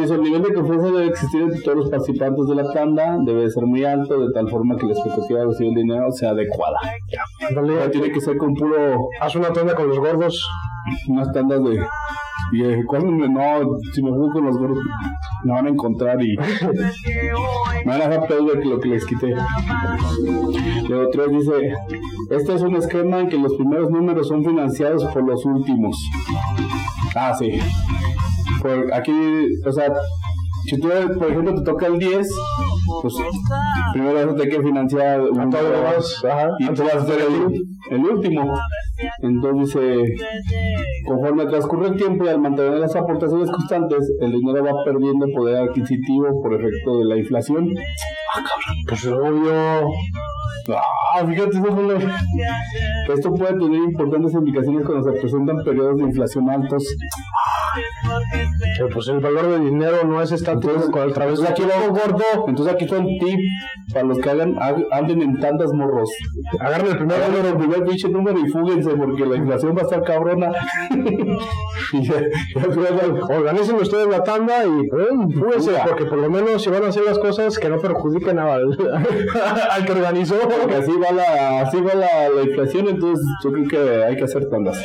dice, 0.00 0.14
el 0.14 0.22
nivel 0.22 0.42
de 0.42 0.54
confianza 0.54 0.86
debe 0.86 1.06
existir 1.06 1.42
entre 1.42 1.60
todos 1.62 1.76
los 1.78 1.90
participantes 1.90 2.46
de 2.46 2.54
la 2.54 2.72
tanda, 2.72 3.18
debe 3.24 3.50
ser 3.50 3.64
muy 3.64 3.84
alto, 3.84 4.18
de 4.26 4.32
tal 4.32 4.48
forma 4.48 4.76
que 4.76 4.86
la 4.86 4.92
expectativa 4.92 5.40
de 5.40 5.46
recibir 5.46 5.74
dinero 5.74 6.10
sea 6.12 6.30
adecuada. 6.30 6.78
Dale, 7.54 7.88
tiene 7.90 8.10
que 8.12 8.20
ser 8.20 8.36
con 8.36 8.54
puro 8.54 9.08
haz 9.20 9.34
una 9.36 9.52
tanda 9.52 9.74
con 9.74 9.88
los 9.88 9.98
gordos. 9.98 10.48
unas 11.08 11.32
tandas 11.32 11.62
de. 11.64 11.80
Y 12.52 12.62
eh, 12.64 12.82
me- 13.02 13.28
no, 13.28 13.78
si 13.94 14.02
me 14.02 14.10
juego 14.10 14.30
con 14.32 14.44
los 14.44 14.58
gordos, 14.58 14.78
me 15.44 15.52
van 15.52 15.66
a 15.66 15.70
encontrar 15.70 16.22
y 16.22 16.36
me 16.36 17.86
van 17.86 18.02
a 18.02 18.08
dejar 18.08 18.28
peor 18.28 18.58
de 18.58 18.64
lo 18.64 18.78
que 18.78 18.88
les 18.90 19.04
quité. 19.06 19.34
Pero 20.86 21.08
tres 21.10 21.30
dice, 21.30 21.74
este 22.30 22.54
es 22.54 22.62
un 22.62 22.76
esquema 22.76 23.20
en 23.20 23.28
que 23.28 23.38
los 23.38 23.54
primeros 23.54 23.90
números 23.90 24.28
son 24.28 24.44
financiados 24.44 25.04
por 25.06 25.24
los 25.26 25.44
últimos. 25.44 25.96
Ah, 27.14 27.32
sí. 27.38 27.58
Por 28.60 28.92
aquí, 28.94 29.12
o 29.66 29.72
sea, 29.72 29.92
si 30.66 30.78
tú, 30.78 30.88
por 31.18 31.28
ejemplo, 31.30 31.54
te 31.54 31.62
toca 31.62 31.86
el 31.86 31.98
10, 31.98 32.28
pues 33.02 33.14
primero 33.92 34.18
a 34.30 34.34
tener 34.36 34.48
que 34.56 34.62
financiar 34.62 35.20
un 35.20 35.50
todo 35.50 35.62
lo 35.62 35.70
demás, 35.70 36.22
ajá, 36.24 36.48
y 36.60 36.66
tú 36.68 36.82
vas 36.84 36.94
a 36.94 37.06
ser 37.06 37.20
el, 37.22 37.64
el 37.90 38.00
último. 38.04 38.52
Entonces, 39.20 40.10
eh, 40.20 40.74
conforme 41.06 41.46
transcurre 41.46 41.88
el 41.88 41.96
tiempo 41.96 42.24
y 42.24 42.28
al 42.28 42.40
mantener 42.40 42.74
las 42.74 42.94
aportaciones 42.96 43.50
constantes, 43.50 44.12
el 44.20 44.32
dinero 44.32 44.64
va 44.64 44.84
perdiendo 44.84 45.26
poder 45.34 45.68
adquisitivo 45.68 46.42
por 46.42 46.54
efecto 46.54 46.98
de 46.98 47.04
la 47.04 47.16
inflación. 47.16 47.68
Pues 48.88 49.06
obvio. 49.06 49.86
Ah, 50.68 51.11
fíjate, 51.26 51.56
eso 51.58 51.66
fue 51.74 51.82
lo- 51.82 53.14
Esto 53.14 53.34
puede 53.34 53.52
tener 53.54 53.80
importantes 53.82 54.32
implicaciones 54.34 54.84
cuando 54.86 55.12
se 55.12 55.20
presentan 55.20 55.56
periodos 55.64 55.96
de 55.98 56.04
inflación 56.04 56.50
altos. 56.50 56.84
Pero 58.76 58.88
pues 58.92 59.08
el 59.08 59.20
valor 59.20 59.50
del 59.52 59.64
dinero 59.70 60.04
no 60.04 60.20
es 60.22 60.32
estático 60.32 60.90
con 60.90 61.02
el 61.02 61.12
través 61.12 61.38
Entonces 61.40 61.50
aquí 61.50 61.62
va 61.62 61.86
gordo. 61.88 62.24
Entonces 62.48 62.74
aquí 62.74 62.84
está 62.84 62.98
un 62.98 63.06
tip 63.06 63.38
para 63.92 64.06
los 64.06 64.18
que 64.18 64.30
hagan, 64.30 64.56
ha- 64.60 64.96
anden 64.96 65.22
en 65.22 65.40
tandas 65.40 65.72
morros. 65.72 66.10
Agarren 66.58 66.86
el 66.88 66.96
primer 66.98 67.16
Agarren 67.22 67.46
el 67.46 67.56
primer 67.56 67.84
pinche 67.84 68.08
número 68.08 68.38
y 68.38 68.48
fúguense 68.50 68.90
porque 68.90 69.26
la 69.26 69.36
inflación 69.36 69.74
va 69.76 69.80
a 69.80 69.84
estar 69.84 70.02
cabrona. 70.02 70.50
y 71.92 72.02
ya, 72.02 72.14
ya 72.20 72.66
luego- 72.66 73.26
Organicen 73.32 73.76
ustedes 73.76 74.06
la 74.08 74.22
tanda 74.22 74.64
y 74.64 74.88
fúguense, 75.34 75.72
porque 75.86 76.04
por 76.06 76.18
lo 76.18 76.30
menos 76.30 76.62
si 76.62 76.70
van 76.70 76.84
a 76.84 76.88
hacer 76.88 77.04
las 77.04 77.18
cosas 77.18 77.58
que 77.58 77.68
no 77.68 77.78
perjudiquen 77.78 78.38
al, 78.38 78.76
al 79.70 79.84
que 79.84 79.92
organizó. 79.92 80.34
porque 80.60 80.76
así 80.76 80.92
va 81.02 81.12
la, 81.12 81.60
así 81.60 81.80
va 81.80 81.94
la, 81.94 82.28
la 82.28 82.42
inflación, 82.42 82.88
entonces 82.88 83.24
yo 83.42 83.52
creo 83.52 83.68
que 83.68 84.04
hay 84.04 84.16
que 84.16 84.24
hacer 84.24 84.48
tandas. 84.48 84.84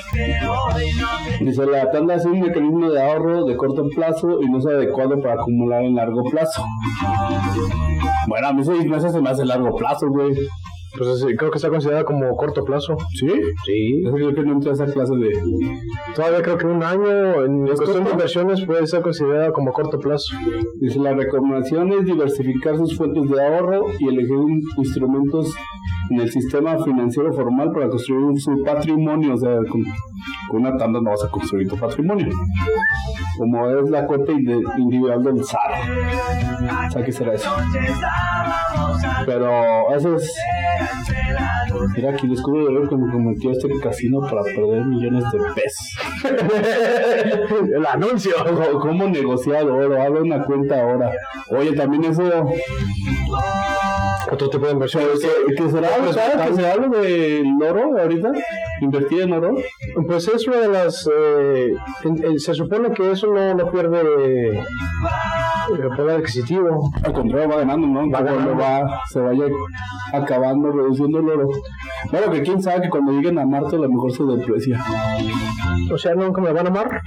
Dice, 1.39 1.65
la 1.65 1.89
tanda 1.91 2.15
es 2.15 2.25
un 2.25 2.39
mecanismo 2.39 2.89
de 2.89 3.01
ahorro 3.01 3.45
de 3.45 3.55
corto 3.55 3.87
plazo 3.95 4.41
y 4.41 4.49
no 4.49 4.59
es 4.59 4.65
adecuado 4.65 5.21
para 5.21 5.35
acumular 5.35 5.83
en 5.83 5.95
largo 5.95 6.23
plazo. 6.23 6.63
Bueno, 8.27 8.47
a 8.47 8.53
mí 8.53 8.63
seis 8.63 8.85
meses 8.85 9.11
se 9.11 9.21
me 9.21 9.29
hace 9.29 9.45
largo 9.45 9.75
plazo, 9.75 10.07
güey. 10.09 10.33
Pues 10.97 11.19
sí, 11.19 11.35
creo 11.37 11.51
que 11.51 11.57
está 11.57 11.69
considerada 11.69 12.03
como 12.03 12.35
corto 12.35 12.63
plazo. 12.63 12.97
¿Sí? 13.19 13.29
Sí. 13.65 14.03
Yo 14.03 14.11
creo 14.13 14.33
que 14.33 14.41
no 14.43 14.57
a 14.57 14.73
esa 14.73 14.85
clase 14.85 15.15
de... 15.15 15.31
Todavía 16.15 16.41
creo 16.41 16.57
que 16.57 16.65
un 16.67 16.81
año 16.83 17.43
en 17.45 17.65
cuestión 17.67 18.03
de 18.05 18.11
inversiones 18.11 18.65
puede 18.65 18.87
ser 18.87 19.01
considerada 19.01 19.51
como 19.51 19.71
corto 19.71 19.99
plazo. 19.99 20.35
Dice, 20.79 20.99
la 20.99 21.13
recomendación 21.13 21.91
es 21.93 22.05
diversificar 22.05 22.77
sus 22.77 22.97
fuentes 22.97 23.29
de 23.29 23.41
ahorro 23.45 23.85
y 23.99 24.07
elegir 24.07 24.35
un- 24.35 24.61
instrumentos 24.77 25.53
en 26.09 26.21
el 26.21 26.31
sistema 26.31 26.77
financiero 26.83 27.31
formal 27.33 27.71
para 27.71 27.89
construir 27.89 28.39
su 28.39 28.63
patrimonio. 28.63 29.33
O 29.33 29.37
sea, 29.37 29.57
con, 29.69 29.83
con 30.49 30.61
una 30.61 30.77
tanda 30.77 30.99
no 31.01 31.11
vas 31.11 31.23
a 31.23 31.29
construir 31.29 31.67
tu 31.67 31.77
patrimonio. 31.77 32.29
Como 33.37 33.69
es 33.69 33.89
la 33.89 34.05
cuenta 34.05 34.31
individual 34.31 35.23
del 35.23 35.43
SAR. 35.43 35.71
O 36.87 36.91
sea, 36.91 37.03
¿qué 37.03 37.11
será 37.11 37.33
eso? 37.33 37.51
Pero 39.25 39.95
eso 39.95 40.15
es... 40.15 40.33
Mira, 41.95 42.11
aquí 42.11 42.27
descubro 42.27 42.65
de 42.65 42.79
ver 42.79 42.89
que 42.89 42.95
me 42.95 43.11
cometió 43.11 43.51
este 43.51 43.67
casino 43.81 44.21
para 44.21 44.43
perder 44.43 44.85
millones 44.85 45.23
de 45.31 45.39
pesos. 45.53 45.97
el 47.75 47.85
anuncio. 47.85 48.33
¿Cómo 48.81 49.07
negociar 49.07 49.65
oro? 49.65 50.01
Abre 50.01 50.21
una 50.21 50.43
cuenta 50.43 50.81
ahora. 50.81 51.11
Oye, 51.49 51.73
también 51.73 52.05
eso... 52.05 52.23
Otro 54.31 54.49
tipo 54.49 54.65
de 54.65 54.73
inversión. 54.73 55.03
¿Que, 55.47 55.55
que 55.55 55.69
será, 55.69 55.89
¿sabes? 56.13 56.47
que 56.49 56.53
se 56.55 56.69
habla 56.71 56.87
del 56.87 57.45
oro 57.61 57.99
ahorita? 57.99 58.31
¿Invertir 58.81 59.21
en 59.21 59.33
oro? 59.33 59.55
Pues 60.05 60.27
es 60.27 60.47
una 60.47 60.57
de 60.57 60.67
las. 60.67 61.07
eh, 61.07 61.73
se 62.37 62.53
supone 62.53 62.91
que 62.91 63.11
eso 63.11 63.27
no, 63.27 63.53
no 63.55 63.71
pierde 63.71 64.57
eh, 64.57 64.63
poder 65.95 66.19
adquisitivo. 66.19 66.91
Al 67.03 67.13
contrario, 67.13 67.49
va 67.49 67.57
ganando, 67.57 67.87
¿no? 67.87 68.09
Va 68.09 68.21
ganando. 68.21 68.55
va, 68.57 69.01
se 69.09 69.19
vaya 69.19 69.45
acabando, 70.13 70.71
reduciendo 70.71 71.19
el 71.19 71.29
oro. 71.29 71.47
Bueno, 72.11 72.31
que 72.31 72.41
quién 72.41 72.61
sabe 72.61 72.81
que 72.81 72.89
cuando 72.89 73.11
lleguen 73.13 73.39
a 73.39 73.45
Marte 73.45 73.75
a 73.75 73.79
lo 73.79 73.89
mejor 73.89 74.11
se 74.11 74.23
deprecia. 74.23 74.83
O 75.91 75.97
sea, 75.97 76.15
nunca 76.15 76.41
me 76.41 76.51
van 76.51 76.67
a 76.67 76.69
amar. 76.69 77.01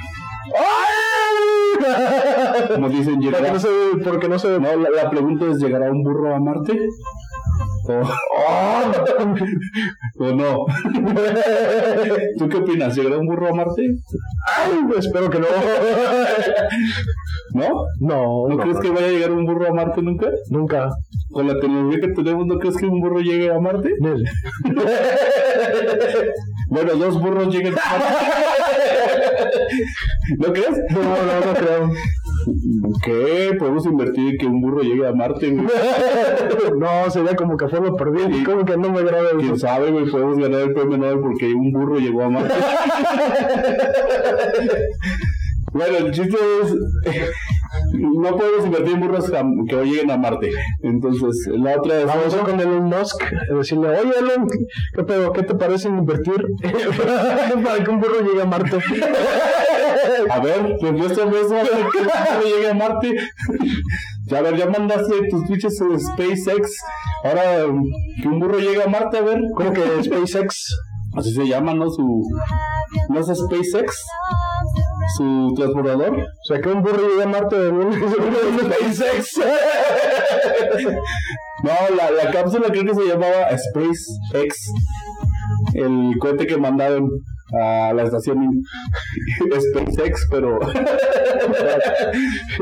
Como 2.75 2.89
dicen, 2.89 3.15
Porque 3.15 3.27
llegará... 3.27 3.53
no 3.53 3.59
se, 3.59 3.69
porque 4.05 4.29
no 4.29 4.39
se 4.39 4.61
No, 4.61 4.77
la, 4.77 4.91
la 4.91 5.11
pregunta 5.11 5.47
es, 5.47 5.59
¿llegará 5.59 5.91
un 5.91 6.03
burro 6.03 6.35
a 6.35 6.41
Marte? 6.41 6.79
¿O, 7.89 7.93
o 10.25 10.33
no? 10.33 10.67
¿Tú 12.39 12.49
qué 12.49 12.57
opinas? 12.59 12.95
¿Llegará 12.95 13.19
un 13.19 13.27
burro 13.27 13.49
a 13.49 13.55
Marte? 13.55 13.83
Ay, 14.47 14.81
espero 14.99 15.29
que 15.31 15.39
no. 15.41 15.47
¿No? 17.55 17.85
No, 18.01 18.49
¿No 18.49 18.57
no, 18.57 18.63
crees 18.63 18.79
que 18.79 18.91
vaya 18.91 19.07
a 19.07 19.11
llegar 19.11 19.33
un 19.33 19.45
burro 19.45 19.67
a 19.69 19.73
Marte 19.73 20.03
nunca? 20.03 20.29
nunca. 20.51 20.89
Con 21.33 21.49
la 21.49 21.59
tecnología 21.59 22.01
que 22.01 22.09
tenemos, 22.09 22.47
¿no 22.47 22.59
crees 22.59 22.77
que 22.77 22.87
un 22.87 23.01
burro 23.01 23.21
llegue 23.21 23.51
a 23.51 23.59
Marte? 23.59 23.91
Nel. 24.01 24.25
Bueno, 26.69 26.95
dos 26.95 27.21
burros 27.21 27.53
lleguen 27.53 27.75
a 27.75 27.99
Marte. 27.99 28.27
¿No 30.39 30.53
crees? 30.53 30.79
No, 30.91 31.03
no, 31.03 31.41
no 31.47 31.55
creo. 31.55 31.91
¿Qué? 33.03 33.57
Podemos 33.59 33.87
invertir 33.87 34.31
en 34.31 34.39
que 34.39 34.47
un 34.47 34.61
burro 34.61 34.83
llegue 34.83 35.07
a 35.07 35.13
Marte, 35.13 35.51
güey. 35.51 35.67
No, 36.79 37.11
sería 37.11 37.37
como 37.37 37.57
que 37.57 37.69
fue 37.69 37.81
lo 37.81 37.97
perdido. 37.97 38.31
Y 38.31 38.45
como 38.45 38.65
que 38.65 38.77
no 38.77 38.91
me 38.91 39.01
agrada 39.01 39.31
¿Quién 39.39 39.59
sabe, 39.59 39.91
güey? 39.91 40.11
Podemos 40.11 40.39
ganar 40.39 40.61
el 40.61 40.73
premio 40.73 40.99
Nobel 40.99 41.21
porque 41.21 41.53
un 41.53 41.73
burro 41.73 41.99
llegó 41.99 42.23
a 42.23 42.31
Marte. 42.31 42.55
bueno, 45.73 45.99
el 45.99 46.13
chiste 46.13 46.37
es... 46.63 46.75
No 47.93 48.37
podemos 48.37 48.67
invertir 48.67 48.95
en 48.95 49.01
burros 49.01 49.31
que 49.69 49.77
lleguen 49.85 50.11
a 50.11 50.17
Marte. 50.17 50.51
Entonces, 50.83 51.49
la 51.53 51.77
otra 51.77 52.01
es... 52.01 52.07
Vamos 52.07 52.35
a 52.35 52.39
con 52.39 52.61
Elon 52.61 52.85
Musk 52.85 53.23
a 53.23 53.55
decirle, 53.55 53.89
oye 53.89 54.13
Elon, 54.19 54.49
¿qué 54.95 55.05
pedo? 55.05 55.33
¿Qué 55.33 55.43
te 55.43 55.55
parece 55.55 55.89
invertir 55.89 56.47
para 57.65 57.85
que 57.85 57.91
un 57.91 58.01
burro 58.01 58.21
llegue 58.21 58.43
a 58.43 58.47
Marte? 58.47 58.79
A 60.31 60.41
ver, 60.41 60.77
pues 60.81 60.93
demuéstrame 60.93 61.41
eso, 61.41 61.57
a 61.57 61.63
ver 61.63 61.71
que 61.93 61.99
un 61.99 62.05
burro 62.05 62.45
llegue 62.45 62.71
a 62.71 62.75
Marte. 62.75 63.17
Ya, 64.27 64.39
a 64.39 64.43
ver, 64.43 64.57
ya 64.57 64.67
mandaste 64.67 65.15
tus 65.29 65.47
pinches 65.47 65.81
eh, 65.81 65.99
SpaceX. 65.99 66.77
Ahora, 67.25 67.67
que 68.23 68.29
un 68.29 68.39
burro 68.39 68.59
llegue 68.59 68.83
a 68.83 68.87
Marte, 68.87 69.19
a 69.19 69.23
ver. 69.23 69.41
Como 69.55 69.73
que 69.73 70.05
SpaceX. 70.05 70.75
Así 71.17 71.35
se 71.35 71.47
llama, 71.47 71.75
¿no? 71.75 71.91
Su... 71.91 72.23
¿No 73.09 73.21
es 73.21 73.27
SpaceX? 73.27 74.05
Su 75.17 75.53
transbordador. 75.57 76.19
O 76.19 76.45
sea, 76.45 76.61
que 76.61 76.69
un 76.69 76.83
burro 76.83 77.09
llegue 77.09 77.23
a 77.23 77.27
Marte 77.27 77.57
de 77.57 77.71
SpaceX. 78.93 79.41
No, 81.63 81.73
la, 81.95 82.11
la 82.11 82.31
cápsula 82.31 82.69
creo 82.71 82.87
que 82.87 82.95
se 82.95 83.07
llamaba 83.07 83.51
SpaceX. 83.51 84.73
El 85.75 86.15
cohete 86.19 86.47
que 86.47 86.57
mandaron 86.57 87.11
a 87.53 87.93
la 87.93 88.05
estación 88.05 88.39
SpaceX, 89.39 90.27
pero... 90.31 90.59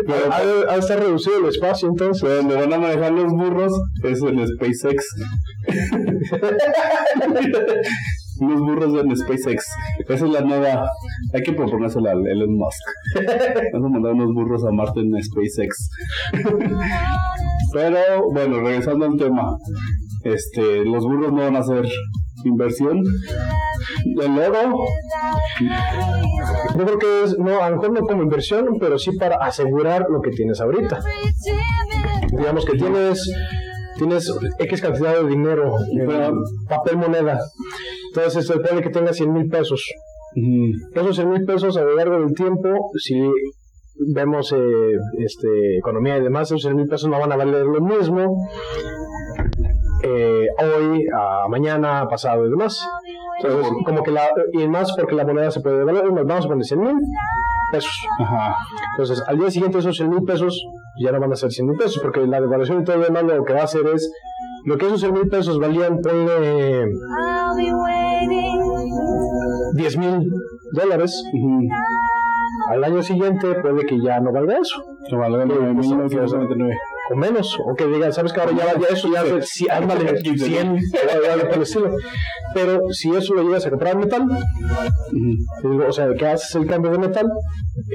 pero 0.06 0.32
Ha 0.32 0.72
ha 0.72 0.76
estar 0.76 0.98
reducido 0.98 1.38
el 1.38 1.46
espacio 1.46 1.88
entonces. 1.88 2.28
donde 2.28 2.56
van 2.56 2.72
a 2.72 2.78
manejar 2.78 3.12
los 3.12 3.32
burros 3.32 3.72
es 4.02 4.20
el 4.22 4.46
SpaceX. 4.48 5.04
Los 8.40 8.60
burros 8.60 8.94
en 9.04 9.16
SpaceX. 9.16 9.64
Esa 10.08 10.24
es 10.26 10.30
la 10.30 10.40
nueva. 10.40 10.88
Hay 11.34 11.42
que 11.42 11.52
proponérsela 11.52 12.10
a 12.10 12.12
Elon 12.12 12.56
Musk. 12.56 12.82
Vamos 13.72 13.86
a 13.86 13.92
mandar 13.92 14.12
unos 14.12 14.34
burros 14.34 14.64
a 14.64 14.70
Marte 14.70 15.00
en 15.00 15.12
SpaceX. 15.22 15.90
Pero 17.72 18.30
bueno, 18.32 18.60
regresando 18.60 19.06
al 19.06 19.16
tema. 19.16 19.56
Este, 20.24 20.84
los 20.84 21.04
burros 21.04 21.32
no 21.32 21.42
van 21.42 21.56
a 21.56 21.60
hacer 21.60 21.88
inversión. 22.44 23.02
El 24.20 24.38
oro, 24.38 24.78
Yo 26.76 26.84
creo 26.84 26.98
que 26.98 27.24
es, 27.24 27.38
no, 27.38 27.62
a 27.62 27.70
lo 27.70 27.76
mejor 27.76 27.92
no 27.92 28.00
como 28.06 28.22
inversión, 28.22 28.76
pero 28.78 28.98
sí 28.98 29.12
para 29.18 29.36
asegurar 29.36 30.06
lo 30.08 30.20
que 30.20 30.30
tienes 30.30 30.60
ahorita. 30.60 31.00
Digamos 32.30 32.64
que 32.64 32.76
tienes, 32.76 33.30
tienes 33.96 34.32
X 34.58 34.80
cantidad 34.80 35.20
de 35.20 35.28
dinero 35.28 35.76
en 35.90 36.34
papel 36.68 36.96
moneda. 36.96 37.40
Entonces 38.18 38.46
se 38.46 38.52
supone 38.52 38.82
que 38.82 38.90
tengas 38.90 39.16
100 39.16 39.32
mil 39.32 39.48
pesos. 39.48 39.82
ujú, 40.34 41.00
Esos 41.00 41.16
100 41.16 41.30
mil 41.30 41.44
pesos 41.44 41.76
a 41.76 41.82
lo 41.82 41.94
largo 41.94 42.18
del 42.20 42.34
tiempo, 42.34 42.90
si 42.98 43.14
vemos 44.00 44.52
eh, 44.52 44.92
este, 45.18 45.78
economía 45.78 46.18
y 46.18 46.22
demás, 46.22 46.48
esos 46.48 46.62
100 46.62 46.76
mil 46.76 46.86
pesos 46.88 47.08
no 47.08 47.18
van 47.18 47.30
a 47.32 47.36
valer 47.36 47.64
lo 47.64 47.80
mismo 47.80 48.48
eh, 50.02 50.46
hoy, 50.58 51.06
a 51.16 51.48
mañana, 51.48 52.00
a 52.00 52.08
pasado 52.08 52.46
y 52.46 52.50
demás. 52.50 52.84
Entonces, 53.40 53.72
como 53.84 54.02
que 54.02 54.10
la, 54.10 54.28
y 54.52 54.66
más 54.66 54.92
porque 54.96 55.14
la 55.14 55.24
moneda 55.24 55.50
se 55.52 55.60
puede 55.60 55.78
devaluar, 55.78 56.10
vamos 56.24 56.44
a 56.44 56.48
poner 56.48 56.64
100 56.64 56.80
mil 56.80 56.94
pesos. 57.70 57.92
ajá. 58.18 58.56
Entonces, 58.96 59.22
al 59.28 59.38
día 59.38 59.50
siguiente 59.50 59.78
esos 59.78 59.96
100 59.96 60.10
mil 60.10 60.24
pesos 60.24 60.66
ya 61.00 61.12
no 61.12 61.20
van 61.20 61.32
a 61.32 61.36
ser 61.36 61.50
100 61.52 61.68
mil 61.68 61.76
pesos, 61.78 62.00
porque 62.02 62.20
la 62.26 62.40
devaluación 62.40 62.82
y 62.82 62.84
todo 62.84 62.96
lo 62.96 63.04
demás 63.04 63.22
lo 63.24 63.44
que 63.44 63.52
va 63.52 63.60
a 63.60 63.64
hacer 63.64 63.86
es 63.94 64.10
lo 64.68 64.76
que 64.76 64.84
esos 64.84 65.00
100 65.00 65.14
mil 65.14 65.28
pesos 65.28 65.58
valían, 65.58 66.02
ponle 66.02 66.92
10 69.72 69.96
mil 69.96 70.30
dólares. 70.72 71.24
Al 72.68 72.84
año 72.84 73.02
siguiente 73.02 73.54
puede 73.62 73.86
que 73.86 73.98
ya 73.98 74.20
no 74.20 74.30
valga 74.30 74.58
eso. 74.58 74.84
No 75.10 75.18
valga 75.20 75.46
9.999 75.46 76.76
o 77.10 77.16
menos, 77.16 77.58
o 77.64 77.74
que 77.74 77.86
digan, 77.86 78.12
sabes 78.12 78.32
que 78.32 78.40
ahora 78.40 78.52
ya, 78.52 78.78
ya 78.78 78.88
eso 78.94 79.08
ya 79.12 79.24
si, 79.42 79.68
ándale, 79.68 80.18
100, 80.20 80.78
por 81.48 81.56
el 81.56 81.62
estilo. 81.62 81.90
Pero 82.54 82.82
si 82.92 83.10
eso 83.10 83.34
lo 83.34 83.42
llevas 83.42 83.66
a 83.66 83.70
comprar 83.70 83.96
metal, 83.96 84.26
o 85.64 85.92
sea, 85.92 86.12
que 86.14 86.26
haces 86.26 86.54
el 86.56 86.66
cambio 86.66 86.90
de 86.92 86.98
metal, 86.98 87.26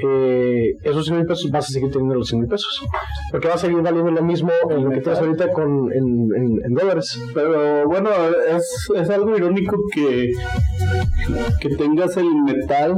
eh, 0.02 0.72
esos 0.82 1.06
100 1.06 1.18
mil 1.18 1.26
pesos 1.26 1.50
vas 1.50 1.66
a 1.66 1.72
seguir 1.72 1.90
teniendo 1.90 2.14
los 2.14 2.28
100 2.28 2.40
mil 2.40 2.48
pesos. 2.48 2.82
Porque 3.30 3.48
va 3.48 3.54
a 3.54 3.58
seguir 3.58 3.80
valiendo 3.82 4.10
lo 4.10 4.22
mismo 4.22 4.50
en 4.70 4.84
lo 4.84 4.90
que 4.90 5.00
tienes 5.00 5.20
ahorita 5.20 5.52
con, 5.52 5.92
en, 5.92 6.28
en, 6.64 6.74
dólares. 6.74 7.18
Pero 7.34 7.86
bueno, 7.86 8.10
es, 8.56 8.88
es 8.96 9.10
algo 9.10 9.36
irónico 9.36 9.76
que, 9.92 10.30
que 11.60 11.68
tengas 11.76 12.16
el 12.16 12.28
metal 12.44 12.96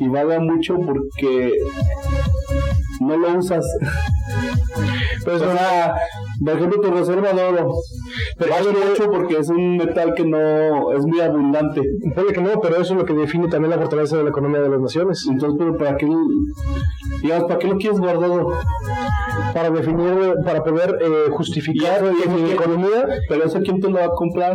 y 0.00 0.08
valga 0.08 0.40
mucho 0.40 0.76
porque 0.76 1.52
no 3.06 3.16
lo 3.16 3.38
usas. 3.38 3.64
Pues, 5.24 5.40
o 5.40 5.52
sea, 5.52 5.94
por 6.44 6.54
ejemplo, 6.54 6.80
tu 6.80 6.90
reserva 6.90 7.32
de 7.32 7.42
oro 7.44 7.74
pero 8.36 8.50
vale 8.50 8.70
mucho 8.70 9.10
porque 9.10 9.38
es 9.38 9.48
un 9.48 9.76
metal 9.76 10.14
que 10.14 10.24
no 10.24 10.92
es 10.92 11.06
muy 11.06 11.20
abundante. 11.20 11.82
Puede 12.14 12.32
que 12.32 12.40
no, 12.40 12.60
pero 12.60 12.76
eso 12.76 12.94
es 12.94 13.00
lo 13.00 13.04
que 13.04 13.14
define 13.14 13.48
también 13.48 13.70
la 13.70 13.78
fortaleza 13.78 14.16
de 14.16 14.24
la 14.24 14.30
economía 14.30 14.60
de 14.60 14.68
las 14.68 14.80
naciones. 14.80 15.26
Entonces, 15.28 15.56
pero 15.58 15.76
¿para 15.76 15.96
qué, 15.96 16.08
digamos, 17.22 17.44
¿para 17.44 17.58
qué 17.58 17.68
lo 17.68 17.76
quieres 17.76 18.00
guardado? 18.00 18.48
Para 19.54 19.70
definir, 19.70 20.34
para 20.44 20.62
poder 20.64 20.98
eh, 21.02 21.30
justificar 21.30 22.02
la 22.02 22.52
economía. 22.52 23.06
Pero 23.28 23.44
eso, 23.44 23.60
¿quién 23.60 23.80
te 23.80 23.88
lo 23.88 23.98
va 23.98 24.06
a 24.06 24.10
comprar? 24.10 24.54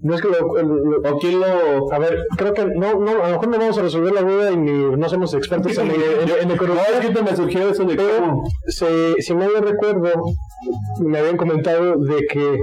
No 0.00 0.14
es 0.14 0.20
que 0.20 0.28
lo, 0.28 0.46
o 0.46 1.18
quién 1.18 1.40
lo... 1.40 1.92
A 1.92 1.98
ver, 1.98 2.18
creo 2.36 2.52
que 2.54 2.64
no, 2.66 3.00
no, 3.00 3.24
a 3.24 3.28
lo 3.28 3.32
mejor 3.32 3.48
no 3.48 3.58
vamos 3.58 3.78
a 3.78 3.82
resolver 3.82 4.12
la 4.12 4.22
duda 4.22 4.52
y 4.52 4.56
ni, 4.56 4.96
no 4.96 5.08
somos 5.08 5.34
expertos 5.34 5.76
en, 5.78 5.90
en, 5.90 6.50
economía. 6.50 6.82
No, 6.92 7.00
es 7.00 7.06
que 7.06 7.22
me 7.22 7.36
surgió 7.36 7.74
eso 7.76 7.84
de 7.84 7.96
cómo. 7.96 8.44
Si 8.66 9.34
mal 9.34 9.50
no 9.54 9.60
recuerdo, 9.60 10.12
me 11.00 11.18
habían 11.18 11.36
comentado 11.36 11.96
de 11.96 12.26
que 12.26 12.58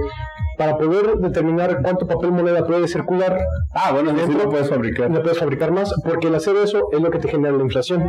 para 0.56 0.76
poder 0.78 1.16
determinar 1.18 1.80
cuánto 1.82 2.06
papel 2.06 2.32
moneda 2.32 2.64
puede 2.64 2.86
circular. 2.88 3.38
Ah, 3.74 3.92
bueno, 3.92 4.12
dentro, 4.12 4.44
lo 4.44 4.50
puedes 4.50 4.68
fabricar. 4.68 5.10
No 5.10 5.22
puedes 5.22 5.38
fabricar 5.38 5.72
más, 5.72 5.92
porque 6.04 6.28
el 6.28 6.34
hacer 6.34 6.56
eso 6.56 6.88
es 6.92 7.00
lo 7.00 7.10
que 7.10 7.18
te 7.18 7.28
genera 7.28 7.56
la 7.56 7.62
inflación. 7.62 8.04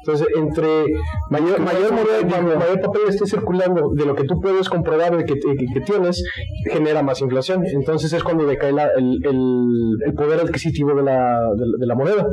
Entonces, 0.00 0.26
entre 0.36 0.86
mayor, 1.30 1.60
mayor, 1.60 1.92
moneda, 1.92 2.40
mayor 2.40 2.80
papel 2.80 3.02
esté 3.08 3.26
circulando 3.26 3.90
de 3.94 4.06
lo 4.06 4.14
que 4.14 4.24
tú 4.24 4.40
puedes 4.40 4.68
comprobar 4.68 5.16
de 5.16 5.24
que, 5.24 5.34
que, 5.34 5.80
tienes, 5.80 6.24
genera 6.70 7.02
más 7.02 7.20
inflación. 7.20 7.64
Entonces 7.66 8.12
es 8.12 8.22
cuando 8.22 8.46
decae 8.46 8.72
la, 8.72 8.88
el, 8.96 9.20
el, 9.24 9.98
el, 10.06 10.14
poder 10.14 10.40
adquisitivo 10.40 10.94
de 10.94 11.02
la, 11.02 11.40
de, 11.56 11.86
la 11.86 11.94
moneda. 11.94 12.26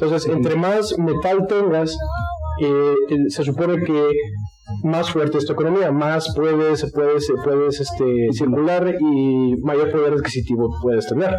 Entonces, 0.00 0.32
entre 0.32 0.56
más 0.56 0.96
metal 0.98 1.46
tengas, 1.48 1.96
eh, 2.66 2.94
se 3.28 3.44
supone 3.44 3.82
que 3.82 4.12
más 4.84 5.10
fuerte 5.10 5.38
es 5.38 5.46
tu 5.46 5.52
economía, 5.52 5.90
más 5.90 6.32
puedes, 6.34 6.90
puedes, 6.92 7.32
puedes 7.42 7.80
este, 7.80 8.28
circular 8.32 8.94
y 9.00 9.56
mayor 9.62 9.90
poder 9.90 10.14
adquisitivo 10.14 10.70
puedes 10.82 11.06
tener. 11.06 11.34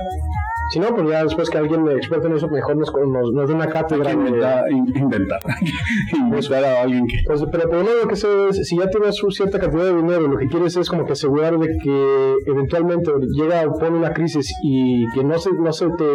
Si 0.71 0.79
no, 0.79 0.87
pues 0.95 1.09
ya 1.09 1.23
después 1.23 1.49
que 1.49 1.57
alguien 1.57 1.85
experto 1.89 2.27
en 2.27 2.37
eso, 2.37 2.47
mejor 2.47 2.77
nos, 2.77 2.93
nos, 2.93 3.33
nos 3.33 3.49
dé 3.49 3.53
una 3.53 3.67
cátedra. 3.67 4.13
Inventar, 4.13 4.71
inventar, 4.71 5.39
inventar 6.13 6.63
a 6.63 6.81
alguien 6.83 7.07
que... 7.07 7.17
Pues, 7.27 7.43
pero 7.51 7.69
por 7.69 7.83
lo 7.83 8.07
que 8.07 8.15
sé 8.15 8.27
es, 8.49 8.69
si 8.69 8.77
ya 8.77 8.89
tienes 8.89 9.19
cierta 9.31 9.59
cantidad 9.59 9.83
de 9.83 9.95
dinero, 9.97 10.29
lo 10.29 10.37
que 10.37 10.47
quieres 10.47 10.77
es 10.77 10.89
como 10.89 11.05
que 11.05 11.11
asegurar 11.11 11.59
de 11.59 11.77
que 11.77 12.35
eventualmente 12.45 13.11
llega 13.33 13.67
o 13.67 13.77
pone 13.77 13.97
una 13.97 14.13
crisis 14.13 14.49
y 14.63 15.05
que 15.13 15.25
no 15.25 15.37
se, 15.39 15.51
no 15.51 15.73
se 15.73 15.87
te... 15.87 16.05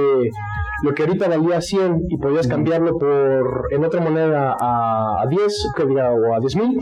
Lo 0.82 0.94
que 0.94 1.04
ahorita 1.04 1.28
valía 1.28 1.60
100 1.60 2.06
y 2.08 2.18
podías 2.18 2.46
cambiarlo 2.48 2.98
por 2.98 3.68
en 3.70 3.84
otra 3.84 4.00
moneda 4.00 4.56
a, 4.60 5.22
a 5.22 5.26
10, 5.26 5.72
que 5.76 5.86
diga, 5.86 6.10
o 6.10 6.34
a 6.34 6.40
10 6.40 6.56
mil, 6.56 6.78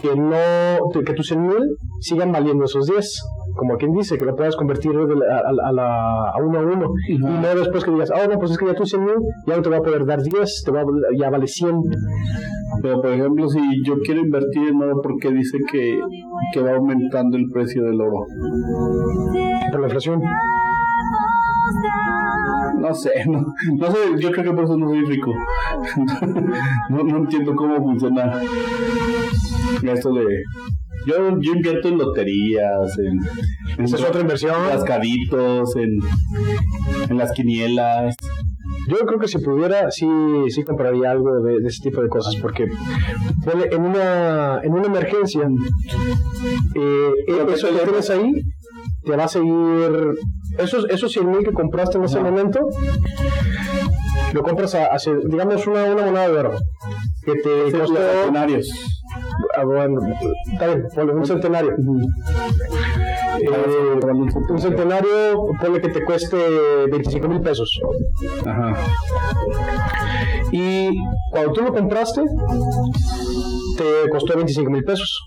que 0.00 0.14
no, 0.14 0.90
que 1.04 1.14
tus 1.14 1.28
100 1.28 1.46
mil 1.46 1.78
sigan 2.00 2.32
valiendo 2.32 2.64
esos 2.64 2.86
10 2.86 3.22
como 3.56 3.76
quien 3.76 3.92
dice, 3.94 4.18
que 4.18 4.24
lo 4.24 4.36
puedas 4.36 4.54
convertir 4.54 4.92
a, 4.92 5.72
la, 5.72 6.30
a 6.30 6.38
uno 6.38 6.58
a 6.58 6.62
uno. 6.62 6.92
Y 7.08 7.18
no 7.18 7.54
después 7.54 7.84
que 7.84 7.90
digas, 7.90 8.10
oh, 8.10 8.28
no, 8.28 8.38
pues 8.38 8.52
es 8.52 8.58
que 8.58 8.66
ya 8.66 8.74
tú 8.74 8.84
100 8.84 9.04
mil, 9.04 9.14
ya 9.46 9.56
no 9.56 9.62
te 9.62 9.70
va 9.70 9.78
a 9.78 9.82
poder 9.82 10.04
dar 10.04 10.22
10, 10.22 10.62
te 10.64 10.70
va, 10.70 10.84
ya 11.18 11.30
vale 11.30 11.46
100. 11.46 11.82
Pero, 12.82 13.00
por 13.00 13.10
ejemplo, 13.10 13.48
si 13.48 13.60
yo 13.84 13.94
quiero 14.04 14.20
invertir 14.20 14.68
en 14.68 14.82
oro, 14.82 15.00
¿por 15.00 15.16
qué 15.18 15.30
dice 15.30 15.58
que, 15.70 16.00
que 16.52 16.60
va 16.60 16.76
aumentando 16.76 17.36
el 17.36 17.50
precio 17.50 17.84
del 17.84 18.00
oro? 18.00 18.26
Por 19.70 19.80
la 19.80 19.86
inflación. 19.86 20.22
No 22.86 22.94
sé, 22.94 23.10
no, 23.26 23.44
no 23.76 23.90
sé, 23.90 23.98
yo 24.18 24.30
creo 24.30 24.44
que 24.44 24.52
por 24.52 24.64
eso 24.64 24.76
no 24.76 24.88
soy 24.88 25.04
rico. 25.04 25.32
no, 26.90 27.02
no 27.02 27.16
entiendo 27.18 27.54
cómo 27.54 27.76
funciona 27.78 28.40
esto 29.82 30.12
de 30.14 30.42
yo, 31.06 31.40
yo 31.40 31.52
invierto 31.52 31.88
en 31.88 31.98
loterías, 31.98 32.98
en, 32.98 33.84
Esa 33.84 33.96
es 33.96 34.04
otra 34.04 34.20
inversión. 34.20 34.54
En 34.64 34.70
cascaditos, 34.70 35.76
en, 35.76 35.98
en 37.08 37.18
las 37.18 37.32
quinielas. 37.32 38.16
Yo 38.88 38.98
creo 38.98 39.18
que 39.18 39.28
si 39.28 39.38
pudiera, 39.38 39.90
sí, 39.90 40.06
sí 40.48 40.62
compraría 40.64 41.10
algo 41.10 41.40
de, 41.42 41.66
ese 41.66 41.82
tipo 41.82 42.02
de 42.02 42.08
cosas, 42.08 42.36
porque 42.36 42.64
en 42.64 43.80
una, 43.80 44.60
en 44.62 44.72
una 44.72 44.86
emergencia, 44.86 45.48
eh, 46.74 47.10
eso 47.52 47.68
que 47.68 47.84
tienes 47.84 48.10
ahí 48.10 48.32
te 49.04 49.16
va 49.16 49.24
a 49.24 49.28
seguir. 49.28 50.14
Esos, 50.58 50.86
esos 50.88 51.12
100 51.12 51.30
mil 51.30 51.44
que 51.44 51.52
compraste 51.52 51.98
en 51.98 52.04
ese 52.04 52.20
momento, 52.20 52.60
lo 54.32 54.42
compras 54.42 54.74
a, 54.74 54.96
digamos, 55.26 55.66
una, 55.66 55.84
una 55.84 56.04
moneda 56.06 56.28
de 56.28 56.38
oro 56.38 56.58
que 57.24 57.34
te 57.34 57.78
costó. 57.78 57.98
Ah, 59.56 59.64
bueno, 59.64 60.00
está 60.52 60.66
bien, 61.04 61.16
un 61.16 61.26
centenario. 61.26 61.72
Eh, 63.38 63.48
un 64.48 64.58
centenario, 64.58 65.50
ponle 65.60 65.80
que 65.80 65.88
te 65.88 66.04
cueste 66.04 66.36
25 66.90 67.28
mil 67.28 67.40
pesos. 67.40 67.80
Ajá. 68.44 68.76
Y 70.52 70.90
cuando 71.30 71.52
tú 71.52 71.62
lo 71.62 71.72
compraste, 71.72 72.22
te 73.76 74.08
costó 74.10 74.36
25 74.36 74.70
mil 74.70 74.84
pesos. 74.84 75.20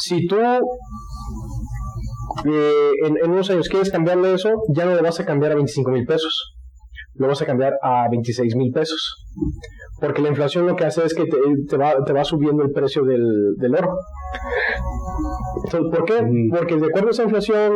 Si 0.00 0.26
tú 0.26 0.36
eh, 2.44 2.92
en, 3.06 3.16
en, 3.22 3.30
unos 3.30 3.50
años 3.50 3.68
quieres 3.68 3.90
cambiarle 3.90 4.34
eso, 4.34 4.50
ya 4.74 4.84
no 4.84 4.94
le 4.94 5.02
vas 5.02 5.20
a 5.20 5.24
cambiar 5.24 5.52
a 5.52 5.54
25 5.56 5.90
mil 5.90 6.04
pesos, 6.04 6.56
lo 7.14 7.28
vas 7.28 7.40
a 7.42 7.46
cambiar 7.46 7.74
a 7.82 8.08
26 8.10 8.56
mil 8.56 8.72
pesos 8.72 9.24
porque 10.00 10.22
la 10.22 10.28
inflación 10.28 10.66
lo 10.66 10.76
que 10.76 10.84
hace 10.84 11.04
es 11.04 11.14
que 11.14 11.24
te, 11.24 11.76
va, 11.76 12.04
te 12.04 12.12
va 12.12 12.24
subiendo 12.24 12.62
el 12.62 12.70
precio 12.72 13.04
del, 13.04 13.54
del 13.56 13.74
oro. 13.74 13.96
¿Por 15.70 16.04
qué? 16.04 16.22
Porque 16.50 16.76
de 16.76 16.86
acuerdo 16.86 17.08
a 17.08 17.10
esa 17.12 17.22
inflación 17.22 17.72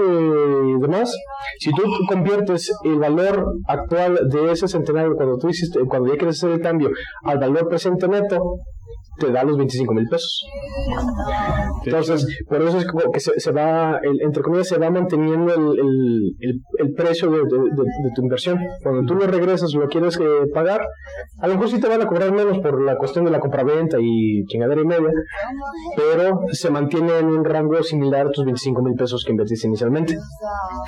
y 0.68 0.80
demás, 0.80 1.14
si 1.58 1.70
tú 1.70 1.82
conviertes 2.08 2.70
el 2.84 2.98
valor 2.98 3.54
actual 3.66 4.28
de 4.28 4.52
ese 4.52 4.68
centenario 4.68 5.14
cuando 5.16 5.38
tú 5.38 5.48
hiciste, 5.48 5.80
cuando 5.88 6.12
ya 6.12 6.18
quieres 6.18 6.36
hacer 6.36 6.50
el 6.50 6.60
cambio 6.60 6.90
al 7.24 7.38
valor 7.38 7.68
presente 7.68 8.08
neto, 8.08 8.56
te 9.18 9.32
da 9.32 9.44
los 9.44 9.56
25 9.56 9.94
mil 9.94 10.06
pesos. 10.08 10.46
Entonces, 11.84 12.26
por 12.48 12.62
eso 12.62 12.78
es 12.78 12.86
como 12.86 13.10
que 13.12 13.20
se, 13.20 13.52
va, 13.52 14.00
entre 14.02 14.42
comillas, 14.42 14.68
se 14.68 14.78
va 14.78 14.90
manteniendo 14.90 15.54
el, 15.54 15.78
el, 16.40 16.62
el, 16.78 16.92
precio 16.94 17.30
de, 17.30 17.38
de, 17.38 18.10
tu 18.14 18.22
inversión. 18.22 18.58
Cuando 18.82 19.02
tú 19.06 19.14
lo 19.14 19.26
regresas 19.26 19.74
o 19.74 19.80
lo 19.80 19.88
quieres 19.88 20.18
eh, 20.20 20.24
pagar, 20.52 20.80
a 21.40 21.46
lo 21.46 21.54
mejor 21.54 21.70
sí 21.70 21.80
te 21.80 21.88
van 21.88 22.02
a 22.02 22.06
cobrar 22.06 22.32
menos 22.32 22.58
por 22.58 22.82
la 22.82 22.96
cuestión 22.96 23.24
de 23.24 23.30
la 23.30 23.40
compraventa 23.40 23.98
y 24.00 24.44
chingadera 24.46 24.80
y 24.80 24.86
media, 24.86 25.10
pero 25.96 26.40
se 26.52 26.70
mantiene 26.70 27.18
en 27.18 27.26
un 27.26 27.44
rango 27.44 27.82
similar 27.82 28.26
a 28.26 28.30
tus 28.30 28.44
25 28.44 28.82
mil 28.82 28.94
pesos 28.94 29.24
que 29.24 29.32
invertiste 29.32 29.66
inicialmente. 29.66 30.16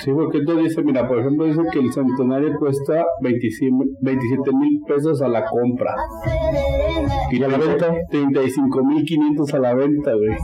Sí, 0.03 0.11
porque 0.11 0.39
entonces 0.39 0.69
dice, 0.69 0.83
mira, 0.83 1.07
por 1.07 1.19
ejemplo, 1.19 1.45
dice 1.45 1.61
que 1.71 1.79
el 1.79 1.91
centenario 1.91 2.57
cuesta 2.57 3.05
27 3.21 4.51
mil 4.53 4.81
pesos 4.87 5.21
a 5.21 5.27
la 5.27 5.45
compra. 5.45 5.95
Y 7.31 7.43
a 7.43 7.47
la 7.47 7.57
venta 7.57 7.93
35.500 8.29 9.53
a 9.53 9.59
la 9.59 9.73
venta, 9.73 10.13
güey. 10.13 10.37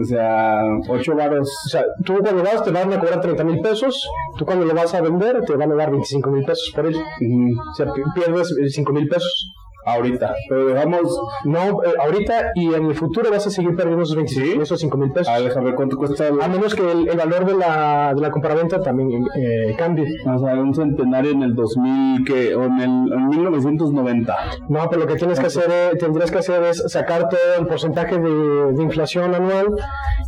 O 0.00 0.04
sea, 0.04 0.62
8 0.88 1.14
varos. 1.14 1.48
O 1.66 1.68
sea, 1.68 1.84
tú 2.04 2.18
cuando 2.18 2.42
vas 2.42 2.62
te 2.64 2.70
van 2.70 2.92
a 2.92 3.00
cobrar 3.00 3.20
30 3.20 3.44
mil 3.44 3.60
pesos, 3.60 4.08
tú 4.38 4.44
cuando 4.44 4.64
lo 4.64 4.74
vas 4.74 4.94
a 4.94 5.00
vender 5.00 5.42
te 5.44 5.56
van 5.56 5.72
a 5.72 5.74
dar 5.74 5.90
25 5.90 6.30
mil 6.30 6.44
pesos 6.44 6.72
por 6.74 6.86
él. 6.86 6.96
O 6.96 7.74
sea, 7.74 7.92
pierdes 8.14 8.54
5 8.74 8.92
mil 8.92 9.08
pesos. 9.08 9.52
Ahorita, 9.84 10.34
pero 10.48 10.66
dejamos. 10.66 11.20
No, 11.44 11.82
eh, 11.82 11.92
ahorita 12.00 12.52
y 12.54 12.72
en 12.72 12.84
el 12.86 12.94
futuro 12.94 13.30
vas 13.30 13.46
a 13.46 13.50
seguir 13.50 13.74
perdiendo 13.74 14.04
esos 14.04 14.14
25, 14.16 14.62
esos 14.62 14.78
5 14.80 14.96
mil 14.96 15.10
pesos. 15.12 15.28
A 15.28 15.40
déjame 15.40 15.66
ver 15.66 15.74
cuánto 15.74 15.96
cuesta. 15.96 16.28
el- 16.28 16.40
A 16.40 16.46
menos 16.48 16.74
que 16.74 16.88
el, 16.90 17.08
el 17.08 17.16
valor 17.16 17.44
de 17.44 17.54
la, 17.54 18.12
de 18.14 18.20
la 18.20 18.30
compraventa 18.30 18.80
también 18.80 19.24
eh, 19.36 19.74
cambie. 19.76 20.06
O 20.26 20.38
sea, 20.38 20.54
un 20.54 20.74
centenario 20.74 21.32
en 21.32 21.42
el 21.42 21.54
2000, 21.54 22.24
que, 22.24 22.54
o 22.54 22.62
en, 22.64 22.78
el, 22.80 23.12
en 23.12 23.28
1990. 23.28 24.36
No, 24.68 24.88
pero 24.88 25.02
lo 25.02 25.06
que 25.08 25.16
tienes 25.16 25.40
que 25.40 25.46
hacer, 25.46 25.64
eh, 25.68 25.96
tendrías 25.98 26.30
que 26.30 26.38
hacer 26.38 26.62
es 26.62 26.82
sacar 26.86 27.28
todo 27.28 27.40
el 27.58 27.66
porcentaje 27.66 28.18
de, 28.18 28.72
de 28.72 28.82
inflación 28.82 29.34
anual 29.34 29.66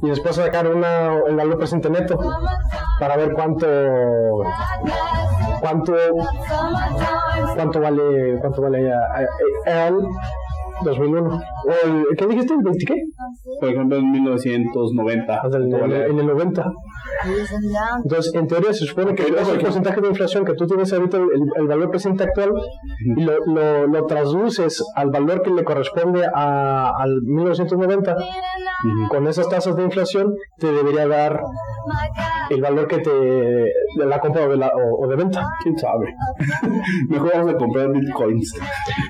y 0.03 0.09
después 0.09 0.35
sacar 0.37 0.67
una, 0.69 1.15
el 1.29 1.37
valor 1.37 1.59
presente 1.59 1.89
neto 1.91 2.19
para 2.99 3.17
ver 3.17 3.33
cuánto 3.35 3.67
cuánto 5.61 5.95
cuánto 7.57 7.81
vale 7.81 8.39
cuánto 8.41 8.63
vale 8.63 8.93
a- 8.93 8.97
a- 8.99 9.29
al 9.67 10.07
2001 10.85 11.35
o 11.35 11.87
el, 11.87 12.17
¿qué 12.17 12.27
dijiste? 12.27 12.55
¿El 12.55 12.63
20 12.63 12.85
qué? 12.85 12.95
Por 13.61 13.69
ejemplo, 13.69 13.97
en 13.99 14.11
1990. 14.11 15.43
O 15.45 15.51
sea, 15.51 15.61
en, 15.61 15.71
¿cuánto 15.71 15.97
el, 15.97 16.11
en 16.11 16.19
el 16.19 16.27
90 16.27 16.73
entonces 18.03 18.35
en 18.35 18.47
teoría 18.47 18.73
se 18.73 18.87
supone 18.87 19.15
que 19.15 19.23
ese 19.23 19.59
porcentaje 19.59 20.01
de 20.01 20.09
inflación 20.09 20.45
que 20.45 20.55
tú 20.55 20.67
tienes 20.67 20.93
ahorita 20.93 21.17
el, 21.17 21.29
el 21.57 21.67
valor 21.67 21.91
presente 21.91 22.25
actual 22.25 22.53
y 23.01 23.23
lo, 23.23 23.39
lo, 23.47 23.87
lo 23.87 24.07
traduces 24.07 24.83
al 24.95 25.11
valor 25.11 25.43
que 25.43 25.51
le 25.51 25.65
corresponde 25.65 26.27
a, 26.33 26.91
al 26.97 27.23
1990 27.23 28.17
con 29.09 29.27
esas 29.29 29.49
tasas 29.49 29.77
de 29.77 29.85
inflación 29.85 30.35
te 30.59 30.71
debería 30.71 31.07
dar 31.09 31.41
el 32.51 32.61
valor 32.61 32.87
que 32.87 32.99
te 32.99 33.11
de 33.11 34.07
la 34.07 34.21
compra 34.21 34.47
o 34.47 34.51
de, 34.51 34.57
la, 34.57 34.69
o, 34.69 35.05
o 35.05 35.09
de 35.09 35.17
venta. 35.17 35.47
¿Quién 35.63 35.79
sabe? 35.79 36.15
Mejor 37.09 37.33
vamos 37.33 37.55
a 37.55 37.57
comprar 37.57 37.91
bitcoins. 37.93 38.55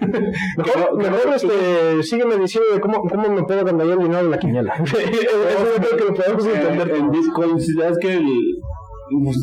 mejor, 0.56 0.96
mejor 0.96 1.34
este, 1.34 2.02
sígueme 2.02 2.36
diciendo 2.36 2.74
de 2.74 2.80
cómo, 2.80 3.02
cómo 3.02 3.28
me 3.28 3.42
puedo 3.42 3.64
ganar 3.64 3.86
el 3.86 3.98
dinero 3.98 4.24
de 4.24 4.30
la 4.30 4.38
quiniela. 4.38 4.74
Eso 4.84 4.96
yo 4.98 5.82
creo 5.82 5.96
que 5.96 6.04
lo 6.04 6.14
podemos 6.14 6.46
entender. 6.46 6.90
en 6.96 7.10
bitcoins, 7.10 7.74
ya 7.78 7.83
es 7.90 7.98
que 7.98 8.14
el, 8.14 8.26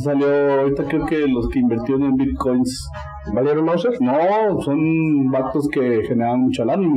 salió, 0.03 0.59
ahorita 0.59 0.85
creo 0.85 1.05
que 1.05 1.27
los 1.27 1.47
que 1.49 1.59
invirtieron 1.59 2.03
en 2.03 2.15
bitcoins, 2.15 2.87
¿valieron 3.33 3.65
Mauser? 3.65 3.93
no, 4.01 4.61
son 4.61 5.31
vatos 5.31 5.67
que 5.71 6.03
generan 6.07 6.41
mucha 6.41 6.65
lana. 6.65 6.87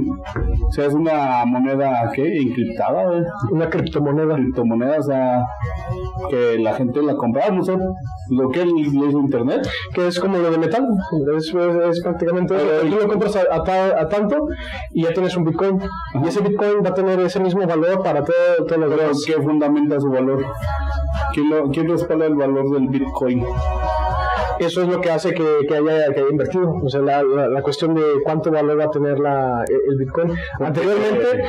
O 0.68 0.72
sea, 0.72 0.86
es 0.86 0.94
una 0.94 1.44
moneda, 1.46 2.10
¿qué? 2.14 2.36
Encriptada, 2.38 3.22
una 3.50 3.68
criptomoneda 3.70 4.34
criptomoneda, 4.36 4.98
o 4.98 5.02
sea, 5.02 5.44
que 6.30 6.58
la 6.58 6.74
gente 6.74 7.02
la 7.02 7.14
compraba, 7.16 7.54
no 7.54 7.62
sé, 7.62 7.76
lo 8.30 8.48
que 8.50 8.64
le 8.64 8.80
hizo 8.80 9.18
internet. 9.20 9.66
que 9.94 10.06
es 10.08 10.18
como 10.18 10.38
lo 10.38 10.50
de 10.50 10.58
metal, 10.58 10.86
es, 11.36 11.54
es- 11.54 11.54
es 11.90 12.02
prácticamente 12.02 12.54
eso. 12.56 12.88
tú 12.88 12.96
lo 13.00 13.08
compras 13.08 13.36
a, 13.36 13.40
a 13.54 14.00
a 14.00 14.08
tanto 14.08 14.36
y 14.92 15.02
ya 15.04 15.12
tienes 15.12 15.36
un 15.36 15.44
bitcoin 15.44 15.78
y 16.22 16.28
ese 16.28 16.40
bitcoin 16.40 16.82
va 16.84 16.90
a 16.90 16.94
tener 16.94 17.18
ese 17.20 17.40
mismo 17.40 17.66
valor 17.66 18.02
para 18.02 18.22
todo, 18.24 18.34
todas 18.66 18.80
las 18.80 18.90
Pero. 18.90 19.12
¿qué 19.26 19.42
fundamenta 19.42 20.00
su 20.00 20.10
valor? 20.10 20.44
¿Quién, 21.32 21.50
lo, 21.50 21.68
quién 21.70 21.88
respalda 21.88 22.26
el 22.26 22.34
valor 22.34 22.70
del 22.70 22.88
bitcoin? 22.88 23.44
Eso 24.58 24.82
es 24.82 24.88
lo 24.88 25.00
que 25.00 25.10
hace 25.10 25.32
que, 25.34 25.44
que 25.68 25.74
haya, 25.76 26.12
que 26.12 26.20
haya 26.20 26.30
invertido, 26.30 26.72
o 26.82 26.88
sea, 26.88 27.00
la, 27.00 27.22
la, 27.22 27.48
la 27.48 27.62
cuestión 27.62 27.94
de 27.94 28.02
cuánto 28.24 28.50
valor 28.50 28.78
va 28.78 28.84
a 28.84 28.90
tener 28.90 29.18
la, 29.18 29.64
el 29.68 29.96
bitcoin. 29.98 30.32
Anteriormente, 30.60 31.44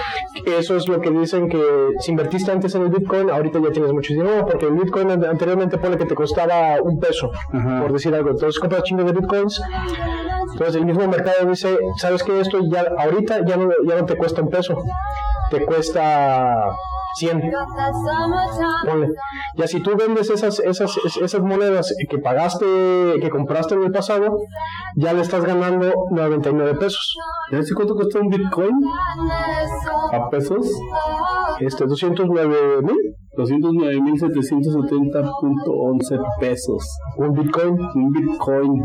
eso 0.58 0.76
es 0.76 0.88
lo 0.88 1.00
que 1.02 1.12
dicen 1.12 1.48
que 1.50 1.62
si 2.00 2.12
invertiste 2.12 2.52
antes 2.52 2.74
en 2.76 2.84
el 2.84 2.90
bitcoin, 2.90 3.30
ahorita 3.30 3.60
ya 3.62 3.72
tienes 3.72 3.92
mucho 3.94 4.14
dinero, 4.14 4.46
porque 4.46 4.66
el 4.68 4.74
bitcoin 4.74 5.12
an- 5.12 5.26
anteriormente 5.26 5.78
pone 5.78 5.98
que 5.98 6.06
te 6.06 6.16
costaba 6.16 6.82
un 6.82 7.00
peso, 7.00 7.32
Ajá. 7.54 7.82
por 7.82 7.94
decir 7.94 8.14
algo. 8.16 8.32
Entonces 8.32 8.60
compras 8.60 8.84
chingos 8.84 9.06
de 9.06 9.14
bitcoins. 9.14 9.62
Entonces 10.54 10.76
el 10.76 10.86
mismo 10.86 11.08
mercado 11.08 11.50
dice, 11.50 11.78
¿sabes 11.98 12.24
qué? 12.24 12.40
Esto 12.40 12.60
ya 12.72 12.86
ahorita 12.98 13.46
ya 13.46 13.58
no, 13.58 13.70
ya 13.86 13.96
no 13.98 14.06
te 14.06 14.16
cuesta 14.16 14.42
un 14.42 14.50
peso, 14.50 14.82
te 15.52 15.66
cuesta 15.66 16.70
100. 17.16 17.42
Ponle. 18.86 19.08
Ya 19.58 19.68
si 19.68 19.82
tú 19.82 19.96
vendes 19.98 20.30
esas, 20.30 20.60
esas, 20.60 20.96
es- 21.06 21.18
esas 21.18 21.42
monedas 21.42 21.94
que 22.10 22.18
pagaste, 22.20 22.66
que 23.22 23.30
compraste 23.30 23.76
en 23.76 23.84
el 23.84 23.92
pasado, 23.92 24.38
ya 24.98 25.14
le 25.14 25.22
estás 25.22 25.44
ganando 25.46 25.92
99 26.12 26.76
pesos. 26.76 27.16
¿Ya 27.52 27.62
sé 27.64 27.74
cuánto 27.76 27.96
cuesta 27.96 28.20
un 28.20 28.28
bitcoin? 28.30 28.72
¿A 30.14 30.30
pesos? 30.30 30.68
Este, 31.60 31.86
209 31.86 32.82
mil, 32.84 32.96
209.770.11 33.38 36.20
pesos. 36.40 36.84
un 37.18 37.32
bitcoin. 37.34 37.78
Un 37.96 38.12
bitcoin 38.12 38.82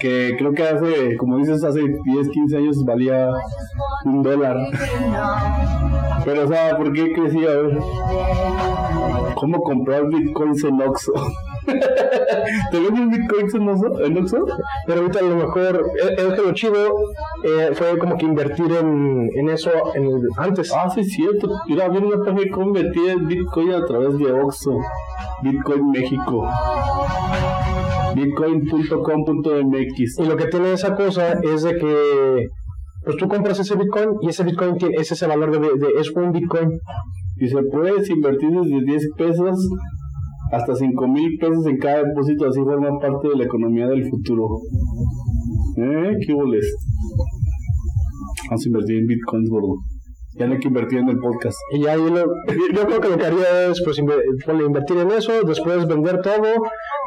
que 0.00 0.34
creo 0.38 0.52
que 0.52 0.62
hace, 0.62 1.16
como 1.16 1.36
dices, 1.38 1.62
hace 1.64 1.80
10, 1.80 2.28
15 2.28 2.56
años 2.56 2.84
valía 2.84 3.30
un 4.04 4.22
dólar. 4.22 4.56
Pero, 6.24 6.44
o 6.44 6.48
sea, 6.48 6.76
¿por 6.76 6.92
qué 6.92 7.12
crecía? 7.12 7.50
A 7.50 7.56
ver, 7.56 7.78
¿cómo 9.34 9.60
comprar 9.62 10.06
bitcoins 10.08 10.62
en 10.68 10.80
Oxxo? 10.82 11.12
¿Te 12.70 12.80
venden 12.80 13.10
bitcoins 13.10 13.54
en 13.54 13.68
Oxxo? 13.68 14.04
¿En 14.04 14.18
Oxxo? 14.18 14.44
Pero 14.86 15.00
ahorita 15.00 15.18
a 15.18 15.22
lo 15.22 15.36
mejor, 15.36 15.82
es, 16.02 16.18
es 16.18 16.34
que 16.34 16.42
lo 16.42 16.52
chido 16.52 16.94
eh, 17.44 17.70
fue 17.74 17.98
como 17.98 18.16
que 18.16 18.24
invertir 18.26 18.70
en, 18.72 19.28
en 19.34 19.48
eso 19.50 19.70
en 19.94 20.04
el- 20.06 20.28
antes. 20.36 20.72
Ah, 20.74 20.88
sí, 20.90 21.00
es 21.00 21.08
cierto. 21.12 21.48
Mira, 21.68 21.88
viene 21.88 22.06
una 22.08 22.24
página 22.24 22.50
cómo 22.52 22.66
invertir 22.68 23.10
en 23.10 23.26
bitcoin 23.26 23.72
a 23.72 23.84
través 23.86 24.18
de 24.18 24.32
Oxxo. 24.32 24.78
Bitcoin 25.42 25.90
México. 25.90 26.48
Bitcoin.com.mx. 28.14 30.18
Y 30.18 30.24
lo 30.26 30.36
que 30.36 30.46
tiene 30.46 30.72
esa 30.72 30.94
cosa 30.94 31.32
es 31.42 31.62
de 31.62 31.76
que 31.76 32.46
pues 33.04 33.16
tú 33.16 33.28
compras 33.28 33.58
ese 33.60 33.76
bitcoin 33.76 34.10
y 34.22 34.28
ese 34.28 34.44
bitcoin 34.44 34.76
tiene, 34.76 34.96
es 34.98 35.10
ese 35.12 35.26
valor 35.26 35.50
de, 35.52 35.60
de- 35.60 36.00
es 36.00 36.10
un 36.10 36.32
bitcoin. 36.32 36.68
Y 37.36 37.48
se 37.48 37.62
puedes 37.70 38.10
invertir 38.10 38.50
desde 38.50 38.84
10 38.84 39.02
pesos 39.16 39.56
hasta 40.52 40.74
5 40.74 41.08
mil 41.08 41.38
pesos 41.38 41.64
en 41.66 41.78
cada 41.78 42.02
depósito, 42.02 42.46
así 42.48 42.60
forma 42.60 42.98
parte 42.98 43.28
de 43.28 43.36
la 43.36 43.44
economía 43.44 43.86
del 43.86 44.08
futuro. 44.10 44.48
¿Eh? 45.76 46.16
¿Qué 46.26 46.34
boles? 46.34 46.74
Vamos 48.50 48.64
a 48.64 48.68
invertir 48.68 48.96
en 48.98 49.06
bitcoins, 49.06 49.48
gordo. 49.50 49.76
Ya 50.38 50.46
no 50.46 50.52
hay 50.54 50.58
que 50.60 50.68
invertir 50.68 50.98
en 51.00 51.08
el 51.08 51.18
podcast. 51.18 51.56
Y 51.74 51.80
ya 51.82 51.96
yo, 51.96 52.08
lo- 52.08 52.26
yo 52.76 52.86
creo 52.86 53.00
que 53.00 53.08
lo 53.08 53.16
que 53.18 53.26
haría 53.26 53.66
es 53.70 53.82
pues 53.84 53.98
invertir 53.98 54.96
en 54.98 55.10
eso, 55.12 55.32
después 55.44 55.86
vender 55.86 56.20
todo 56.22 56.42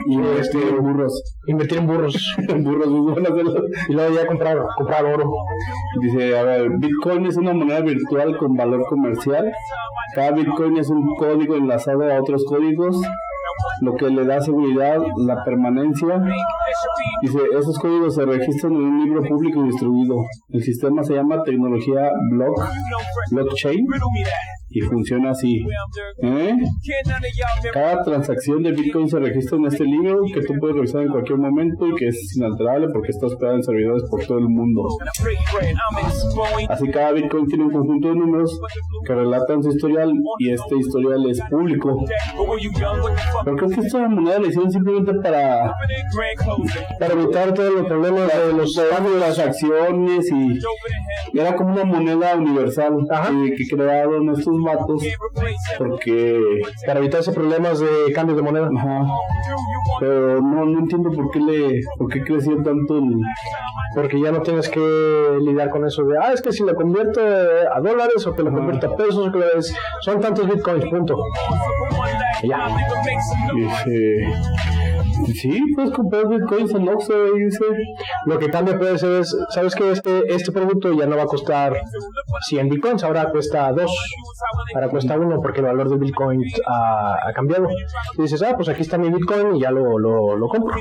invertir 0.06 0.40
este, 0.42 0.70
en 0.70 0.82
burros. 0.84 1.24
invertir 1.48 1.78
en 1.80 1.88
burros 1.88 2.36
En 2.50 2.64
burros, 2.64 2.88
muy 2.88 3.12
buenas 3.12 3.34
de 3.36 3.44
las- 3.44 3.56
y 3.90 3.94
luego 3.94 4.16
ya 4.16 4.28
comprar, 4.28 4.58
comprar 4.78 5.06
oro. 5.06 5.30
Dice, 6.02 6.38
a 6.38 6.44
ver, 6.44 6.70
Bitcoin 6.80 7.26
es 7.26 7.38
una 7.38 7.54
moneda 7.54 7.82
virtual 7.82 8.38
con 8.38 8.56
valor 8.56 8.86
comercial. 8.88 9.52
Cada 10.16 10.32
Bitcoin 10.32 10.78
es 10.78 10.90
un 10.90 11.16
código 11.16 11.56
enlazado 11.56 12.04
a 12.12 12.20
otros 12.20 12.44
códigos, 12.46 13.02
lo 13.82 13.96
que 13.96 14.10
le 14.10 14.26
da 14.26 14.42
seguridad, 14.42 14.98
la 15.18 15.44
permanencia. 15.44 16.22
Dice, 17.22 17.40
esos 17.58 17.78
códigos 17.80 18.16
se 18.16 18.26
registran 18.26 18.74
en 18.74 18.82
un 18.82 19.04
libro 19.06 19.22
público 19.24 19.62
y 19.64 19.68
distribuido. 19.68 20.16
El 20.50 20.64
sistema 20.64 21.04
se 21.04 21.14
llama 21.16 21.44
tecnología 21.44 22.10
block, 22.32 22.62
blockchain 23.32 23.86
y 24.72 24.82
funciona 24.82 25.32
así. 25.32 25.66
¿Eh? 26.22 26.56
Cada 27.74 28.04
transacción 28.04 28.64
de 28.64 28.72
Bitcoin 28.72 29.08
se 29.10 29.20
registra 29.20 29.58
en 29.58 29.66
este 29.66 29.84
libro 29.84 30.24
que 30.34 30.42
tú 30.42 30.54
puedes 30.60 30.76
revisar 30.76 31.02
en 31.04 31.10
cualquier 31.10 31.40
momento 31.40 31.88
y 31.88 31.96
que 31.96 32.08
es 32.08 32.36
inalterable 32.36 32.88
porque 32.94 33.10
está 33.10 33.28
hospedado 33.28 33.58
en 33.58 33.64
servidores 33.64 34.04
por 34.10 34.26
todo 34.26 34.38
el 34.38 34.48
mundo. 34.48 34.88
Así 36.70 36.90
cada 36.90 37.12
Bitcoin 37.12 37.46
tiene 37.48 37.66
un 37.66 37.72
conjunto 37.72 38.10
de 38.10 38.16
números 38.16 38.60
que 39.06 39.14
relatan 39.14 39.64
su 39.64 39.70
historial 39.70 40.14
y 40.40 40.52
este 40.52 40.78
historial 40.78 41.30
es 41.30 41.42
público. 41.50 42.06
Pero 43.44 43.58
creo 43.58 43.70
que 43.70 43.82
esta 43.82 44.08
moneda 44.08 44.40
la 44.40 44.48
hicieron 44.48 44.72
simplemente 44.72 45.14
para, 45.22 45.74
Para 47.00 47.14
evitar 47.14 47.54
todos 47.54 47.74
los 47.74 47.86
problemas 47.88 48.32
de 48.34 48.54
los 48.54 48.72
de 48.74 49.20
las 49.20 49.40
acciones 49.40 50.32
y 50.32 50.60
y 51.34 51.40
era 51.40 51.56
como 51.56 51.74
una 51.74 51.86
moneda 51.86 52.36
universal 52.36 52.94
Ajá. 53.10 53.32
eh, 53.32 53.54
que 53.58 53.76
crearon 53.76 54.30
estos 54.30 54.58
vatos 54.62 55.04
porque 55.78 56.62
para 56.86 57.00
evitarse 57.00 57.32
problemas 57.32 57.80
de 57.80 58.12
cambios 58.14 58.38
de 58.38 58.44
moneda. 58.44 58.70
ajá, 58.76 59.08
pero 60.00 60.42
no, 60.42 60.66
no 60.66 60.80
entiendo 60.80 61.12
por 61.12 61.32
qué 61.32 61.40
le 61.40 61.82
por 61.98 62.12
qué 62.12 62.24
creció 62.24 62.62
tanto 62.64 62.98
el 62.98 63.20
Porque 63.96 64.22
ya 64.22 64.32
no 64.32 64.42
tienes 64.42 64.70
que 64.70 65.38
lidiar 65.42 65.70
con 65.70 65.86
eso 65.86 66.04
de, 66.04 66.18
ah, 66.18 66.32
es 66.34 66.42
que 66.42 66.52
si 66.52 66.64
lo 66.64 66.76
convierto 66.76 67.20
eh, 67.22 67.66
a 67.74 67.80
dólares 67.80 68.26
o 68.26 68.34
que 68.34 68.44
lo 68.44 68.52
convierto 68.52 68.88
a 68.88 68.96
pesos, 68.96 69.28
o 69.28 69.32
que 69.32 69.44
son 70.02 70.20
tantos 70.20 70.48
bitcoins, 70.48 70.86
punto. 70.86 71.18
Y 72.44 72.48
ya. 72.48 72.68
Dice, 73.54 74.26
Sí, 75.26 75.62
puedes 75.76 75.92
comprar 75.92 76.28
bitcoins 76.28 76.74
en 76.74 76.90
Oxxo 76.90 77.14
dice. 77.36 77.66
Lo 78.26 78.40
que 78.40 78.50
cambia 78.50 78.78
puede 78.78 78.98
ser 78.98 79.22
es, 79.22 79.36
¿sabes 79.50 79.76
que 79.76 79.92
este, 79.92 80.34
este 80.34 80.52
producto 80.52 80.94
ya 80.94 81.06
no 81.06 81.18
va 81.18 81.24
a 81.24 81.28
costar 81.28 81.82
100 82.48 82.70
bitcoins, 82.70 83.04
ahora 83.04 83.30
cuesta 83.32 83.72
2, 83.72 83.92
ahora 84.76 84.90
cuesta 84.90 85.18
1 85.18 85.42
porque 85.42 85.60
el 85.60 85.66
valor 85.68 85.90
del 85.90 86.00
bitcoin 86.00 86.44
ha, 86.68 87.32
cambiado. 87.34 87.68
Y 88.18 88.22
dices, 88.22 88.42
ah, 88.44 88.54
pues 88.56 88.70
aquí 88.70 88.82
está 88.82 88.98
mi 88.98 89.10
bitcoin 89.10 89.56
y 89.56 89.62
ya 89.62 89.72
lo, 89.72 89.98
lo, 89.98 90.36
lo 90.36 90.48
compro. 90.48 90.76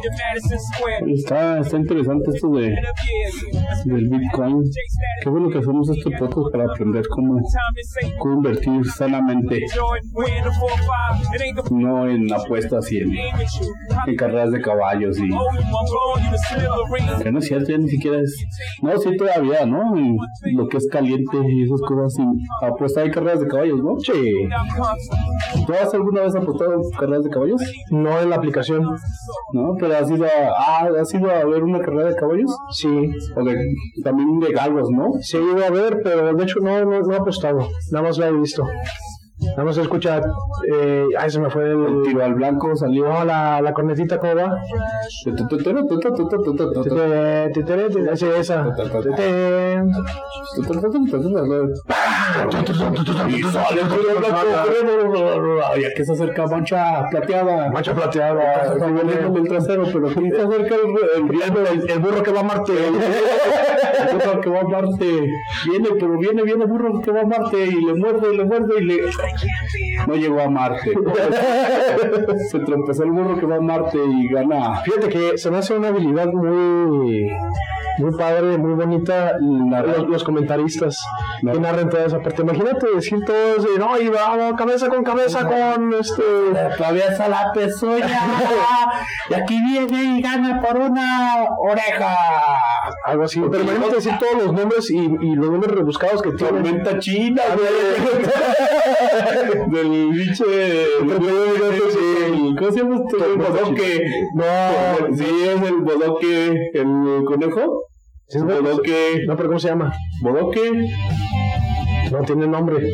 Está, 1.07 1.59
está 1.61 1.76
interesante 1.76 2.30
esto 2.30 2.49
de 2.51 2.76
del 3.84 4.09
bitcoin. 4.09 4.62
Qué 5.22 5.30
bueno 5.30 5.51
que 5.51 5.59
hacemos 5.59 5.88
este 5.88 6.11
podcast 6.16 6.51
para 6.53 6.64
aprender 6.64 7.07
cómo, 7.09 7.41
cómo 8.18 8.34
invertir 8.34 8.84
sanamente. 8.86 9.66
No 11.70 12.09
en 12.09 12.32
apuestas 12.32 12.91
y 12.93 12.99
en, 12.99 13.12
en 14.07 14.16
carreras 14.31 14.53
de 14.53 14.61
caballos 14.61 15.18
y 15.18 15.28
que 17.22 17.33
no 17.33 17.39
es 17.39 17.47
cierto, 17.47 17.70
ya 17.70 17.78
ni 17.78 17.89
siquiera 17.89 18.20
es. 18.20 18.47
No, 18.83 18.97
sí, 18.99 19.16
todavía, 19.16 19.66
¿no? 19.66 19.97
En 19.97 20.16
lo 20.55 20.68
que 20.68 20.76
es 20.76 20.89
caliente 20.91 21.37
y 21.49 21.64
esas 21.64 21.81
cosas. 21.81 22.14
Y 22.18 22.66
apuesta 22.66 23.01
hay 23.03 23.11
carreras 23.11 23.41
de 23.41 23.49
caballos, 23.49 23.83
¿no? 23.83 23.99
Sí, 23.99 24.49
¿Tú 25.66 25.72
has 25.72 25.93
alguna 25.95 26.22
vez 26.22 26.35
apostado 26.35 26.74
en 26.74 26.91
carreras 26.99 27.24
de 27.24 27.31
caballos? 27.31 27.61
no 27.91 28.20
en 28.20 28.31
la 28.31 28.37
aplicación. 28.37 28.85
¿No? 29.53 29.74
Pero 29.78 29.97
has 29.97 30.11
ido 30.11 30.24
a, 30.24 30.28
ah, 30.57 30.89
has 31.01 31.12
ido 31.14 31.31
a 31.31 31.45
ver 31.45 31.62
una 31.62 31.81
carrera 31.81 32.11
de 32.11 32.16
caballos? 32.16 32.51
Sí, 32.70 32.89
O 33.37 33.45
de, 33.45 33.57
también 34.05 34.39
de 34.39 34.53
galgos, 34.53 34.89
¿no? 34.91 35.12
sí 35.20 35.37
he 35.37 35.41
ido 35.41 35.64
a 35.64 35.70
ver, 35.70 36.01
pero 36.03 36.33
de 36.35 36.45
hecho 36.45 36.61
no, 36.61 36.85
no, 36.85 37.01
no 37.01 37.12
he 37.12 37.16
apostado, 37.16 37.68
nada 37.91 38.07
más 38.07 38.18
la 38.18 38.28
he 38.28 38.33
visto. 38.33 38.64
Nada 39.41 39.64
más 39.64 39.74
se 39.74 39.82
escucha, 39.82 40.20
eh, 40.70 41.07
ay, 41.18 41.30
se 41.30 41.41
me 41.41 41.49
fue 41.51 41.70
El 41.70 41.84
el... 41.86 42.03
tiro 42.03 42.24
al 42.24 42.34
blanco 42.34 42.76
salió. 42.76 43.24
La, 43.24 43.61
la 43.62 43.72
cornetita, 43.72 44.18
¿cómo 44.18 44.34
va? 44.36 44.59
Esa. 48.38 48.66
Y 53.28 53.43
sale 53.43 53.81
que 55.95 56.05
se 56.05 56.12
acerca 56.12 56.47
mancha 56.47 57.05
plateada. 57.11 57.70
Mancha 57.70 57.95
plateada. 57.95 58.72
Está 58.72 58.87
volviendo 58.87 59.39
el 59.39 59.49
trasero, 59.49 59.85
pero 59.93 60.09
aquí 60.09 60.31
se 60.31 60.43
acerca 60.43 60.74
el 61.93 61.99
burro 62.01 62.22
que 62.22 62.33
va 62.33 62.41
a 62.41 62.45
Marte. 62.45 62.72
El 64.01 64.16
burro 64.16 64.41
que 64.41 64.51
va 64.51 64.61
a 64.61 64.64
Marte. 64.64 65.31
Viene, 65.68 65.89
pero 65.99 66.18
viene, 66.18 66.43
viene 66.43 66.64
el 66.64 66.70
burro 66.70 67.01
que 67.01 67.11
va 67.11 67.20
a 67.20 67.26
Marte 67.26 67.66
y 67.66 67.85
le 67.85 67.95
muerde 67.95 68.33
y 68.33 68.37
le 68.37 68.45
muerde 68.45 68.74
y 68.81 68.85
le. 68.85 68.97
No 70.07 70.14
llegó 70.14 70.41
a 70.41 70.49
Marte. 70.49 70.93
Se 72.51 72.59
tropezó 72.61 73.05
el 73.05 73.11
burro 73.11 73.39
que 73.39 73.47
va 73.47 73.57
a 73.57 73.61
Marte 73.61 73.99
y 73.99 74.28
gana. 74.28 74.81
Fíjate 74.83 75.09
que 75.09 75.39
se 75.39 75.51
me 75.51 75.59
hace 75.59 75.74
una 75.74 75.89
habilidad 75.89 76.28
muy 76.33 77.31
muy 77.99 78.16
padre, 78.16 78.57
muy 78.57 78.72
bonita 78.74 79.33
los, 79.39 80.09
los 80.09 80.24
comentaristas 80.24 80.97
que 81.41 81.61
narran 81.61 81.89
toda 81.89 82.07
esa 82.07 82.20
parte. 82.23 82.43
Imagínate 82.43 82.87
decir 82.95 83.18
todo 83.27 83.57
eso, 83.57 83.68
y, 83.75 83.79
no, 83.79 83.99
y 84.01 84.09
vamos 84.09 84.55
cabeza 84.59 84.89
con 84.89 85.03
cabeza 85.05 85.47
con 85.47 85.93
este 85.95 86.23
Atraviesa 86.73 87.29
la 87.29 87.53
pezuña 87.53 88.09
y 89.31 89.35
aquí 89.35 89.59
viene 89.66 90.18
y 90.18 90.23
gana 90.23 90.61
por 90.61 90.77
una 90.79 91.45
oreja. 91.59 92.14
algo 93.07 93.25
así. 93.25 93.41
Pero 93.51 93.62
imagínate 93.64 93.97
decir 93.97 94.12
todos 94.18 94.45
los 94.45 94.53
nombres 94.55 94.91
y, 94.91 94.99
y 94.99 95.35
los 95.35 95.51
nombres 95.51 95.73
rebuscados 95.73 96.23
que 96.23 96.33
tienen. 96.33 96.62
Tormenta 96.62 96.99
china, 96.99 97.43
güey. 97.57 97.71
Del 99.71 100.11
biche. 100.11 100.45
del- 100.47 102.57
¿Cómo 102.59 102.71
se 102.73 102.79
llama 102.79 102.97
este? 102.97 103.16
El 103.25 103.37
bodoque. 103.39 104.05
No, 104.35 104.45
sí, 105.16 105.25
es 105.45 105.62
el 105.62 105.77
bodoque. 105.77 106.71
El 106.75 107.25
conejo. 107.27 107.85
Sí, 108.29 108.39
es. 108.39 108.45
Bodoque. 108.45 109.23
No, 109.27 109.37
pero 109.37 109.49
¿cómo 109.49 109.59
se 109.59 109.68
llama? 109.68 109.93
Bodoque. 110.23 110.89
No 112.11 112.23
tiene 112.25 112.47
nombre. 112.47 112.89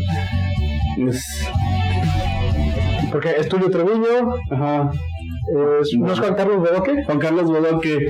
Es. 1.08 1.46
Porque 3.10 3.30
es 3.38 3.48
Tulio 3.48 3.70
Treviño, 3.70 4.34
Ajá. 4.50 4.90
es, 5.80 5.94
¿no 5.98 6.12
es 6.12 6.18
Juan 6.18 6.34
Carlos 6.34 6.58
Bodoque? 6.58 7.04
Juan 7.04 7.18
Carlos 7.18 7.44
Bodoque. 7.44 8.08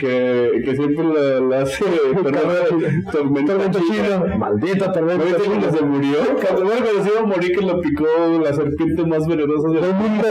Que, 0.00 0.62
que 0.64 0.74
siempre 0.76 1.04
le, 1.04 1.46
le 1.46 1.56
hace 1.56 1.84
tormenta, 2.22 2.40
tormenta 3.12 3.52
Tormenta 3.52 3.78
china. 3.80 4.36
Maldita 4.38 4.86
¿No 4.86 4.92
tormenta 4.94 5.42
china. 5.44 5.70
se 5.70 5.82
murió? 5.84 6.16
Cuando, 6.40 6.70
se 7.04 7.10
iba 7.10 7.20
a 7.20 7.26
morir 7.26 7.52
que 7.58 7.66
lo 7.66 7.80
picó 7.82 8.06
la 8.42 8.52
serpiente 8.54 9.04
más 9.04 9.26
venenosa 9.26 9.68
del 9.68 9.92
mundo. 9.94 10.26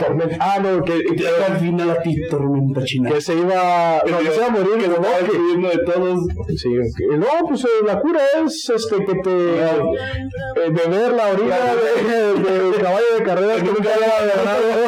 Tormenta- 0.00 0.36
Ah, 0.40 0.58
no, 0.60 0.82
que, 0.82 0.94
da 1.22 1.46
al 1.54 1.58
final 1.60 1.90
a 1.90 2.02
ti 2.02 2.16
tormenta 2.28 2.82
china. 2.84 3.10
que 3.10 3.20
se 3.20 3.34
iba, 3.34 4.02
no, 4.10 4.18
que 4.18 4.26
se 4.30 4.36
iba 4.36 4.46
a 4.46 4.50
morir. 4.50 4.70
Que 4.78 4.84
estaba 4.86 5.18
despidiendo 5.20 5.68
de 5.68 5.78
todos. 5.78 6.20
Sí, 6.56 6.68
que- 6.96 7.16
no, 7.16 7.26
pues 7.48 7.64
eh, 7.64 7.68
la 7.86 8.00
cura 8.00 8.20
es 8.44 8.68
este 8.68 8.96
que 9.04 9.14
te 9.14 9.30
eh, 9.30 10.70
beber 10.70 11.12
la 11.12 11.28
orina 11.32 11.56
de- 11.56 12.82
caballo 12.82 13.06
de 13.18 13.22
carreras 13.24 13.62
que 13.62 13.68
nunca 13.76 13.90
había 13.94 14.34
ganado. 14.34 14.83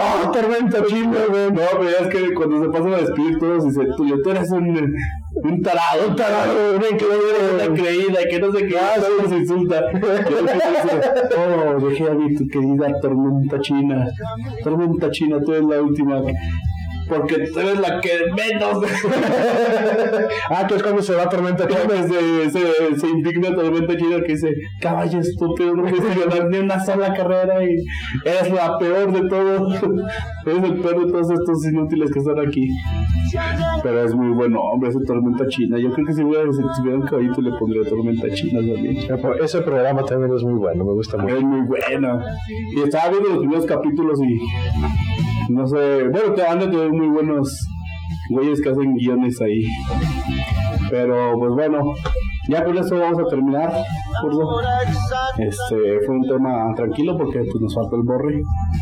Ah, 0.00 0.30
tormenta 0.32 0.84
china, 0.86 1.18
güey. 1.28 1.50
No, 1.50 1.62
pero 1.78 1.84
ya 1.84 2.06
es 2.06 2.08
que 2.08 2.34
cuando 2.34 2.62
se 2.62 2.70
pasan 2.70 2.94
a 2.94 2.96
despedir 2.98 3.38
todos 3.38 3.64
dice, 3.64 3.86
tú, 3.96 4.22
tú 4.22 4.30
eres 4.30 4.50
un, 4.50 4.94
un 5.34 5.62
tarado, 5.62 6.08
un 6.08 6.16
tarado, 6.16 6.76
una 6.76 6.88
increíble, 6.88 7.54
una 7.54 7.74
creída, 7.74 8.20
que 8.28 8.40
no 8.40 8.52
sé 8.52 8.66
qué, 8.66 8.78
ah, 8.78 8.94
nos 9.22 9.32
insulta. 9.32 9.82
Oh, 11.36 11.88
dejé 11.88 12.04
a 12.04 12.16
tu 12.38 12.48
querida 12.48 13.00
tormenta 13.00 13.60
china. 13.60 14.06
Tormenta 14.62 15.10
china, 15.10 15.40
tú 15.44 15.52
eres 15.52 15.66
la 15.66 15.82
última. 15.82 16.22
Porque 17.08 17.46
tú 17.52 17.60
eres 17.60 17.80
la 17.80 18.00
que 18.00 18.10
menos. 18.34 18.84
Ah, 20.50 20.66
que 20.66 20.74
es 20.74 20.82
cuando 20.82 21.02
se 21.02 21.14
va 21.14 21.28
tormenta 21.28 21.66
china. 21.66 22.06
se, 22.06 22.50
se, 22.50 23.00
se 23.00 23.08
indigna 23.08 23.54
tormenta 23.54 23.96
china 23.96 24.16
que 24.24 24.32
dice, 24.32 24.52
caballo 24.80 25.18
estúpido, 25.20 25.74
no 25.74 25.82
puedes 25.82 26.18
ganar 26.18 26.48
ni 26.48 26.58
una 26.58 26.84
sola 26.84 27.12
carrera 27.14 27.62
y 27.64 27.76
eres 28.24 28.52
la 28.52 28.78
peor 28.78 29.12
de 29.12 29.28
todos. 29.28 29.74
eres 30.46 30.64
el 30.64 30.80
peor 30.80 31.06
de 31.06 31.12
todos 31.12 31.30
estos 31.30 31.66
inútiles 31.66 32.10
que 32.12 32.18
están 32.18 32.38
aquí. 32.46 32.68
Pero 33.82 34.04
es 34.04 34.14
muy 34.14 34.28
bueno, 34.28 34.60
hombre, 34.60 34.90
ese 34.90 35.00
tormenta 35.06 35.46
china. 35.48 35.78
Yo 35.78 35.92
creo 35.92 36.06
que 36.06 36.12
si 36.12 36.22
hubiera, 36.22 36.44
si 36.52 36.62
tuviera 36.76 36.98
un 36.98 37.06
caballito 37.06 37.40
le 37.40 37.50
pondría 37.52 37.82
tormenta 37.88 38.28
china 38.30 38.60
también. 38.60 38.96
Ese 39.42 39.60
programa 39.62 40.04
también 40.04 40.32
es 40.34 40.42
muy 40.42 40.54
bueno, 40.54 40.84
me 40.84 40.92
gusta 40.92 41.16
mucho. 41.16 41.36
Es 41.36 41.42
muy 41.42 41.66
bueno. 41.66 42.20
Y 42.76 42.80
estaba 42.82 43.10
viendo 43.10 43.28
los 43.30 43.38
primeros 43.38 43.66
capítulos 43.66 44.20
y 44.22 45.33
no 45.48 45.66
sé, 45.66 46.08
bueno, 46.08 46.34
te 46.34 46.42
van 46.42 46.58
a 46.58 46.70
tener 46.70 46.90
muy 46.90 47.08
buenos 47.08 47.66
güeyes 48.30 48.60
que 48.62 48.70
hacen 48.70 48.94
guiones 48.94 49.40
ahí. 49.40 49.62
Pero 50.90 51.38
pues 51.38 51.52
bueno, 51.52 51.94
ya 52.48 52.64
con 52.64 52.76
eso 52.76 52.98
vamos 52.98 53.18
a 53.18 53.24
terminar. 53.24 53.72
Gordo. 54.22 54.60
Este 55.38 56.00
fue 56.06 56.14
un 56.14 56.22
tema 56.22 56.72
tranquilo 56.74 57.16
porque 57.16 57.40
pues 57.40 57.60
nos 57.60 57.74
falta 57.74 57.96
el 57.96 58.02
borre. 58.02 58.40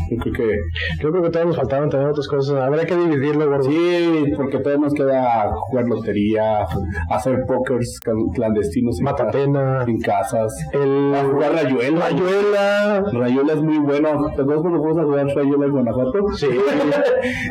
Yo 0.09 0.17
creo 0.17 0.33
que 0.33 0.57
Yo 1.01 1.11
creo 1.11 1.23
que 1.23 1.29
todavía 1.29 1.49
nos 1.49 1.57
faltaban 1.57 1.89
también 1.89 2.11
otras 2.11 2.27
cosas. 2.27 2.61
Habrá 2.61 2.85
que 2.85 2.95
dividirlo, 2.95 3.49
gordo. 3.49 3.63
sí, 3.63 4.33
porque 4.35 4.59
todavía 4.59 4.85
nos 4.85 4.93
queda 4.93 5.51
jugar 5.53 5.85
lotería, 5.85 6.65
hacer 7.09 7.45
pokers 7.47 7.99
clandestinos 8.33 8.99
en, 8.99 9.05
Matatena, 9.05 9.83
en 9.87 9.99
casas, 9.99 10.53
el 10.73 11.13
jugar 11.31 11.53
rayuela. 11.53 12.09
Rayuela. 12.09 13.03
Rayuela 13.11 13.53
es 13.53 13.61
muy 13.61 13.77
bueno. 13.79 14.09
¿Te 14.35 14.41
acuerdas 14.41 14.61
cuando 14.61 14.79
fuimos 14.79 14.97
a 14.97 15.03
jugar 15.03 15.27
Rayuela 15.27 15.65
en 15.65 15.71
Guanajuato? 15.71 16.33
Sí. 16.35 16.47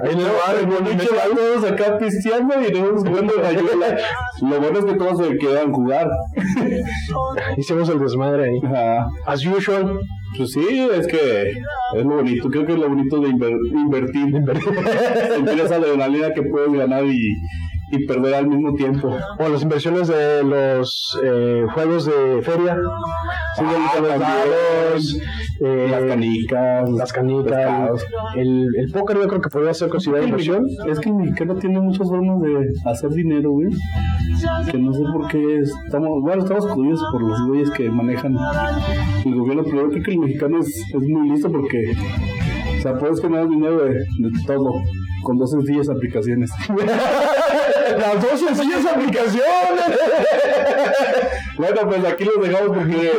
En 0.03 0.19
el 0.19 0.25
bar, 0.25 0.57
en 0.61 1.37
todos 1.37 1.71
acá 1.71 1.97
pisteando 1.99 2.55
y 2.61 2.73
nosotros 2.73 3.05
jugando 3.09 3.35
Rayuela. 3.41 3.97
Lo 4.43 4.61
bueno 4.61 4.79
es 4.79 4.85
que 4.85 4.95
todos 4.95 5.19
se 5.19 5.37
quedan 5.39 5.73
Hicimos 7.57 7.89
el 7.89 7.99
desmadre 7.99 8.45
ahí. 8.51 8.59
Ajá. 8.65 9.07
As 9.27 9.45
usual. 9.47 9.99
Pues 10.37 10.53
sí, 10.53 10.65
es 10.95 11.07
que 11.07 11.51
es 11.51 12.05
lo 12.05 12.17
bonito. 12.17 12.49
Creo 12.49 12.65
que 12.65 12.73
es 12.73 12.79
lo 12.79 12.89
bonito 12.89 13.21
de 13.21 13.29
inver- 13.29 13.71
invertir. 13.71 14.33
Sentir 15.35 15.61
esa 15.61 15.77
adrenalina 15.77 16.33
que 16.33 16.43
puedes 16.43 16.73
ganar 16.73 17.05
y, 17.05 17.35
y 17.93 18.07
perder 18.07 18.35
al 18.35 18.47
mismo 18.49 18.73
tiempo. 18.75 19.15
O 19.39 19.49
las 19.49 19.63
inversiones 19.63 20.09
de 20.09 20.43
los 20.43 21.19
eh, 21.23 21.65
juegos 21.75 22.07
de 22.07 22.41
feria. 22.43 22.77
Sí, 23.57 23.63
Ah, 23.65 24.01
los 24.01 24.19
dados, 24.19 25.19
eh, 25.61 25.89
Las 25.91 26.03
canicas, 26.05 26.91
las 26.91 27.13
canicas. 27.13 28.07
El, 28.35 28.67
el 28.79 28.91
póker 28.91 29.19
yo 29.19 29.29
creo 29.29 29.41
que 29.43 29.51
podría 29.51 29.75
ser 29.75 29.91
considerado 29.91 30.25
inversión. 30.27 30.65
Es 30.89 30.99
que 31.01 31.11
el 31.11 31.17
mexicano 31.17 31.55
tiene 31.57 31.81
muchas 31.81 32.09
formas 32.09 32.41
de 32.41 32.73
hacer 32.91 33.11
dinero, 33.11 33.51
güey. 33.51 33.69
Que 34.71 34.79
no 34.79 34.93
sé 34.93 35.03
por 35.13 35.29
qué 35.29 35.59
estamos, 35.59 36.23
bueno, 36.23 36.43
estamos 36.43 36.67
jodidos 36.71 37.05
por 37.13 37.23
los 37.23 37.47
güeyes 37.47 37.71
que 37.71 37.91
manejan 37.91 38.37
el 39.25 39.35
gobierno, 39.35 39.63
pero 39.65 39.83
yo 39.83 39.89
creo 39.91 40.03
que 40.03 40.13
el 40.13 40.19
mexicano 40.19 40.59
es, 40.61 40.69
es 40.69 41.09
muy 41.09 41.29
listo 41.31 41.53
porque, 41.53 41.93
o 42.79 42.83
sea, 42.83 42.99
puedes 42.99 43.21
ganar 43.21 43.49
dinero 43.49 43.85
de, 43.85 43.93
de 43.95 44.31
todo 44.47 44.73
con 45.23 45.37
dos 45.39 45.51
sencillas 45.53 45.89
aplicaciones. 45.89 46.51
Las 47.99 48.23
dos 48.23 48.41
sencillas 48.41 48.87
aplicaciones. 48.87 49.43
Bueno, 51.59 51.83
pues 51.85 52.05
aquí 52.05 52.25
los 52.25 52.41
dejamos 52.41 52.77
porque 52.77 53.13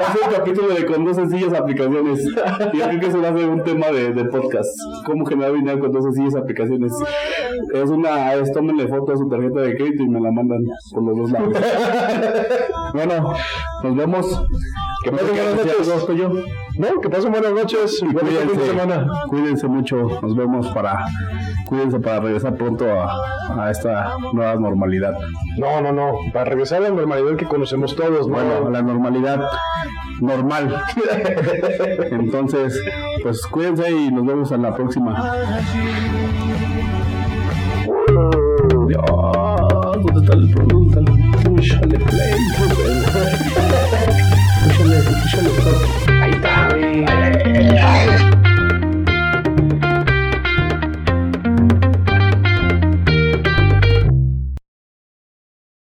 hace 0.00 0.18
un 0.24 0.32
capítulo 0.32 0.74
de 0.74 0.86
con 0.86 1.04
dos 1.04 1.16
sencillas 1.16 1.52
aplicaciones. 1.52 2.24
Y 2.72 2.78
yo 2.78 2.84
creo 2.86 3.00
que 3.00 3.06
eso 3.08 3.20
va 3.20 3.28
a 3.28 3.36
ser 3.36 3.48
un 3.48 3.64
tema 3.64 3.88
de, 3.88 4.12
de 4.12 4.24
podcast. 4.26 4.70
¿Cómo 5.04 5.26
generar 5.26 5.52
dinero 5.52 5.80
con 5.80 5.92
dos 5.92 6.04
sencillas 6.04 6.36
aplicaciones? 6.36 6.92
Es 7.74 7.90
una, 7.90 8.34
es 8.34 8.52
tómenle 8.52 8.86
foto 8.86 9.12
a 9.12 9.16
su 9.16 9.28
tarjeta 9.28 9.60
de 9.60 9.76
crédito 9.76 10.04
y 10.04 10.08
me 10.08 10.20
la 10.20 10.30
mandan 10.30 10.60
por 10.92 11.02
los 11.02 11.18
dos 11.18 11.30
lados. 11.32 11.52
bueno, 12.94 13.34
nos 13.82 13.96
vemos. 13.96 14.42
Que 15.02 15.10
pasen 15.10 15.28
buenas 15.28 15.56
noches. 15.56 16.16
Yo. 16.16 16.32
No, 16.78 17.00
que 17.00 17.08
pasen 17.08 17.32
buenas 17.32 17.52
noches. 17.52 18.00
Y 18.02 18.06
Buen 18.12 18.26
fin 18.26 18.34
de 18.36 18.44
cuídense, 18.44 18.66
semana. 18.72 19.06
cuídense 19.28 19.66
mucho. 19.68 19.96
Nos 20.22 20.36
vemos 20.36 20.68
para, 20.68 20.98
cuídense 21.66 21.98
para 22.00 22.20
regresar 22.20 22.54
pronto 22.54 22.86
a, 22.90 23.64
a 23.64 23.70
esta 23.70 24.14
nueva 24.32 24.56
normalidad. 24.56 25.14
No, 25.58 25.80
no, 25.80 25.92
no. 25.92 26.12
Para 26.32 26.44
regresar 26.46 26.78
a 26.78 26.88
la 26.88 26.90
normalidad 26.90 27.36
que 27.36 27.46
conocemos 27.46 27.96
todos, 27.96 28.28
¿no? 28.28 28.34
Bueno, 28.34 28.66
a 28.66 28.70
la 28.70 28.82
normalidad 28.82 29.40
normal. 30.20 30.82
Entonces, 32.10 32.78
pues 33.22 33.40
cuídense 33.46 33.90
y 33.90 34.10
nos 34.10 34.26
vemos 34.26 34.52
en 34.52 34.62
la 34.62 34.74
próxima. 34.74 35.32
Dios, 38.86 39.04
¿dónde 39.08 40.20
está 40.20 40.34
el 40.34 40.50
producto? 40.54 41.00
Púchale 41.44 41.98
play. 41.98 42.32
Púchale, 45.02 45.50
púchale 45.50 45.50
stop. 45.50 45.82
Ahí 46.22 46.30
está. 46.30 46.68